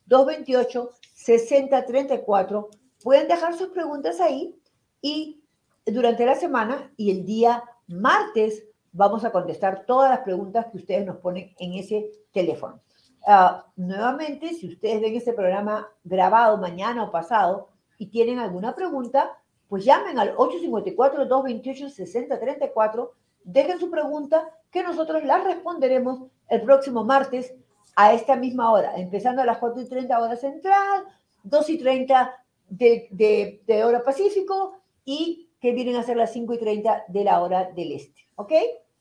854-228-6034. 0.08 2.68
Pueden 3.02 3.28
dejar 3.28 3.54
sus 3.54 3.68
preguntas 3.68 4.18
ahí 4.18 4.58
y 5.02 5.42
durante 5.84 6.24
la 6.24 6.36
semana 6.36 6.90
y 6.96 7.10
el 7.10 7.26
día 7.26 7.62
martes 7.86 8.64
vamos 8.92 9.26
a 9.26 9.30
contestar 9.30 9.84
todas 9.84 10.08
las 10.08 10.20
preguntas 10.20 10.68
que 10.72 10.78
ustedes 10.78 11.04
nos 11.04 11.18
ponen 11.18 11.54
en 11.58 11.74
ese 11.74 12.10
teléfono. 12.32 12.80
Ah, 13.28 13.66
nuevamente, 13.74 14.54
si 14.54 14.68
ustedes 14.68 15.00
ven 15.00 15.16
este 15.16 15.32
programa 15.32 15.88
grabado 16.04 16.58
mañana 16.58 17.02
o 17.02 17.10
pasado 17.10 17.70
y 17.98 18.06
tienen 18.06 18.38
alguna 18.38 18.76
pregunta, 18.76 19.36
pues 19.68 19.84
llamen 19.84 20.20
al 20.20 20.36
854-228-6034, 20.36 23.10
dejen 23.42 23.80
su 23.80 23.90
pregunta 23.90 24.48
que 24.70 24.84
nosotros 24.84 25.24
la 25.24 25.38
responderemos 25.38 26.30
el 26.48 26.62
próximo 26.62 27.02
martes 27.02 27.52
a 27.96 28.12
esta 28.12 28.36
misma 28.36 28.70
hora, 28.70 28.96
empezando 28.96 29.42
a 29.42 29.44
las 29.44 29.58
4 29.58 29.82
y 29.82 29.88
30 29.88 30.20
hora 30.20 30.36
central, 30.36 31.06
2 31.42 31.70
y 31.70 31.78
30 31.78 32.32
de, 32.68 33.60
de, 33.66 33.84
hora 33.84 34.04
pacífico 34.04 34.76
y 35.04 35.50
que 35.60 35.72
vienen 35.72 35.96
a 35.96 36.04
ser 36.04 36.16
las 36.16 36.32
5 36.32 36.54
y 36.54 36.58
30 36.58 37.06
de 37.08 37.24
la 37.24 37.40
hora 37.40 37.72
del 37.72 37.90
este. 37.90 38.20
¿Ok? 38.36 38.52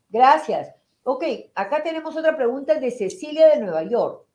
Gracias. 0.10 0.74
Ok, 1.08 1.24
acá 1.54 1.84
tenemos 1.84 2.18
otra 2.18 2.36
pregunta 2.36 2.74
de 2.80 2.90
Cecilia 2.90 3.50
de 3.50 3.62
Nueva 3.62 3.84
York. 3.84 4.26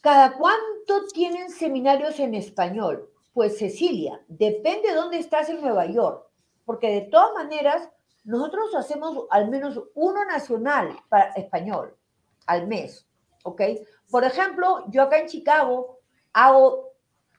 ¿Cada 0.00 0.38
cuánto 0.38 1.06
tienen 1.12 1.50
seminarios 1.50 2.18
en 2.20 2.34
español? 2.34 3.10
Pues 3.34 3.58
Cecilia, 3.58 4.18
depende 4.28 4.88
de 4.88 4.94
dónde 4.94 5.18
estás 5.18 5.50
en 5.50 5.60
Nueva 5.60 5.84
York, 5.84 6.26
porque 6.64 6.88
de 6.88 7.00
todas 7.02 7.34
maneras 7.34 7.86
nosotros 8.24 8.74
hacemos 8.74 9.26
al 9.28 9.50
menos 9.50 9.78
uno 9.94 10.24
nacional 10.24 10.98
para 11.10 11.32
español 11.32 11.94
al 12.46 12.66
mes. 12.66 13.06
¿ok? 13.44 13.60
Por 14.10 14.24
ejemplo, 14.24 14.86
yo 14.88 15.02
acá 15.02 15.18
en 15.18 15.28
Chicago 15.28 15.98
hago 16.32 16.94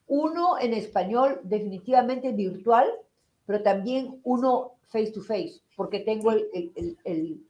uno 0.06 0.60
en 0.60 0.76
español 0.76 1.40
definitivamente 1.42 2.32
virtual, 2.32 2.94
pero 3.48 3.64
también 3.64 4.22
uno 4.24 4.74
face 4.90 5.12
to 5.12 5.22
face, 5.22 5.62
porque 5.76 6.02
tengo 6.02 6.32
el, 6.32 7.44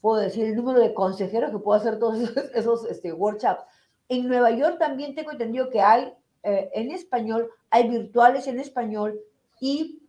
puedo 0.00 0.16
decir, 0.20 0.46
el 0.46 0.56
número 0.56 0.80
de 0.80 0.94
consejeros 0.94 1.50
que 1.50 1.58
puedo 1.58 1.78
hacer 1.78 1.98
todos 1.98 2.18
esos, 2.54 2.84
este, 2.86 3.12
workshops. 3.12 3.62
En 4.08 4.28
Nueva 4.28 4.50
York 4.50 4.78
también 4.78 5.14
tengo 5.14 5.32
entendido 5.32 5.70
que 5.70 5.80
hay 5.80 6.12
eh, 6.42 6.70
en 6.72 6.90
español, 6.90 7.50
hay 7.70 7.88
virtuales 7.88 8.46
en 8.46 8.58
español 8.58 9.20
y 9.60 10.02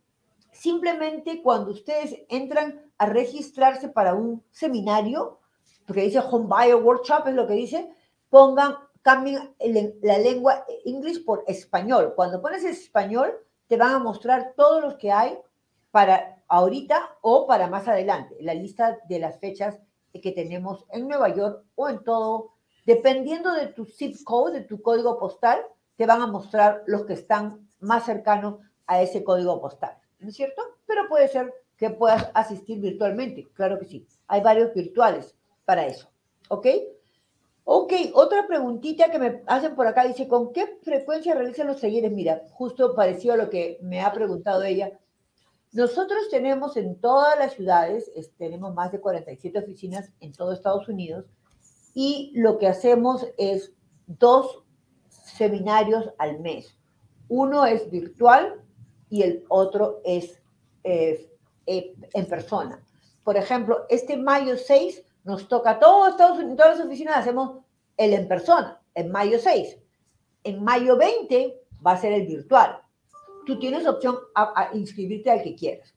simplemente 0.51 1.41
cuando 1.41 1.71
ustedes 1.71 2.15
entran 2.29 2.81
a 2.97 3.07
registrarse 3.07 3.89
para 3.89 4.13
un 4.13 4.43
seminario, 4.51 5.39
porque 5.85 6.03
dice 6.03 6.19
Home 6.19 6.47
Buyer 6.47 6.75
Workshop, 6.75 7.27
es 7.27 7.33
lo 7.33 7.47
que 7.47 7.53
dice, 7.53 7.89
pongan, 8.29 8.75
cambien 9.01 9.55
la 10.01 10.17
lengua 10.17 10.65
inglés 10.85 11.19
por 11.19 11.43
español. 11.47 12.13
Cuando 12.15 12.41
pones 12.41 12.63
español, 12.63 13.33
te 13.67 13.77
van 13.77 13.93
a 13.93 13.99
mostrar 13.99 14.53
todos 14.55 14.81
los 14.81 14.95
que 14.95 15.11
hay 15.11 15.37
para 15.91 16.43
ahorita 16.47 17.17
o 17.21 17.47
para 17.47 17.67
más 17.67 17.87
adelante, 17.87 18.35
la 18.41 18.53
lista 18.53 18.99
de 19.07 19.19
las 19.19 19.39
fechas 19.39 19.79
que 20.11 20.31
tenemos 20.31 20.85
en 20.91 21.07
Nueva 21.07 21.33
York 21.33 21.63
o 21.75 21.89
en 21.89 22.03
todo, 22.03 22.51
dependiendo 22.85 23.53
de 23.53 23.67
tu 23.67 23.85
zip 23.85 24.17
code, 24.23 24.59
de 24.59 24.65
tu 24.65 24.81
código 24.81 25.19
postal, 25.19 25.61
te 25.95 26.05
van 26.05 26.21
a 26.21 26.27
mostrar 26.27 26.83
los 26.87 27.05
que 27.05 27.13
están 27.13 27.69
más 27.79 28.05
cercanos 28.05 28.55
a 28.87 29.01
ese 29.01 29.23
código 29.23 29.61
postal, 29.61 29.97
¿no 30.19 30.29
es 30.29 30.35
cierto? 30.35 30.61
Pero 30.85 31.07
puede 31.07 31.27
ser 31.27 31.53
que 31.77 31.89
puedas 31.89 32.29
asistir 32.33 32.79
virtualmente, 32.79 33.47
claro 33.53 33.79
que 33.79 33.85
sí. 33.85 34.07
Hay 34.27 34.41
varios 34.41 34.73
virtuales 34.73 35.35
para 35.65 35.85
eso, 35.85 36.09
¿ok? 36.49 36.67
Ok, 37.71 37.93
otra 38.15 38.47
preguntita 38.47 39.11
que 39.11 39.19
me 39.19 39.43
hacen 39.45 39.75
por 39.75 39.85
acá, 39.85 40.03
dice, 40.07 40.27
¿con 40.27 40.51
qué 40.51 40.79
frecuencia 40.81 41.35
realizan 41.35 41.67
los 41.67 41.79
talleres? 41.79 42.11
Mira, 42.11 42.41
justo 42.49 42.95
parecido 42.95 43.35
a 43.35 43.37
lo 43.37 43.51
que 43.51 43.77
me 43.83 44.01
ha 44.01 44.11
preguntado 44.11 44.63
ella. 44.63 44.99
Nosotros 45.71 46.29
tenemos 46.29 46.77
en 46.77 46.99
todas 46.99 47.37
las 47.37 47.53
ciudades, 47.53 48.11
tenemos 48.37 48.73
más 48.73 48.91
de 48.91 48.99
47 48.99 49.59
oficinas 49.59 50.11
en 50.19 50.31
todo 50.31 50.51
Estados 50.51 50.87
Unidos, 50.87 51.25
y 51.93 52.31
lo 52.35 52.57
que 52.57 52.67
hacemos 52.67 53.27
es 53.37 53.73
dos 54.07 54.63
seminarios 55.09 56.11
al 56.17 56.39
mes. 56.39 56.75
Uno 57.27 57.65
es 57.65 57.89
virtual 57.91 58.61
y 59.09 59.21
el 59.21 59.45
otro 59.49 60.01
es 60.03 60.41
eh, 60.83 61.29
eh, 61.67 61.93
en 62.13 62.25
persona. 62.25 62.83
Por 63.23 63.37
ejemplo, 63.37 63.85
este 63.89 64.17
mayo 64.17 64.57
6 64.57 65.03
nos 65.23 65.47
toca 65.47 65.71
a 65.71 65.79
todos 65.79 66.09
Estados 66.09 66.39
Unidos, 66.39 66.57
todas 66.57 66.77
las 66.77 66.87
oficinas 66.87 67.17
hacemos 67.17 67.59
el 67.97 68.13
en 68.13 68.27
persona, 68.27 68.81
en 68.95 69.11
mayo 69.11 69.37
6. 69.37 69.77
En 70.45 70.63
mayo 70.63 70.97
20 70.97 71.61
va 71.85 71.91
a 71.91 71.97
ser 71.97 72.13
el 72.13 72.25
virtual. 72.25 72.81
Tú 73.49 73.57
tienes 73.57 73.87
opción 73.87 74.15
a, 74.35 74.69
inscribirte 74.75 75.31
al 75.31 75.41
que 75.41 75.55
quieras. 75.55 75.95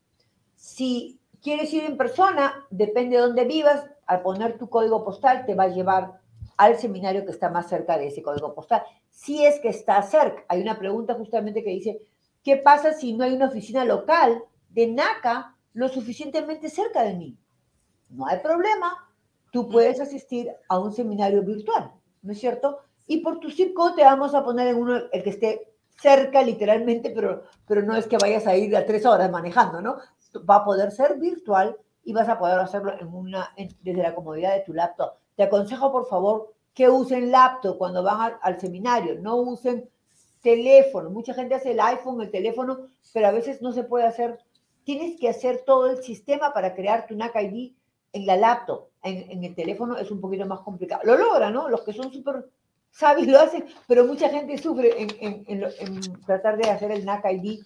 Si 0.57 1.20
quieres 1.42 1.70
ir 1.74 1.84
en 1.84 1.98
persona, 1.98 2.66
depende 2.70 3.16
de 3.16 3.22
dónde 3.24 3.44
vivas, 3.44 3.84
al 4.07 4.22
poner 4.22 4.57
tu 4.57 4.70
código 4.70 5.05
postal 5.05 5.44
te 5.44 5.55
va 5.55 5.64
a 5.64 5.68
llevar 5.68 6.18
al 6.57 6.78
seminario 6.78 7.26
que 7.26 7.30
está 7.30 7.50
más 7.50 7.68
cerca 7.68 7.98
de 7.98 8.07
ese 8.07 8.22
código 8.22 8.55
postal. 8.55 8.82
Si 9.11 9.44
es 9.44 9.61
que 9.61 9.68
está 9.68 10.00
cerca, 10.00 10.46
hay 10.48 10.62
una 10.62 10.78
pregunta 10.78 11.12
justamente 11.12 11.62
que 11.62 11.68
dice, 11.68 12.00
¿qué 12.42 12.57
pasa 12.57 12.94
si 12.94 13.12
no 13.12 13.24
hay 13.24 13.34
una 13.34 13.48
oficina 13.48 13.84
local 13.84 14.42
de 14.70 14.86
NACA 14.86 15.55
lo 15.74 15.90
suficientemente 15.90 16.70
cerca 16.70 17.03
de 17.03 17.16
mí? 17.16 17.36
No 18.09 18.26
hay 18.28 18.38
problema, 18.38 19.11
tú 19.50 19.68
puedes 19.68 20.00
asistir 20.00 20.50
a 20.70 20.78
un 20.78 20.94
seminario 20.94 21.42
virtual, 21.42 21.92
¿no 22.22 22.32
es 22.32 22.40
cierto? 22.40 22.78
Y 23.07 23.18
por 23.18 23.40
tu 23.40 23.50
circo 23.50 23.94
te 23.94 24.05
vamos 24.05 24.34
a 24.34 24.42
poner 24.42 24.68
en 24.68 24.76
uno, 24.76 24.96
el 25.12 25.22
que 25.22 25.28
esté 25.28 25.71
cerca 25.97 26.43
literalmente, 26.43 27.11
pero, 27.11 27.45
pero 27.66 27.82
no 27.82 27.97
es 27.97 28.07
que 28.07 28.18
vayas 28.18 28.47
a 28.47 28.57
ir 28.57 28.76
a 28.76 28.84
tres 28.84 29.07
horas 29.07 29.30
manejando, 29.30 29.80
¿no? 29.80 29.97
Va 30.49 30.57
a 30.57 30.64
poder 30.64 30.90
ser 30.90 31.18
virtual 31.18 31.76
y 32.05 32.12
vas 32.12 32.28
a 32.28 32.38
poder 32.38 32.59
hacerlo 32.59 32.93
en 32.99 33.12
una, 33.12 33.55
desde 33.57 34.03
la 34.03 34.14
comodidad 34.14 34.55
de 34.55 34.62
tu 34.62 34.72
laptop. 34.72 35.14
Te 35.36 35.45
aconsejo, 35.45 35.93
por 35.93 36.07
favor, 36.07 36.53
que 36.74 36.88
usen 36.88 37.30
laptop 37.30 37.78
cuando 37.78 38.03
van 38.03 38.34
al, 38.40 38.61
seminario, 38.61 39.18
no 39.20 39.36
usen 39.36 39.88
teléfono. 40.40 41.11
Mucha 41.11 41.34
gente 41.34 41.55
hace 41.55 41.72
el 41.72 41.80
iPhone, 41.80 42.20
el 42.20 42.30
teléfono, 42.30 42.88
pero 43.12 43.28
a 43.28 43.32
veces 43.32 43.62
no 43.62 43.72
se 43.72 43.84
puede 43.84 44.07
hacer. 44.07 44.38
Tienes 44.84 45.18
que 45.20 45.28
hacer 45.28 45.62
todo 45.64 45.88
el 45.88 46.03
sistema 46.03 46.53
para 46.53 46.74
crear 46.74 47.07
tu 47.07 47.14
NAC 47.14 47.36
ID 47.36 47.72
en 48.12 48.26
la 48.26 48.36
laptop, 48.36 48.88
en, 49.03 49.43
el 49.43 49.55
teléfono 49.55 49.97
es 49.97 50.11
un 50.11 50.20
poquito 50.20 50.47
más 50.47 50.61
complicado. 50.61 51.03
Lo 51.05 51.16
logra, 51.16 51.51
¿no? 51.51 51.68
Los 51.68 51.82
que 51.82 51.93
son 51.93 52.12
súper 52.12 52.47
sabios 52.93 53.26
lo 53.26 53.40
hacen, 53.40 53.66
pero 53.88 54.05
mucha 54.05 54.28
gente 54.28 54.57
sufre 54.59 54.95
en, 54.99 56.22
tratar 56.24 56.57
de 56.57 56.70
hacer 56.70 56.93
el 56.93 57.05
NAC 57.05 57.24
ID 57.32 57.64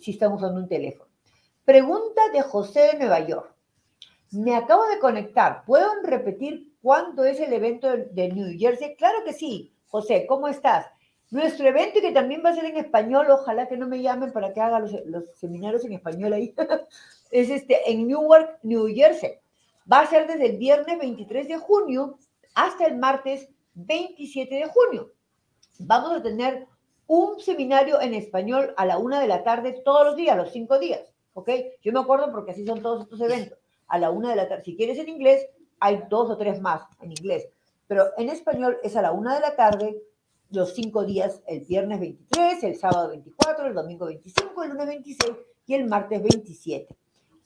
si 0.00 0.12
están 0.12 0.32
usando 0.32 0.60
un 0.60 0.68
teléfono. 0.68 1.10
Pregunta 1.64 2.28
de 2.32 2.42
José 2.42 2.92
de 2.92 2.98
Nueva 2.98 3.26
York. 3.26 3.52
Me 4.30 4.54
acabo 4.54 4.86
de 4.86 4.98
conectar. 4.98 5.64
¿Puedo 5.64 5.88
repetir 6.02 6.72
cuándo 6.80 7.24
es 7.24 7.40
el 7.40 7.52
evento 7.52 7.88
de 7.88 8.32
New 8.32 8.56
Jersey? 8.58 8.94
Claro 8.96 9.24
que 9.24 9.32
sí. 9.32 9.72
José, 9.88 10.26
¿cómo 10.28 10.46
estás? 10.46 10.86
Nuestro 11.30 11.66
evento, 11.66 12.00
que 12.00 12.12
también 12.12 12.42
va 12.44 12.50
a 12.50 12.54
ser 12.54 12.66
en 12.66 12.76
español, 12.76 13.26
ojalá 13.30 13.66
que 13.66 13.76
no 13.76 13.88
me 13.88 14.00
llamen 14.00 14.32
para 14.32 14.52
que 14.52 14.60
haga 14.60 14.78
los, 14.78 14.92
los 15.06 15.24
seminarios 15.34 15.84
en 15.84 15.94
español 15.94 16.32
ahí, 16.32 16.54
es 17.30 17.50
este, 17.50 17.90
en 17.90 18.06
Newark, 18.06 18.60
New 18.62 18.86
Jersey 18.94 19.40
va 19.90 20.00
a 20.00 20.06
ser 20.06 20.26
desde 20.26 20.46
el 20.46 20.58
viernes 20.58 20.98
23 20.98 21.48
de 21.48 21.56
junio 21.58 22.18
hasta 22.54 22.86
el 22.86 22.96
martes 22.96 23.48
27 23.76 24.54
de 24.54 24.66
junio. 24.66 25.12
Vamos 25.78 26.12
a 26.12 26.22
tener 26.22 26.66
un 27.06 27.38
seminario 27.40 28.00
en 28.00 28.14
español 28.14 28.74
a 28.76 28.86
la 28.86 28.98
una 28.98 29.20
de 29.20 29.28
la 29.28 29.44
tarde 29.44 29.80
todos 29.84 30.04
los 30.04 30.16
días, 30.16 30.36
los 30.36 30.50
cinco 30.50 30.78
días, 30.78 31.12
¿ok? 31.34 31.50
Yo 31.82 31.92
me 31.92 32.00
acuerdo 32.00 32.32
porque 32.32 32.52
así 32.52 32.66
son 32.66 32.82
todos 32.82 33.02
estos 33.02 33.20
eventos. 33.20 33.58
A 33.86 33.98
la 33.98 34.10
una 34.10 34.30
de 34.30 34.36
la 34.36 34.48
tarde. 34.48 34.64
Si 34.64 34.76
quieres 34.76 34.98
en 34.98 35.08
inglés, 35.08 35.46
hay 35.78 36.02
dos 36.08 36.30
o 36.30 36.36
tres 36.36 36.60
más 36.60 36.82
en 37.00 37.12
inglés. 37.12 37.48
Pero 37.86 38.06
en 38.16 38.30
español 38.30 38.78
es 38.82 38.96
a 38.96 39.02
la 39.02 39.12
una 39.12 39.34
de 39.34 39.40
la 39.40 39.54
tarde, 39.54 40.02
los 40.50 40.74
cinco 40.74 41.04
días, 41.04 41.42
el 41.46 41.60
viernes 41.60 42.00
23, 42.00 42.64
el 42.64 42.76
sábado 42.76 43.10
24, 43.10 43.66
el 43.66 43.74
domingo 43.74 44.06
25, 44.06 44.62
el 44.64 44.70
lunes 44.70 44.86
26 44.86 45.32
y 45.66 45.74
el 45.74 45.86
martes 45.86 46.22
27. 46.22 46.96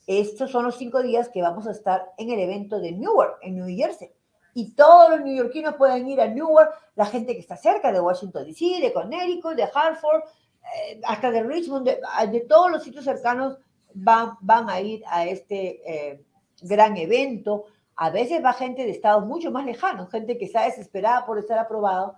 Estos 0.07 0.51
son 0.51 0.64
los 0.64 0.76
cinco 0.76 1.03
días 1.03 1.28
que 1.28 1.43
vamos 1.43 1.66
a 1.66 1.72
estar 1.72 2.12
en 2.16 2.31
el 2.31 2.41
evento 2.41 2.81
de 2.81 2.93
Newark, 2.93 3.39
en 3.43 3.57
New 3.57 3.76
Jersey. 3.76 4.11
Y 4.55 4.72
todos 4.72 5.11
los 5.11 5.20
neoyorquinos 5.20 5.74
pueden 5.74 6.09
ir 6.09 6.20
a 6.20 6.26
Newark, 6.26 6.72
la 6.96 7.07
gente 7.07 7.34
que 7.34 7.40
está 7.40 7.57
cerca 7.57 7.92
de 7.92 8.01
Washington 8.01 8.44
DC, 8.44 8.80
de 8.80 8.92
Connecticut, 8.92 9.55
de 9.55 9.64
Hartford, 9.72 10.22
eh, 10.62 11.01
hasta 11.05 11.30
de 11.30 11.42
Richmond, 11.42 11.88
de, 11.88 12.40
todos 12.48 12.70
los 12.70 12.82
sitios 12.82 13.05
cercanos 13.05 13.59
van, 13.94 14.36
van 14.40 14.68
a 14.68 14.80
ir 14.80 15.03
a 15.07 15.24
este 15.24 15.80
eh, 15.84 16.24
gran 16.62 16.96
evento. 16.96 17.64
A 17.96 18.11
veces 18.11 18.42
va 18.44 18.53
gente 18.53 18.84
de 18.84 18.90
estados 18.90 19.26
mucho 19.26 19.51
más 19.51 19.66
lejanos, 19.66 20.11
gente 20.11 20.38
que 20.38 20.44
está 20.44 20.64
desesperada 20.64 21.26
por 21.26 21.38
estar 21.38 21.59
aprobado. 21.59 22.16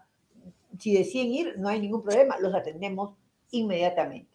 Si 0.78 0.94
deciden 0.94 1.32
ir, 1.32 1.54
no 1.58 1.68
hay 1.68 1.80
ningún 1.80 2.02
problema, 2.02 2.38
los 2.38 2.54
atendemos 2.54 3.14
inmediatamente. 3.50 4.30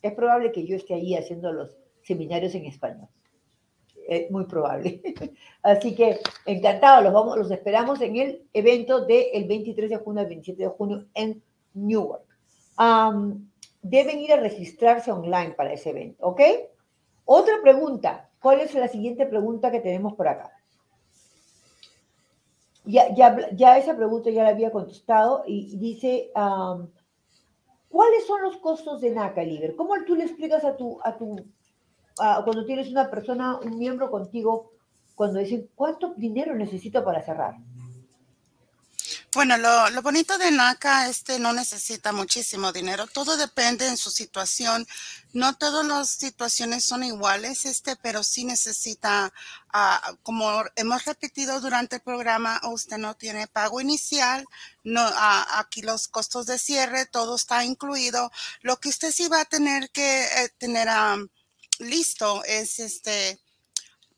Es 0.00 0.12
probable 0.12 0.52
que 0.52 0.66
yo 0.66 0.76
esté 0.76 0.94
ahí 0.94 1.16
haciendo 1.16 1.52
los 1.52 1.76
seminarios 2.02 2.54
en 2.54 2.66
español. 2.66 3.08
Es 4.06 4.30
muy 4.30 4.44
probable. 4.44 5.00
Así 5.62 5.94
que 5.94 6.20
encantado, 6.46 7.02
los, 7.02 7.12
vamos, 7.12 7.36
los 7.38 7.50
esperamos 7.50 8.00
en 8.00 8.16
el 8.16 8.42
evento 8.52 9.04
del 9.04 9.44
23 9.44 9.90
de 9.90 9.96
junio 9.96 10.22
al 10.22 10.28
27 10.28 10.62
de 10.62 10.68
junio 10.68 11.06
en 11.14 11.42
Newark. 11.74 12.24
deben 13.82 14.20
ir 14.20 14.32
a 14.32 14.36
registrarse 14.36 15.10
online 15.10 15.52
para 15.52 15.72
ese 15.72 15.90
evento, 15.90 16.26
¿ok? 16.26 16.40
Otra 17.24 17.54
pregunta. 17.62 18.28
¿Cuál 18.40 18.60
es 18.60 18.74
la 18.74 18.88
siguiente 18.88 19.24
pregunta 19.26 19.70
que 19.70 19.80
tenemos 19.80 20.14
por 20.14 20.26
acá? 20.26 20.50
Ya, 22.84 23.14
ya, 23.14 23.50
ya 23.52 23.78
esa 23.78 23.96
pregunta 23.96 24.30
ya 24.30 24.42
la 24.42 24.50
había 24.50 24.72
contestado 24.72 25.44
y 25.46 25.76
dice, 25.76 26.32
¿cuáles 27.88 28.26
son 28.26 28.42
los 28.42 28.56
costos 28.56 29.00
de 29.00 29.10
NACA, 29.12 29.44
Liber? 29.44 29.76
¿Cómo 29.76 29.94
tú 30.04 30.16
le 30.16 30.24
explicas 30.24 30.64
a 30.64 30.76
tu, 30.76 30.98
a 31.04 31.16
tu 31.16 31.36
cuando 32.16 32.64
tienes 32.64 32.88
una 32.90 33.10
persona, 33.10 33.56
un 33.56 33.78
miembro 33.78 34.10
contigo, 34.10 34.72
cuando 35.14 35.38
dicen, 35.38 35.68
¿cuánto 35.74 36.14
dinero 36.16 36.54
necesito 36.54 37.04
para 37.04 37.22
cerrar? 37.22 37.56
Bueno, 39.34 39.56
lo, 39.56 40.02
bonito 40.02 40.36
de 40.36 40.50
NACA 40.50 41.08
este 41.08 41.38
no 41.38 41.54
necesita 41.54 42.12
muchísimo 42.12 42.70
dinero. 42.70 43.06
Todo 43.06 43.38
depende 43.38 43.88
en 43.88 43.96
su 43.96 44.10
situación. 44.10 44.86
No 45.32 45.56
todas 45.56 45.86
las 45.86 46.10
situaciones 46.10 46.84
son 46.84 47.02
iguales, 47.02 47.64
este, 47.64 47.96
pero 47.96 48.22
sí 48.22 48.44
necesita, 48.44 49.32
uh, 49.72 50.16
como 50.22 50.64
hemos 50.76 51.06
repetido 51.06 51.60
durante 51.62 51.96
el 51.96 52.02
programa, 52.02 52.60
usted 52.64 52.98
no 52.98 53.14
tiene 53.14 53.46
pago 53.46 53.80
inicial, 53.80 54.44
no, 54.84 55.02
uh, 55.02 55.44
aquí 55.56 55.80
los 55.80 56.08
costos 56.08 56.44
de 56.44 56.58
cierre, 56.58 57.06
todo 57.06 57.36
está 57.36 57.64
incluido. 57.64 58.30
Lo 58.60 58.80
que 58.80 58.90
usted 58.90 59.12
sí 59.12 59.28
va 59.28 59.40
a 59.40 59.44
tener 59.46 59.90
que 59.90 60.24
eh, 60.24 60.50
tener 60.58 60.90
a 60.90 61.16
listo 61.82 62.42
es 62.44 62.78
este 62.78 63.38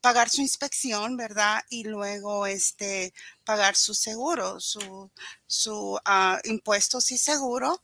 pagar 0.04 0.28
su 0.28 0.42
inspección, 0.42 1.16
¿verdad? 1.16 1.62
Y 1.70 1.84
luego 1.84 2.46
este, 2.46 3.14
pagar 3.42 3.74
su 3.74 3.94
seguro, 3.94 4.60
su, 4.60 5.10
su 5.46 5.98
ah, 6.04 6.38
impuestos 6.44 7.10
y 7.10 7.16
seguro. 7.16 7.80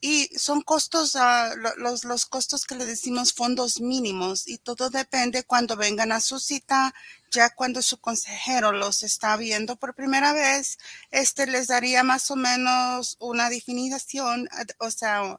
Y 0.00 0.36
son 0.36 0.62
costos, 0.62 1.14
ah, 1.14 1.54
los, 1.76 2.04
los 2.04 2.26
costos 2.26 2.64
que 2.64 2.74
le 2.74 2.86
decimos 2.86 3.32
fondos 3.32 3.80
mínimos 3.80 4.48
y 4.48 4.58
todo 4.58 4.90
depende 4.90 5.44
cuando 5.44 5.76
vengan 5.76 6.10
a 6.10 6.20
su 6.20 6.40
cita, 6.40 6.92
ya 7.30 7.50
cuando 7.50 7.82
su 7.82 7.98
consejero 7.98 8.72
los 8.72 9.04
está 9.04 9.36
viendo 9.36 9.76
por 9.76 9.94
primera 9.94 10.32
vez, 10.32 10.76
este 11.12 11.46
les 11.46 11.68
daría 11.68 12.02
más 12.02 12.32
o 12.32 12.36
menos 12.36 13.16
una 13.20 13.48
definición, 13.48 14.48
o 14.78 14.90
sea, 14.90 15.38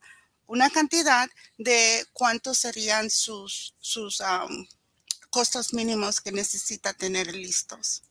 una 0.52 0.70
cantidad 0.70 1.30
de 1.58 2.04
cuántos 2.12 2.58
serían 2.58 3.10
sus, 3.10 3.74
sus 3.80 4.22
costos 5.30 5.74
mínimos 5.74 6.20
que 6.20 6.34
necesita 6.34 6.92
tener 6.94 7.34
listos. 7.34 8.04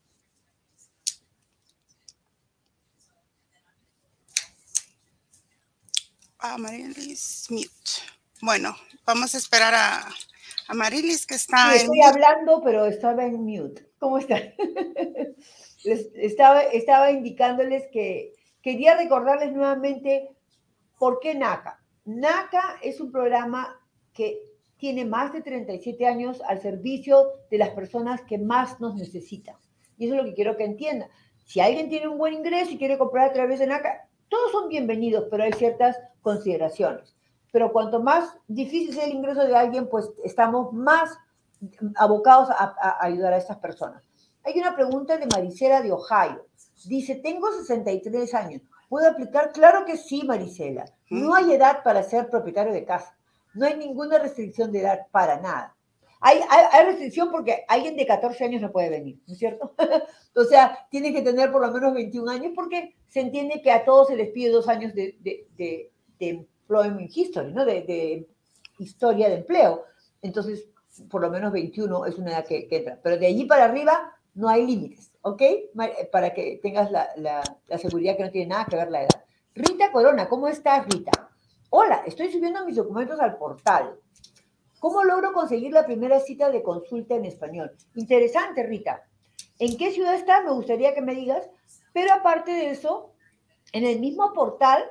Ah, 6.39 6.57
Marilis, 6.57 7.47
mute. 7.51 7.69
Bueno, 8.41 8.75
vamos 9.05 9.35
a 9.35 9.39
esperar 9.39 9.75
a, 9.75 10.09
a 10.69 10.75
Marilis 10.75 11.27
que 11.27 11.35
está 11.35 11.73
sí, 11.73 11.83
estoy 11.83 12.01
hablando, 12.01 12.63
pero 12.65 12.87
estaba 12.87 13.27
en 13.27 13.45
mute. 13.45 13.91
¿Cómo 13.99 14.17
están? 14.17 14.55
estaba, 15.85 16.63
estaba 16.63 17.11
indicándoles 17.11 17.85
que 17.93 18.33
quería 18.63 18.97
recordarles 18.97 19.53
nuevamente 19.53 20.31
por 20.99 21.21
qué 21.21 21.35
NACA. 21.35 21.80
NACA 22.19 22.79
es 22.83 23.01
un 23.01 23.13
programa 23.13 23.81
que 24.13 24.41
tiene 24.77 25.05
más 25.05 25.33
de 25.33 25.43
37 25.43 26.07
años 26.07 26.43
al 26.47 26.61
servicio 26.61 27.29
de 27.51 27.59
las 27.59 27.71
personas 27.71 28.23
que 28.23 28.39
más 28.39 28.81
nos 28.81 28.97
necesitan. 28.97 29.57
Y 29.99 30.07
eso 30.07 30.15
es 30.15 30.23
lo 30.23 30.29
que 30.29 30.35
quiero 30.35 30.57
que 30.57 30.65
entiendan. 30.65 31.11
Si 31.45 31.61
alguien 31.61 31.89
tiene 31.89 32.09
un 32.09 32.19
buen 32.19 32.35
ingreso 32.35 32.73
y 32.73 32.79
quiere 32.79 32.99
comprar 32.99 33.29
a 33.29 33.33
través 33.33 33.59
de 33.59 33.67
NACA, 33.67 34.09
todos 34.29 34.53
son 34.53 34.69
bienvenidos, 34.69 35.27
pero 35.31 35.45
hay 35.45 35.53
ciertas 35.53 35.99
consideraciones. 36.23 37.15
Pero 37.53 37.73
cuanto 37.73 38.01
más 38.01 38.37
difícil 38.49 38.95
sea 38.95 39.05
el 39.05 39.13
ingreso 39.13 39.45
de 39.45 39.57
alguien, 39.57 39.89
pues 39.89 40.09
estamos 40.25 40.73
más 40.73 41.17
abocados 41.97 42.49
a, 42.51 42.97
ayudar 43.01 43.33
a 43.33 43.39
estas 43.39 43.59
personas. 43.59 44.03
Hay 44.45 44.59
una 44.59 44.75
pregunta 44.75 45.19
de 45.19 45.27
Maricela 45.27 45.83
de 45.83 45.93
Ohio. 45.93 46.47
Dice, 46.87 47.17
tengo 47.17 47.53
63 47.53 48.35
años. 48.35 48.63
¿Puedo 48.91 49.09
aplicar? 49.09 49.53
Claro 49.53 49.87
que 49.87 49.97
sí, 49.97 50.25
Maricela. 50.25 50.85
No 51.09 51.35
hay 51.35 51.53
edad 51.53 51.85
para 51.85 52.03
ser 52.03 52.29
propietario 52.29 52.73
de 52.73 52.85
casa. 52.85 53.17
No 53.55 53.65
hay 53.65 53.77
ninguna 53.77 54.19
restricción 54.19 54.73
de 54.73 54.81
edad 54.81 55.07
para 55.13 55.41
nada. 55.41 55.77
Hay, 56.21 56.41
hay, 56.51 56.85
restricción 56.87 57.31
porque 57.31 57.65
alguien 57.69 57.97
de 57.97 58.05
14 58.05 58.45
años 58.45 58.61
no 58.61 58.73
puede 58.73 58.91
venir, 58.91 59.19
¿no 59.27 59.33
es 59.33 59.39
cierto? 59.39 59.75
o 60.35 60.45
sea, 60.45 60.87
tiene 60.91 61.15
que 61.15 61.23
tener 61.23 61.51
por 61.51 61.63
lo 61.63 61.73
menos 61.73 61.95
21 61.95 62.31
años 62.31 62.53
porque 62.55 62.97
se 63.09 63.21
entiende 63.21 63.63
que 63.63 63.71
a 63.71 63.85
todos 63.85 64.09
se 64.09 64.17
les 64.17 64.31
pide 64.31 64.51
dos 64.51 64.69
años 64.69 64.93
de, 64.93 65.17
de, 65.21 65.47
de, 65.57 65.91
de 66.19 66.29
employment 66.29 67.11
history, 67.17 67.53
¿no? 67.53 67.65
De, 67.65 68.29
historia 68.79 69.29
de 69.29 69.37
empleo. 69.37 69.85
Entonces, 70.21 70.69
por 71.09 71.21
lo 71.21 71.31
menos 71.31 71.53
21 71.53 72.07
es 72.07 72.19
una 72.19 72.33
edad 72.33 72.45
que, 72.45 72.67
entra. 72.69 72.99
Pero 73.01 73.19
de 73.19 73.27
allí 73.27 73.45
para 73.45 73.67
arriba 73.67 74.15
no 74.35 74.49
hay 74.49 74.67
límites, 74.67 75.10
¿ok? 75.23 75.43
Para 76.13 76.33
que 76.33 76.59
tengas 76.63 76.91
la, 76.91 77.11
la, 77.17 77.43
la 77.67 77.79
seguridad 77.79 78.17
que 78.17 78.25
no 78.25 78.31
tiene 78.31 78.49
nada 78.49 78.67
que 78.67 78.77
ver 78.77 78.91
la 78.91 79.03
edad. 79.03 79.25
Rita 79.55 79.93
Corona, 79.93 80.29
¿cómo 80.29 80.49
estás, 80.49 80.87
Rita? 80.87 81.31
Hola, 81.71 82.03
estoy 82.07 82.33
subiendo 82.33 82.65
mis 82.65 82.77
documentos 82.77 83.21
al 83.21 83.37
portal. 83.37 83.99
¿Cómo 84.81 85.05
logro 85.05 85.33
conseguir 85.33 85.73
la 85.73 85.85
primera 85.85 86.21
cita 86.21 86.51
de 86.51 86.63
consulta 86.63 87.15
en 87.15 87.27
español? 87.27 87.73
Interesante, 87.95 88.63
Rita. 88.63 89.05
¿En 89.59 89.77
qué 89.77 89.93
ciudad 89.93 90.15
estás? 90.15 90.43
Me 90.43 90.53
gustaría 90.53 90.95
que 90.95 91.03
me 91.03 91.15
digas. 91.15 91.49
Pero 91.93 92.15
aparte 92.15 92.51
de 92.51 92.71
eso, 92.71 93.13
en 93.73 93.85
el 93.85 94.01
mismo 94.01 94.33
portal, 94.33 94.83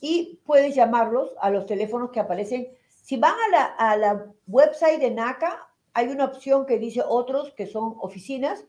y 0.00 0.40
puedes 0.44 0.74
llamarlos 0.74 1.34
a 1.40 1.50
los 1.50 1.66
teléfonos 1.66 2.10
que 2.10 2.20
aparecen. 2.20 2.68
Si 2.88 3.16
van 3.16 3.34
a 3.34 3.50
la, 3.50 3.64
a 3.64 3.96
la 3.96 4.26
website 4.46 5.00
de 5.00 5.10
NACA, 5.10 5.68
hay 5.92 6.08
una 6.08 6.26
opción 6.26 6.66
que 6.66 6.78
dice 6.78 7.02
otros, 7.06 7.52
que 7.54 7.66
son 7.66 7.96
oficinas, 8.00 8.64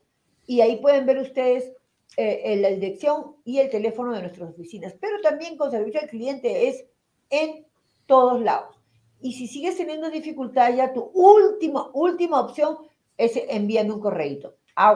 y 0.46 0.62
ahí 0.62 0.78
pueden 0.78 1.06
ver 1.06 1.18
ustedes 1.18 1.74
eh, 2.16 2.56
la 2.62 2.70
dirección 2.70 3.36
y 3.44 3.60
el 3.60 3.70
teléfono 3.70 4.14
de 4.14 4.22
nuestras 4.22 4.50
oficinas. 4.50 4.96
Pero 5.00 5.20
también 5.22 5.58
con 5.58 5.70
servicio 5.70 6.00
al 6.00 6.08
cliente 6.08 6.70
es 6.70 6.86
en 7.30 7.66
todos 8.06 8.42
lados. 8.42 8.77
Y 9.22 9.34
si 9.34 9.48
sigues 9.48 9.78
teniendo 9.78 10.10
dificultad, 10.10 10.74
ya 10.74 10.94
tu 10.94 11.12
última, 11.14 11.90
última 11.94 12.42
opción 12.42 12.78
es 13.18 13.34
enviando 13.50 13.96
un 13.96 14.02
correo 14.02 14.54
a 14.76 14.96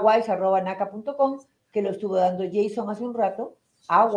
que 1.72 1.82
lo 1.82 1.90
estuvo 1.90 2.16
dando 2.16 2.44
Jason 2.52 2.90
hace 2.90 3.04
un 3.04 3.14
rato, 3.14 3.56
a 3.88 4.10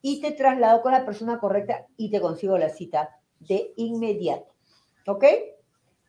y 0.00 0.20
te 0.20 0.32
traslado 0.32 0.82
con 0.82 0.92
la 0.92 1.04
persona 1.04 1.40
correcta 1.40 1.86
y 1.96 2.10
te 2.10 2.20
consigo 2.20 2.58
la 2.58 2.68
cita 2.68 3.18
de 3.40 3.72
inmediato. 3.76 4.52
¿Ok? 5.06 5.24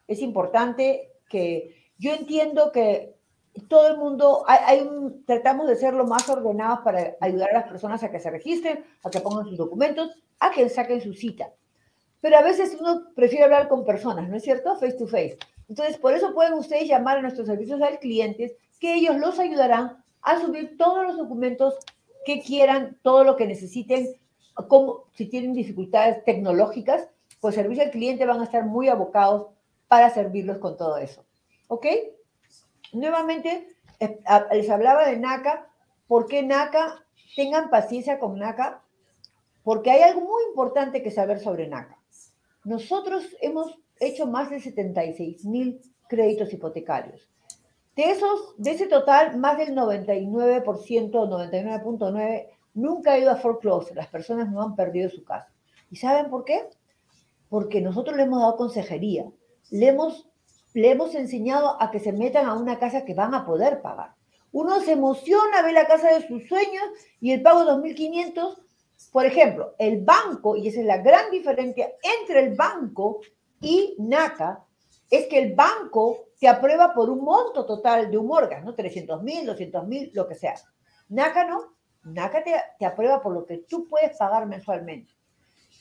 Es 0.08 0.22
importante 0.22 1.14
que 1.30 1.92
yo 1.98 2.14
entiendo 2.14 2.72
que 2.72 3.16
todo 3.68 3.88
el 3.88 3.98
mundo, 3.98 4.44
hay, 4.48 4.88
tratamos 5.26 5.68
de 5.68 5.78
ser 5.78 5.94
lo 5.94 6.06
más 6.06 6.28
ordenados 6.30 6.80
para 6.84 7.16
ayudar 7.22 7.52
a 7.52 7.60
las 7.60 7.70
personas 7.70 8.04
a 8.04 8.12
que 8.12 8.20
se 8.20 8.30
registren, 8.30 8.86
a 9.04 9.10
que 9.10 9.22
pongan 9.22 9.46
sus 9.46 9.58
documentos, 9.58 10.12
a 10.40 10.52
que 10.52 10.68
saquen 10.70 11.02
su 11.02 11.14
cita. 11.14 11.52
Pero 12.26 12.40
a 12.40 12.42
veces 12.42 12.76
uno 12.80 13.04
prefiere 13.14 13.44
hablar 13.44 13.68
con 13.68 13.86
personas, 13.86 14.28
¿no 14.28 14.36
es 14.36 14.42
cierto? 14.42 14.76
Face 14.78 14.98
to 14.98 15.06
face. 15.06 15.38
Entonces, 15.70 16.00
por 16.00 16.12
eso 16.12 16.34
pueden 16.34 16.54
ustedes 16.54 16.88
llamar 16.88 17.20
a 17.20 17.22
nuestros 17.22 17.46
servicios 17.46 17.80
al 17.84 18.00
clientes 18.00 18.54
que 18.80 18.96
ellos 18.96 19.18
los 19.18 19.38
ayudarán 19.38 20.04
a 20.24 20.42
subir 20.42 20.76
todos 20.76 21.06
los 21.06 21.18
documentos 21.18 21.76
que 22.26 22.42
quieran, 22.42 22.98
todo 23.04 23.24
lo 23.24 23.36
que 23.36 23.46
necesiten, 23.46 24.08
como 24.68 25.04
si 25.14 25.28
tienen 25.28 25.54
dificultades 25.54 26.24
tecnológicas, 26.24 27.08
pues 27.42 27.54
servicio 27.54 27.84
al 27.84 27.92
cliente 27.92 28.26
van 28.26 28.42
a 28.42 28.46
estar 28.46 28.66
muy 28.66 28.90
abocados 28.90 29.50
para 29.88 30.10
servirlos 30.10 30.58
con 30.58 30.78
todo 30.78 30.98
eso. 30.98 31.24
¿Ok? 31.68 31.86
Nuevamente, 32.92 33.68
eh, 34.00 34.20
les 34.52 34.72
hablaba 34.72 35.06
de 35.06 35.18
NACA. 35.18 35.68
¿Por 36.08 36.26
qué 36.26 36.42
NACA? 36.42 37.06
Tengan 37.36 37.70
paciencia 37.70 38.18
con 38.18 38.40
NACA, 38.40 38.82
porque 39.64 39.92
hay 39.92 40.02
algo 40.02 40.22
muy 40.22 40.42
importante 40.50 41.04
que 41.04 41.12
saber 41.12 41.40
sobre 41.40 41.68
NACA. 41.68 42.00
Nosotros 42.66 43.24
hemos 43.42 43.80
hecho 44.00 44.26
más 44.26 44.50
de 44.50 44.60
76 44.60 45.46
mil 45.46 45.80
créditos 46.10 46.52
hipotecarios. 46.52 47.30
De 47.96 48.10
esos, 48.12 48.56
de 48.58 48.72
ese 48.72 48.88
total, 48.88 49.38
más 49.38 49.58
del 49.58 49.74
99%, 49.74 50.64
99.9%, 50.64 52.48
nunca 52.74 53.14
ha 53.14 53.20
ido 53.20 53.32
a 53.32 53.38
foreclosure. 53.38 53.96
Las 53.96 54.08
personas 54.08 54.52
no 54.52 54.62
han 54.64 54.76
perdido 54.76 55.10
su 55.10 55.24
casa. 55.24 55.48
¿Y 55.92 55.96
saben 55.96 56.30
por 56.30 56.44
qué? 56.44 56.68
Porque 57.50 57.82
nosotros 57.82 58.18
le 58.18 58.24
hemos 58.24 58.40
dado 58.40 58.58
consejería. 58.58 59.26
Le 59.70 59.88
hemos, 59.88 60.28
le 60.74 60.92
hemos 60.92 61.16
enseñado 61.16 61.82
a 61.82 61.92
que 61.92 62.00
se 62.00 62.12
metan 62.12 62.48
a 62.48 62.56
una 62.56 62.80
casa 62.80 63.06
que 63.06 63.14
van 63.14 63.34
a 63.34 63.46
poder 63.46 63.82
pagar. 63.82 64.16
Uno 64.52 64.80
se 64.82 64.94
emociona, 64.94 65.62
ve 65.62 65.72
la 65.72 65.86
casa 65.86 66.14
de 66.14 66.28
sus 66.28 66.48
sueños 66.48 66.84
y 67.22 67.32
el 67.32 67.42
pago 67.42 67.64
de 67.64 67.72
2.500. 67.72 68.65
Por 69.16 69.26
ejemplo, 69.26 69.76
el 69.78 70.04
banco, 70.04 70.58
y 70.58 70.68
esa 70.68 70.82
es 70.82 70.86
la 70.86 70.98
gran 70.98 71.32
diferencia 71.32 71.90
entre 72.20 72.42
el 72.42 72.54
banco 72.54 73.22
y 73.62 73.96
NACA, 73.98 74.66
es 75.10 75.28
que 75.28 75.40
el 75.40 75.56
banco 75.56 76.26
te 76.38 76.50
aprueba 76.50 76.94
por 76.94 77.10
un 77.10 77.24
monto 77.24 77.66
total 77.66 78.12
de 78.12 78.18
un 78.18 78.30
órgano, 78.30 78.66
¿no? 78.66 78.76
300 78.76 79.24
mil, 79.24 79.46
200 79.46 79.88
mil, 79.88 80.12
lo 80.14 80.28
que 80.28 80.36
sea. 80.36 80.56
NACA 81.08 81.46
no. 81.46 81.78
NACA 82.04 82.44
te, 82.44 82.56
te, 82.78 82.86
aprueba 82.86 83.22
por 83.22 83.32
lo 83.32 83.46
que 83.46 83.60
tú 83.60 83.88
puedes 83.88 84.18
pagar 84.18 84.48
mensualmente. 84.48 85.14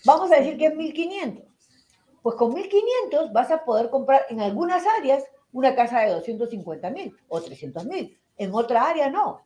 Vamos 0.04 0.30
a 0.30 0.36
decir 0.36 0.56
que 0.56 0.66
es 0.66 0.74
1.500. 0.74 1.44
Pues 2.22 2.36
con 2.36 2.52
1.500 2.54 3.32
vas 3.32 3.50
a 3.50 3.64
poder 3.64 3.90
comprar 3.90 4.26
en 4.28 4.42
algunas 4.42 4.84
áreas 5.00 5.24
una 5.50 5.74
casa 5.74 6.02
de 6.02 6.12
250 6.12 6.88
mil 6.90 7.12
o 7.26 7.42
300 7.42 7.84
mil. 7.84 8.16
En 8.36 8.54
otra 8.54 8.88
área 8.88 9.10
no. 9.10 9.43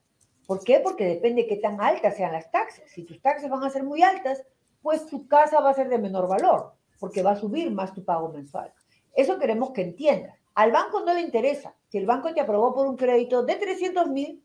¿Por 0.48 0.64
qué? 0.64 0.80
Porque 0.80 1.04
depende 1.04 1.42
de 1.42 1.46
qué 1.46 1.56
tan 1.56 1.78
altas 1.78 2.16
sean 2.16 2.32
las 2.32 2.50
taxas. 2.50 2.90
Si 2.90 3.04
tus 3.04 3.20
taxas 3.20 3.50
van 3.50 3.62
a 3.64 3.68
ser 3.68 3.82
muy 3.82 4.00
altas, 4.00 4.42
pues 4.80 5.04
tu 5.04 5.28
casa 5.28 5.60
va 5.60 5.68
a 5.68 5.74
ser 5.74 5.90
de 5.90 5.98
menor 5.98 6.26
valor, 6.26 6.72
porque 6.98 7.22
va 7.22 7.32
a 7.32 7.36
subir 7.36 7.70
más 7.70 7.92
tu 7.92 8.02
pago 8.02 8.30
mensual. 8.30 8.72
Eso 9.14 9.38
queremos 9.38 9.72
que 9.72 9.82
entiendas. 9.82 10.38
Al 10.54 10.72
banco 10.72 11.00
no 11.00 11.12
le 11.12 11.20
interesa. 11.20 11.74
Si 11.90 11.98
el 11.98 12.06
banco 12.06 12.32
te 12.32 12.40
aprobó 12.40 12.74
por 12.74 12.86
un 12.86 12.96
crédito 12.96 13.42
de 13.42 13.56
300 13.56 14.08
mil, 14.08 14.42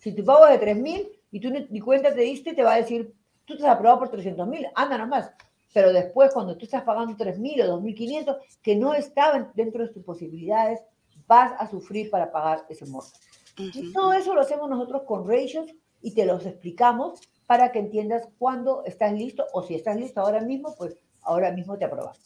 si 0.00 0.12
tu 0.16 0.24
pago 0.24 0.46
es 0.46 0.54
de 0.54 0.58
3 0.58 0.78
mil 0.78 1.12
y 1.30 1.38
tú 1.38 1.50
ni 1.50 1.78
cuenta 1.78 2.12
te 2.12 2.22
diste, 2.22 2.52
te 2.52 2.64
va 2.64 2.74
a 2.74 2.78
decir, 2.78 3.14
tú 3.44 3.54
estás 3.54 3.68
aprobado 3.68 4.00
por 4.00 4.10
300 4.10 4.48
mil, 4.48 4.66
anda 4.74 4.98
nomás. 4.98 5.30
Pero 5.72 5.92
después, 5.92 6.34
cuando 6.34 6.56
tú 6.56 6.64
estás 6.64 6.82
pagando 6.82 7.14
3 7.16 7.38
mil 7.38 7.62
o 7.62 7.80
2.500, 7.80 8.36
que 8.60 8.74
no 8.74 8.94
estaban 8.94 9.52
dentro 9.54 9.86
de 9.86 9.92
tus 9.92 10.02
posibilidades, 10.02 10.80
vas 11.28 11.52
a 11.56 11.70
sufrir 11.70 12.10
para 12.10 12.32
pagar 12.32 12.66
ese 12.68 12.84
mortgage. 12.86 13.35
Y 13.56 13.92
todo 13.92 14.12
eso 14.12 14.34
lo 14.34 14.42
hacemos 14.42 14.68
nosotros 14.68 15.02
con 15.06 15.26
ratios 15.28 15.66
y 16.02 16.14
te 16.14 16.26
los 16.26 16.44
explicamos 16.44 17.20
para 17.46 17.72
que 17.72 17.78
entiendas 17.78 18.28
cuándo 18.38 18.84
estás 18.84 19.12
listo 19.12 19.44
o 19.52 19.62
si 19.62 19.74
estás 19.74 19.96
listo 19.96 20.20
ahora 20.20 20.40
mismo, 20.40 20.74
pues 20.76 20.96
ahora 21.22 21.52
mismo 21.52 21.78
te 21.78 21.84
aprobamos. 21.84 22.18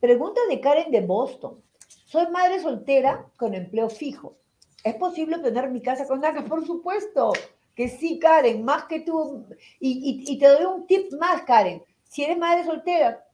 Pregunta 0.00 0.40
de 0.48 0.60
Karen 0.60 0.90
de 0.90 1.00
Boston. 1.00 1.62
Soy 2.06 2.28
madre 2.30 2.60
soltera 2.60 3.26
con 3.36 3.54
empleo 3.54 3.88
fijo. 3.88 4.36
¿Es 4.84 4.94
posible 4.94 5.36
obtener 5.36 5.70
mi 5.70 5.82
casa 5.82 6.06
con 6.06 6.20
DACA? 6.20 6.44
Por 6.48 6.64
supuesto 6.66 7.32
que 7.74 7.88
sí, 7.88 8.18
Karen, 8.18 8.64
más 8.64 8.84
que 8.84 9.00
tú. 9.00 9.46
Y, 9.78 10.24
y, 10.26 10.38
te 10.38 10.46
doy 10.46 10.64
un 10.64 10.86
tip 10.86 11.12
más, 11.18 11.42
Karen. 11.42 11.82
Si 12.04 12.24
eres 12.24 12.38
madre 12.38 12.64
soltera, 12.64 13.24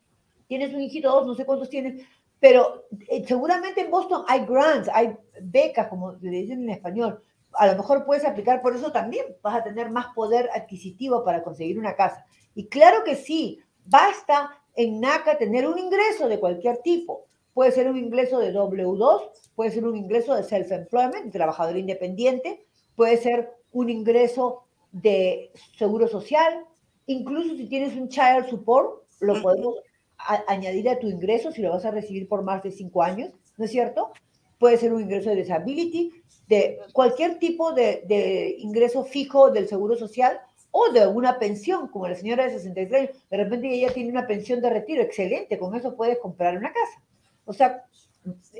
tienes 0.46 0.74
un 0.74 0.80
hijito, 0.80 1.10
dos, 1.10 1.26
no 1.26 1.34
sé 1.34 1.44
cuántos 1.44 1.68
tienes, 1.68 2.04
pero 2.40 2.84
eh, 3.08 3.24
seguramente 3.26 3.80
en 3.80 3.90
Boston 3.90 4.24
hay 4.28 4.44
grants, 4.44 4.88
hay 4.92 5.16
becas, 5.40 5.88
como 5.88 6.12
le 6.12 6.30
dicen 6.30 6.62
en 6.62 6.70
español. 6.70 7.20
A 7.52 7.66
lo 7.68 7.76
mejor 7.76 8.04
puedes 8.04 8.24
aplicar 8.24 8.60
por 8.60 8.76
eso 8.76 8.92
también. 8.92 9.26
Vas 9.42 9.56
a 9.56 9.64
tener 9.64 9.90
más 9.90 10.08
poder 10.14 10.50
adquisitivo 10.54 11.24
para 11.24 11.42
conseguir 11.42 11.78
una 11.78 11.96
casa. 11.96 12.26
Y 12.54 12.66
claro 12.66 13.02
que 13.04 13.16
sí, 13.16 13.60
basta 13.86 14.50
en 14.74 15.00
NACA 15.00 15.38
tener 15.38 15.66
un 15.66 15.78
ingreso 15.78 16.28
de 16.28 16.38
cualquier 16.38 16.78
tipo. 16.78 17.24
Puede 17.54 17.72
ser 17.72 17.88
un 17.88 17.96
ingreso 17.96 18.38
de 18.38 18.52
W2, 18.52 19.30
puede 19.54 19.70
ser 19.70 19.86
un 19.86 19.96
ingreso 19.96 20.34
de 20.34 20.42
self-employment, 20.42 21.32
trabajador 21.32 21.78
independiente, 21.78 22.66
puede 22.94 23.16
ser 23.16 23.50
un 23.72 23.88
ingreso 23.88 24.64
de 24.92 25.50
seguro 25.78 26.06
social, 26.08 26.64
incluso 27.06 27.56
si 27.56 27.66
tienes 27.66 27.96
un 27.96 28.08
child 28.08 28.48
support, 28.50 29.04
lo 29.20 29.40
podemos 29.40 29.76
añadir 30.18 30.88
a 30.88 30.98
tu 30.98 31.08
ingreso 31.08 31.52
si 31.52 31.62
lo 31.62 31.70
vas 31.70 31.84
a 31.84 31.90
recibir 31.90 32.28
por 32.28 32.42
más 32.42 32.62
de 32.62 32.70
cinco 32.70 33.02
años, 33.02 33.30
¿no 33.56 33.64
es 33.64 33.70
cierto? 33.70 34.12
Puede 34.58 34.78
ser 34.78 34.92
un 34.92 35.02
ingreso 35.02 35.30
de 35.30 35.36
disability, 35.36 36.12
de 36.48 36.78
cualquier 36.92 37.38
tipo 37.38 37.72
de, 37.72 38.04
de 38.06 38.56
ingreso 38.58 39.04
fijo 39.04 39.50
del 39.50 39.68
seguro 39.68 39.96
social 39.96 40.40
o 40.70 40.90
de 40.90 41.06
una 41.06 41.38
pensión, 41.38 41.88
como 41.88 42.08
la 42.08 42.14
señora 42.14 42.44
de 42.44 42.50
63 42.50 43.00
años, 43.00 43.22
de 43.30 43.36
repente 43.36 43.68
ella 43.68 43.92
tiene 43.92 44.10
una 44.10 44.26
pensión 44.26 44.60
de 44.60 44.70
retiro, 44.70 45.02
excelente, 45.02 45.58
con 45.58 45.74
eso 45.74 45.96
puedes 45.96 46.18
comprar 46.18 46.56
una 46.56 46.72
casa. 46.72 47.02
O 47.44 47.52
sea, 47.52 47.84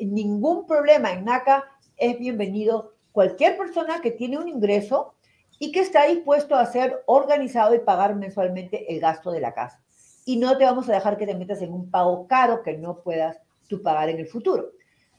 ningún 0.01 0.67
problema 0.67 1.13
en 1.13 1.25
NACA 1.25 1.65
es 1.97 2.19
bienvenido 2.19 2.95
cualquier 3.13 3.57
persona 3.57 4.01
que 4.01 4.11
tiene 4.11 4.39
un 4.39 4.49
ingreso 4.49 5.15
y 5.59 5.73
que 5.73 5.81
está 5.81 6.07
dispuesto 6.07 6.55
a 6.55 6.67
ser 6.67 7.03
organizado 7.07 7.75
y 7.75 7.81
pagar 7.81 8.15
mensualmente 8.15 8.93
el 8.93 9.01
gasto 9.01 9.31
de 9.31 9.41
la 9.41 9.55
casa 9.55 9.83
y 10.27 10.37
no 10.37 10.59
te 10.59 10.65
vamos 10.65 10.89
a 10.89 10.93
dejar 10.93 11.17
que 11.17 11.25
te 11.25 11.37
metas 11.37 11.63
en 11.63 11.73
un 11.73 11.89
pago 11.89 12.27
caro 12.27 12.63
que 12.63 12.77
no 12.77 13.01
puedas 13.01 13.39
tú 13.69 13.81
pagar 13.81 14.11
en 14.11 14.19
el 14.19 14.27
futuro. 14.27 14.73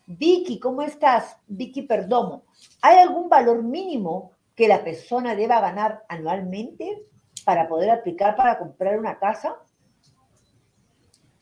Vicky, 0.05 0.59
¿cómo 0.59 0.81
estás? 0.81 1.37
Vicky 1.47 1.83
Perdomo, 1.83 2.43
¿hay 2.81 2.97
algún 2.97 3.29
valor 3.29 3.63
mínimo 3.63 4.33
que 4.53 4.67
la 4.67 4.83
persona 4.83 5.33
deba 5.33 5.61
ganar 5.61 6.03
anualmente 6.09 7.03
para 7.45 7.69
poder 7.69 7.89
aplicar 7.89 8.35
para 8.35 8.59
comprar 8.59 8.99
una 8.99 9.17
casa? 9.17 9.55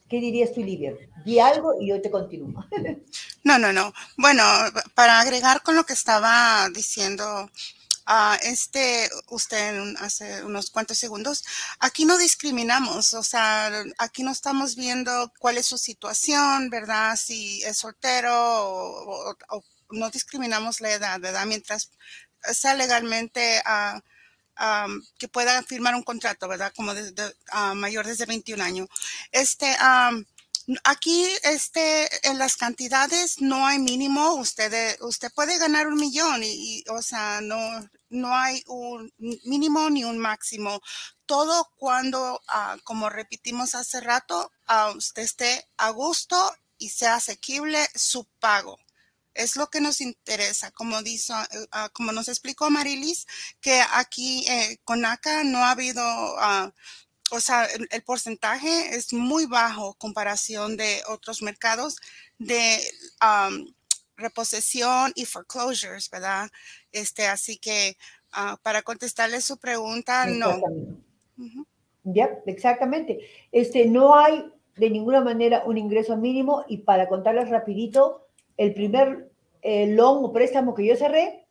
¿Qué 0.08 0.20
dirías 0.20 0.54
tú, 0.54 0.62
Livia? 0.62 0.94
Di 1.26 1.40
algo 1.40 1.74
y 1.80 1.90
yo 1.90 2.00
te 2.02 2.12
continúo. 2.12 2.64
No, 3.44 3.60
no, 3.60 3.72
no. 3.72 3.94
Bueno, 4.18 4.42
para 4.96 5.20
agregar 5.20 5.62
con 5.62 5.76
lo 5.76 5.84
que 5.84 5.94
estaba 5.94 6.68
diciendo 6.74 7.48
uh, 8.08 8.36
este, 8.44 9.10
usted 9.30 9.96
hace 10.00 10.44
unos 10.44 10.70
cuantos 10.70 10.98
segundos, 10.98 11.44
aquí 11.80 12.06
no 12.06 12.18
discriminamos, 12.18 13.14
o 13.14 13.24
sea, 13.24 13.72
aquí 13.98 14.24
no 14.24 14.32
estamos 14.32 14.76
viendo 14.76 15.32
cuál 15.40 15.58
es 15.58 15.68
su 15.68 15.78
situación, 15.78 16.70
¿verdad? 16.70 17.16
Si 17.16 17.64
es 17.64 17.78
soltero 17.78 18.34
o, 18.34 19.36
no 19.92 20.10
discriminamos 20.10 20.82
la 20.82 20.92
edad, 20.92 21.20
¿verdad? 21.20 21.46
Mientras 21.46 21.92
sea 22.54 22.74
legalmente 22.74 23.62
uh, 23.66 24.00
um, 24.64 25.02
que 25.18 25.28
pueda 25.28 25.62
firmar 25.64 25.96
un 25.96 26.04
contrato, 26.04 26.48
¿verdad? 26.48 26.74
Como 26.76 26.94
de, 26.94 27.12
uh, 27.54 27.76
mayor 27.76 28.06
desde 28.06 28.26
21 28.26 28.64
años. 28.64 28.90
Este, 29.32 29.76
um, 29.82 30.26
Aquí, 30.84 31.28
este, 31.44 32.10
en 32.28 32.40
las 32.40 32.56
cantidades 32.58 33.40
no 33.40 33.68
hay 33.68 33.78
mínimo. 33.78 34.34
Usted, 34.36 35.00
usted 35.02 35.32
puede 35.34 35.60
ganar 35.60 35.88
un 35.88 35.96
millón 35.96 36.42
y, 36.44 36.84
o 36.90 37.02
sea, 37.04 37.40
no, 37.42 37.58
no 38.10 38.36
hay 38.36 38.64
un 38.68 39.14
mínimo 39.18 39.90
ni 39.92 40.04
un 40.04 40.18
máximo. 40.18 40.82
Todo 41.28 41.72
cuando, 41.78 42.42
ah, 42.48 42.78
como 42.84 43.10
repetimos 43.10 43.76
hace 43.76 44.02
rato, 44.02 44.52
a 44.66 44.90
usted 44.92 45.24
esté 45.24 45.68
a 45.78 45.92
gusto 45.92 46.36
y 46.80 46.90
sea 46.90 47.16
asequible 47.16 47.88
su 47.94 48.26
pago. 48.40 48.80
Es 49.36 49.58
lo 49.58 49.70
que 49.70 49.82
nos 49.82 50.02
interesa, 50.02 50.72
como 50.72 51.04
dice, 51.04 51.34
eh, 51.52 51.68
ah, 51.72 51.90
como 51.90 52.12
nos 52.12 52.28
explicó 52.28 52.70
Marilis, 52.72 53.28
que 53.62 53.82
aquí 53.94 54.48
eh, 54.48 54.80
con 54.84 55.06
ACA 55.06 55.44
no 55.44 55.60
ha 55.60 55.72
habido 55.72 56.04
uh, 56.36 56.72
o 57.36 57.40
sea, 57.40 57.66
el, 57.66 58.02
porcentaje 58.04 58.96
es 58.96 59.12
muy 59.14 59.46
bajo 59.46 59.96
comparación 59.96 60.78
de 60.78 61.02
otros 61.10 61.42
mercados 61.42 61.98
de 62.40 62.80
reposición 64.16 65.12
y 65.16 65.26
foreclosures, 65.26 66.10
¿verdad? 66.10 66.50
Este, 66.92 67.28
así 67.28 67.58
que 67.58 67.98
ah, 68.32 68.58
para 68.64 68.82
contestarle 68.82 69.42
su 69.42 69.58
pregunta, 69.58 70.26
no. 70.28 70.62
Ya, 72.04 72.30
exactamente. 72.46 73.20
Este, 73.52 73.86
no 73.86 74.16
hay 74.16 74.46
de 74.78 74.90
ninguna 74.90 75.22
manera 75.22 75.64
un 75.66 75.78
ingreso 75.78 76.16
mínimo 76.16 76.64
y 76.68 76.78
para 76.78 77.10
contarles 77.10 77.50
rapidito, 77.50 78.28
el 78.58 78.74
primer 78.74 79.32
eh, 79.62 79.88
loan 79.88 80.24
o 80.24 80.32
préstamo 80.32 80.74
que 80.74 80.86
yo 80.86 80.96
cerré, 80.96 81.48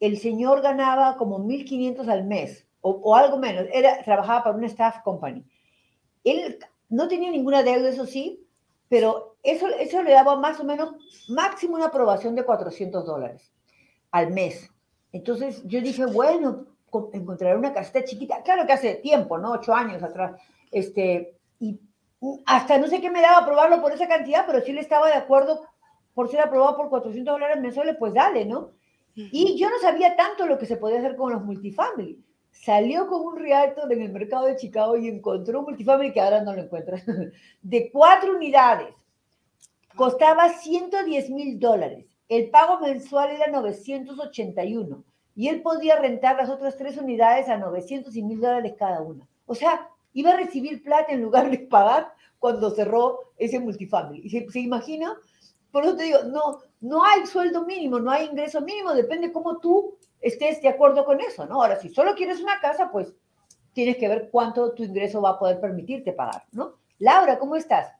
el 0.00 0.18
señor 0.18 0.62
ganaba 0.62 1.16
como 1.16 1.38
1.500 1.38 2.08
al 2.08 2.24
mes 2.24 2.66
o, 2.86 3.14
algo 3.14 3.38
menos, 3.38 3.66
era, 3.72 4.02
trabajaba 4.02 4.44
para 4.44 4.56
una 4.56 4.66
staff 4.66 5.02
company. 5.02 5.42
Él 6.22 6.58
no 6.90 7.08
tenía 7.08 7.30
ninguna 7.30 7.62
deuda, 7.62 7.88
eso 7.88 8.04
sí, 8.04 8.46
pero 8.90 9.36
eso, 9.42 9.68
eso 9.68 10.02
le 10.02 10.12
daba 10.12 10.36
más 10.36 10.60
o 10.60 10.64
menos 10.64 10.94
máximo 11.28 11.76
una 11.76 11.86
aprobación 11.86 12.34
de 12.34 12.44
400 12.44 13.06
dólares 13.06 13.50
al 14.10 14.32
mes. 14.32 14.70
Entonces 15.12 15.62
yo 15.64 15.80
dije, 15.80 16.04
bueno, 16.04 16.66
encontrar 17.14 17.56
una 17.56 17.72
casita 17.72 18.04
chiquita, 18.04 18.42
claro 18.42 18.66
que 18.66 18.74
hace 18.74 18.96
tiempo, 18.96 19.38
¿no? 19.38 19.52
Ocho 19.52 19.74
años 19.74 20.02
atrás, 20.02 20.38
este, 20.70 21.38
y 21.58 21.80
hasta 22.44 22.76
no 22.76 22.86
sé 22.86 23.00
qué 23.00 23.10
me 23.10 23.22
daba 23.22 23.38
aprobarlo 23.38 23.80
por 23.80 23.92
esa 23.92 24.06
cantidad, 24.06 24.44
pero 24.46 24.60
si 24.60 24.72
le 24.72 24.80
estaba 24.80 25.06
de 25.06 25.14
acuerdo 25.14 25.62
por 26.12 26.30
ser 26.30 26.40
aprobado 26.40 26.76
por 26.76 26.90
400 26.90 27.32
dólares 27.32 27.60
mensuales, 27.60 27.96
pues 27.98 28.12
dale, 28.12 28.44
¿no? 28.44 28.72
Y 29.14 29.56
yo 29.56 29.70
no 29.70 29.78
sabía 29.78 30.16
tanto 30.16 30.44
lo 30.44 30.58
que 30.58 30.66
se 30.66 30.76
podía 30.76 30.98
hacer 30.98 31.16
con 31.16 31.32
los 31.32 31.42
multifamily 31.42 32.22
salió 32.54 33.06
con 33.08 33.20
un 33.22 33.36
realtor 33.36 33.92
en 33.92 34.02
el 34.02 34.12
mercado 34.12 34.46
de 34.46 34.56
Chicago 34.56 34.96
y 34.96 35.08
encontró 35.08 35.60
un 35.60 35.66
multifamily 35.66 36.12
que 36.12 36.20
ahora 36.20 36.42
no 36.42 36.54
lo 36.54 36.62
encuentra, 36.62 37.02
de 37.62 37.90
cuatro 37.90 38.36
unidades. 38.36 38.94
Costaba 39.96 40.48
110 40.48 41.30
mil 41.30 41.58
dólares. 41.58 42.06
El 42.28 42.50
pago 42.50 42.80
mensual 42.80 43.30
era 43.30 43.48
981 43.48 45.04
y 45.36 45.48
él 45.48 45.62
podía 45.62 45.96
rentar 45.96 46.36
las 46.36 46.48
otras 46.48 46.76
tres 46.76 46.96
unidades 46.96 47.48
a 47.48 47.58
900 47.58 48.14
y 48.16 48.22
mil 48.22 48.40
dólares 48.40 48.74
cada 48.78 49.02
una. 49.02 49.28
O 49.46 49.54
sea, 49.54 49.88
iba 50.12 50.30
a 50.30 50.36
recibir 50.36 50.82
plata 50.82 51.12
en 51.12 51.22
lugar 51.22 51.50
de 51.50 51.58
pagar 51.58 52.12
cuando 52.38 52.70
cerró 52.70 53.18
ese 53.36 53.60
multifamily. 53.60 54.28
¿Se, 54.30 54.48
se 54.50 54.60
imagina? 54.60 55.16
Por 55.74 55.82
eso 55.82 55.96
te 55.96 56.04
digo, 56.04 56.22
no, 56.22 56.60
no 56.82 57.04
hay 57.04 57.26
sueldo 57.26 57.64
mínimo, 57.64 57.98
no 57.98 58.08
hay 58.12 58.26
ingreso 58.26 58.60
mínimo, 58.60 58.94
depende 58.94 59.32
cómo 59.32 59.58
tú 59.58 59.98
estés 60.20 60.62
de 60.62 60.68
acuerdo 60.68 61.04
con 61.04 61.20
eso, 61.20 61.46
¿no? 61.46 61.60
Ahora, 61.60 61.80
si 61.80 61.88
solo 61.88 62.14
quieres 62.14 62.40
una 62.40 62.60
casa, 62.60 62.92
pues 62.92 63.12
tienes 63.72 63.96
que 63.96 64.08
ver 64.08 64.28
cuánto 64.30 64.72
tu 64.72 64.84
ingreso 64.84 65.20
va 65.20 65.30
a 65.30 65.38
poder 65.40 65.60
permitirte 65.60 66.12
pagar, 66.12 66.44
¿no? 66.52 66.74
Laura, 67.00 67.40
¿cómo 67.40 67.56
estás? 67.56 67.92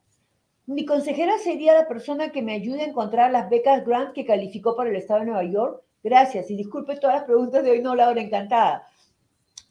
Mi 0.67 0.85
consejera 0.85 1.37
sería 1.39 1.75
la 1.75 1.89
persona 1.89 2.31
que 2.31 2.43
me 2.43 2.55
ayude 2.55 2.83
a 2.83 2.87
encontrar 2.87 3.33
las 3.33 3.51
becas 3.51 3.85
Grant 3.85 4.13
que 4.13 4.25
calificó 4.25 4.77
para 4.77 4.91
el 4.91 4.97
Estado 4.97 5.19
de 5.19 5.27
Nueva 5.27 5.43
York. 5.43 5.83
Gracias 6.05 6.53
y 6.53 6.57
disculpe 6.57 6.95
todas 6.95 7.17
las 7.17 7.25
preguntas 7.25 7.65
de 7.65 7.73
hoy, 7.73 7.83
no, 7.83 7.97
Laura, 7.97 8.21
encantada. 8.21 8.87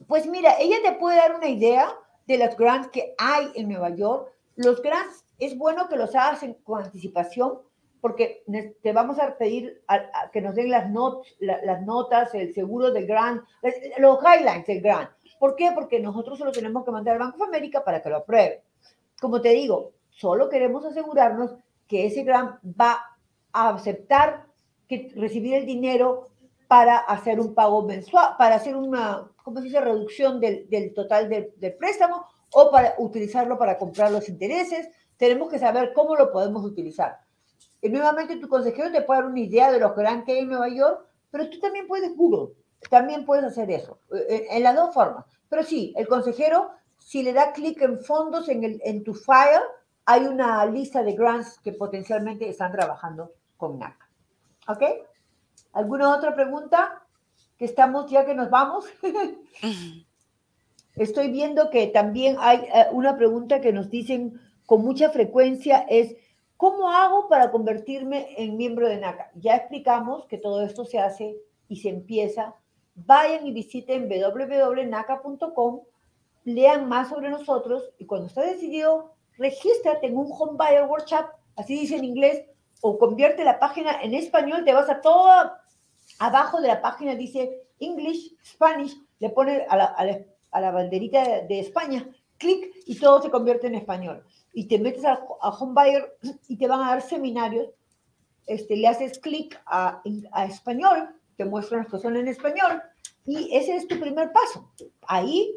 Pues 0.10 0.28
mira, 0.28 0.58
ella 0.60 0.76
te 0.84 0.92
puede 0.92 1.16
dar 1.16 1.36
una 1.36 1.48
idea 1.48 1.88
de 2.28 2.38
las 2.38 2.58
grants 2.58 2.90
que 2.90 3.16
hay 3.18 3.48
en 3.56 3.70
Nueva 3.70 3.92
York. 3.92 4.30
Los 4.58 4.82
grants 4.82 5.24
es 5.40 5.58
bueno 5.58 5.88
que 5.88 5.96
los 5.96 6.14
hagas 6.16 6.42
con 6.66 6.84
anticipación 6.84 7.60
porque 8.04 8.44
te 8.82 8.92
vamos 8.92 9.18
a 9.18 9.38
pedir 9.38 9.82
a, 9.88 10.30
que 10.30 10.42
nos 10.42 10.56
den 10.56 10.70
las, 10.70 10.92
las 11.40 11.82
notas, 11.84 12.36
el 12.36 12.54
seguro 12.54 12.92
del 12.92 13.08
grant, 13.08 13.44
los 13.98 14.20
guidelines 14.20 14.68
del 14.68 14.82
grant. 14.82 15.10
¿Por 15.40 15.56
qué? 15.56 15.72
Porque 15.74 16.02
nosotros 16.02 16.38
solo 16.38 16.52
tenemos 16.52 16.84
que 16.84 16.92
mandar 16.92 17.14
al 17.14 17.20
Banco 17.20 17.38
de 17.38 17.46
América 17.46 17.82
para 17.82 18.02
que 18.02 18.10
lo 18.10 18.18
apruebe. 18.18 18.62
Como 19.22 19.40
te 19.40 19.52
digo, 19.52 19.94
solo 20.10 20.50
queremos 20.50 20.84
asegurarnos 20.84 21.56
que 21.88 22.06
ese 22.06 22.24
grant 22.24 22.58
va 22.66 23.00
a 23.54 23.70
aceptar 23.70 24.48
que 24.90 25.14
recibir 25.16 25.54
el 25.54 25.66
dinero 25.66 26.28
para 26.68 26.98
hacer 26.98 27.40
un 27.40 27.56
pago 27.56 27.84
mensual, 27.84 28.36
para 28.38 28.56
hacer 28.56 28.76
una, 28.76 29.32
¿cómo 29.46 29.60
se 29.60 29.68
dice?, 29.68 29.80
reducción 29.80 30.42
del, 30.42 30.70
del 30.70 30.94
total 30.94 31.30
del, 31.30 31.54
del 31.56 31.74
préstamo 31.76 32.26
o 32.52 32.70
para 32.70 32.96
utilizarlo 32.98 33.58
para 33.58 33.78
comprar 33.78 34.12
los 34.12 34.28
intereses. 34.28 34.90
Tenemos 35.16 35.50
que 35.50 35.58
saber 35.58 35.94
cómo 35.94 36.18
lo 36.18 36.34
podemos 36.34 36.66
utilizar. 36.66 37.23
Nuevamente 37.90 38.38
tu 38.38 38.48
consejero 38.48 38.92
te 38.92 39.02
puede 39.02 39.22
dar 39.22 39.30
una 39.30 39.40
idea 39.40 39.72
de 39.72 39.80
los 39.80 39.96
gran 39.96 40.24
que 40.24 40.34
hay 40.34 40.40
en 40.40 40.50
Nueva 40.50 40.70
York, 40.70 41.06
pero 41.32 41.50
tú 41.50 41.60
también 41.60 41.88
puedes 41.88 42.16
Google, 42.16 42.54
también 42.90 43.26
puedes 43.26 43.44
hacer 43.44 43.70
eso, 43.72 44.00
eh, 44.14 44.26
eh, 44.30 44.48
en, 44.52 44.64
las 44.64 44.76
dos 44.76 44.94
formas. 44.94 45.26
Pero 45.50 45.64
sí, 45.64 45.94
el 45.98 46.08
consejero, 46.08 46.72
si 46.98 47.24
le 47.24 47.34
da 47.34 47.52
clic 47.52 47.82
en 47.82 48.00
fondos 48.00 48.48
en, 48.50 48.64
el, 48.64 48.82
en 48.86 49.04
tu 49.04 49.14
file, 49.14 49.62
hay 50.06 50.26
una 50.26 50.66
lista 50.66 51.04
de 51.04 51.14
grants 51.14 51.60
que 51.60 51.74
potencialmente 51.74 52.48
están 52.48 52.72
trabajando 52.72 53.32
con 53.58 53.80
NACA. 53.80 54.10
¿Ok? 54.68 54.84
¿Alguna 55.74 56.16
otra 56.16 56.36
pregunta? 56.36 57.04
Que 57.58 57.66
estamos 57.66 58.10
ya 58.10 58.26
que 58.26 58.34
nos 58.34 58.50
vamos. 58.50 58.86
Estoy 60.96 61.32
viendo 61.32 61.70
que 61.70 61.88
también 61.88 62.38
hay 62.40 62.58
eh, 62.74 62.88
una 62.92 63.18
pregunta 63.18 63.62
que 63.62 63.74
nos 63.74 63.90
dicen 63.90 64.40
con 64.66 64.84
mucha 64.84 65.10
frecuencia 65.10 65.86
es 65.90 66.16
¿Cómo 66.58 66.90
hago 66.90 67.28
para 67.28 67.52
convertirme 67.52 68.36
en 68.38 68.58
miembro 68.58 68.88
de 68.88 68.98
NACA? 68.98 69.32
Ya 69.36 69.56
explicamos 69.56 70.26
que 70.28 70.38
todo 70.38 70.64
esto 70.64 70.86
se 70.86 71.00
hace 71.00 71.36
y 71.68 71.78
se 71.78 71.90
empieza. 71.90 72.56
Vayan 72.96 73.46
y 73.48 73.52
visiten 73.52 74.08
www.naca.com, 74.08 75.82
lean 76.46 76.88
más 76.88 77.10
sobre 77.10 77.30
nosotros 77.30 77.92
y 77.98 78.06
cuando 78.06 78.28
estés 78.28 78.46
decidido, 78.46 79.14
regístrate 79.38 80.08
en 80.08 80.18
un 80.18 80.28
Home 80.32 80.58
Buyer 80.58 80.86
Workshop, 80.86 81.26
así 81.56 81.80
dice 81.80 81.96
en 81.96 82.06
inglés, 82.06 82.46
o 82.82 83.00
convierte 83.00 83.44
la 83.44 83.60
página 83.60 84.02
en 84.02 84.14
español, 84.14 84.64
te 84.64 84.74
vas 84.74 84.90
a 84.90 85.02
todo, 85.02 85.52
abajo 86.20 86.62
de 86.62 86.68
la 86.68 86.82
página 86.82 87.16
dice 87.16 87.64
English, 87.80 88.36
Spanish, 88.46 88.96
le 89.20 89.30
pones 89.30 89.64
a 89.70 89.76
la, 89.76 90.72
banderita 90.72 91.24
de, 91.24 91.48
de 91.48 91.60
España, 91.60 92.08
clic 92.44 92.74
y 92.86 93.00
todo 93.00 93.22
se 93.22 93.30
convierte 93.30 93.68
en 93.68 93.76
español 93.76 94.24
y 94.54 94.68
te 94.68 94.78
metes 94.80 95.06
a, 95.06 95.26
a 95.42 95.50
Homebuyer 95.50 96.16
y 96.48 96.58
te 96.58 96.68
van 96.68 96.82
a 96.82 96.90
dar 96.90 97.02
seminarios, 97.02 97.70
este, 98.46 98.76
le 98.76 98.88
haces 98.88 99.20
clic 99.20 99.60
a, 99.66 100.02
a, 100.32 100.46
español, 100.46 101.10
te 101.38 101.46
muestran 101.46 101.82
las 101.82 101.90
cosas 101.90 102.16
en 102.16 102.28
español 102.28 102.82
y 103.26 103.56
ese 103.56 103.76
es 103.76 103.88
tu 103.88 104.00
primer 104.00 104.32
paso. 104.32 104.72
Ahí 105.08 105.56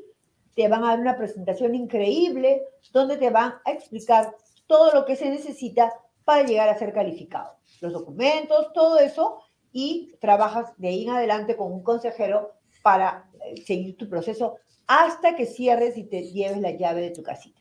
te 0.55 0.69
van 0.69 0.85
a 0.85 0.89
dar 0.89 1.01
una 1.01 1.17
presentación 1.17 1.75
increíble 1.75 2.63
donde 2.93 3.17
te 3.17 3.31
van 3.31 3.55
a 3.65 3.73
explicar 3.73 4.35
todo 4.67 4.93
lo 4.93 5.05
que 5.05 5.17
se 5.17 5.29
necesita 5.29 5.93
para 6.25 6.45
llegar 6.45 6.69
a 6.69 6.79
ser 6.79 6.93
calificado. 6.93 7.57
Los 7.81 7.93
documentos, 7.93 8.73
todo 8.73 8.99
eso, 8.99 9.43
y 9.73 10.15
trabajas 10.21 10.73
de 10.79 10.89
ahí 10.89 11.05
en 11.05 11.11
adelante 11.11 11.57
con 11.57 11.71
un 11.71 11.83
consejero 11.83 12.55
para 12.83 13.29
eh, 13.45 13.63
seguir 13.63 13.97
tu 13.97 14.09
proceso 14.09 14.57
hasta 14.87 15.37
que 15.37 15.47
cierres 15.47 15.97
y 15.97 16.05
te 16.05 16.23
lleves 16.23 16.61
la 16.61 16.71
llave 16.71 17.03
de 17.03 17.11
tu 17.11 17.23
casita. 17.23 17.61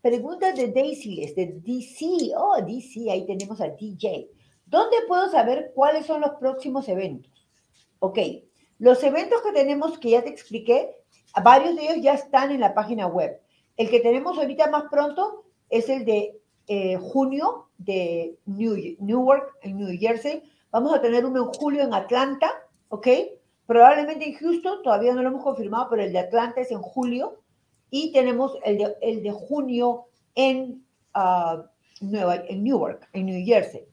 Preguntas 0.00 0.56
de 0.56 0.68
Daisy, 0.68 1.32
de 1.34 1.60
DC. 1.64 2.32
Oh, 2.36 2.60
DC, 2.62 3.10
ahí 3.10 3.26
tenemos 3.26 3.60
a 3.60 3.68
DJ. 3.68 4.30
¿Dónde 4.64 4.96
puedo 5.08 5.30
saber 5.30 5.72
cuáles 5.74 6.06
son 6.06 6.20
los 6.20 6.30
próximos 6.40 6.88
eventos? 6.88 7.32
Ok, 7.98 8.18
los 8.78 9.02
eventos 9.02 9.42
que 9.42 9.52
tenemos, 9.52 9.98
que 9.98 10.10
ya 10.10 10.22
te 10.22 10.30
expliqué, 10.30 10.94
varios 11.42 11.76
de 11.76 11.82
ellos 11.82 12.02
ya 12.02 12.14
están 12.14 12.50
en 12.50 12.60
la 12.60 12.74
página 12.74 13.06
web. 13.06 13.40
El 13.76 13.90
que 13.90 14.00
tenemos 14.00 14.38
ahorita 14.38 14.70
más 14.70 14.84
pronto 14.90 15.44
es 15.70 15.88
el 15.88 16.04
de 16.04 16.38
eh, 16.68 16.96
junio 16.96 17.68
de 17.78 18.38
New, 18.46 18.96
Newark, 19.00 19.54
en 19.62 19.76
New 19.76 19.98
Jersey. 19.98 20.42
Vamos 20.70 20.94
a 20.94 21.00
tener 21.00 21.24
uno 21.24 21.44
en 21.44 21.52
julio 21.52 21.82
en 21.82 21.94
Atlanta, 21.94 22.50
¿ok? 22.88 23.08
Probablemente 23.66 24.28
en 24.28 24.34
Houston, 24.34 24.82
todavía 24.82 25.14
no 25.14 25.22
lo 25.22 25.28
hemos 25.28 25.42
confirmado, 25.42 25.88
pero 25.90 26.02
el 26.02 26.12
de 26.12 26.20
Atlanta 26.20 26.60
es 26.60 26.70
en 26.70 26.80
julio 26.80 27.40
y 27.90 28.12
tenemos 28.12 28.56
el 28.64 28.78
de, 28.78 28.96
el 29.00 29.22
de 29.22 29.32
junio 29.32 30.06
en, 30.34 30.84
uh, 31.14 31.62
Nueva, 32.00 32.36
en 32.46 32.62
Newark, 32.62 33.08
en 33.12 33.26
New 33.26 33.44
Jersey. 33.44 33.86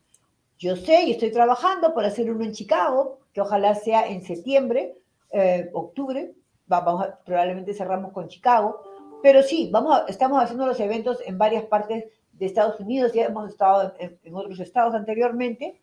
Yo 0.57 0.75
sé 0.75 1.03
y 1.03 1.11
estoy 1.11 1.31
trabajando 1.31 1.93
para 1.93 2.07
hacer 2.07 2.31
uno 2.31 2.43
en 2.45 2.53
Chicago, 2.53 3.19
que 3.33 3.41
ojalá 3.41 3.75
sea 3.75 4.07
en 4.07 4.23
septiembre, 4.23 4.95
eh, 5.31 5.69
octubre. 5.73 6.33
Vamos 6.67 7.05
probablemente 7.25 7.73
cerramos 7.73 8.13
con 8.13 8.27
Chicago. 8.27 8.81
Pero 9.21 9.41
sí, 9.41 9.69
vamos 9.71 10.03
estamos 10.07 10.41
haciendo 10.41 10.65
los 10.65 10.79
eventos 10.79 11.19
en 11.25 11.37
varias 11.37 11.63
partes 11.65 12.05
de 12.33 12.45
Estados 12.45 12.79
Unidos. 12.79 13.13
Ya 13.13 13.25
hemos 13.25 13.49
estado 13.49 13.93
en, 13.99 14.35
otros 14.35 14.59
estados 14.59 14.93
anteriormente. 14.95 15.81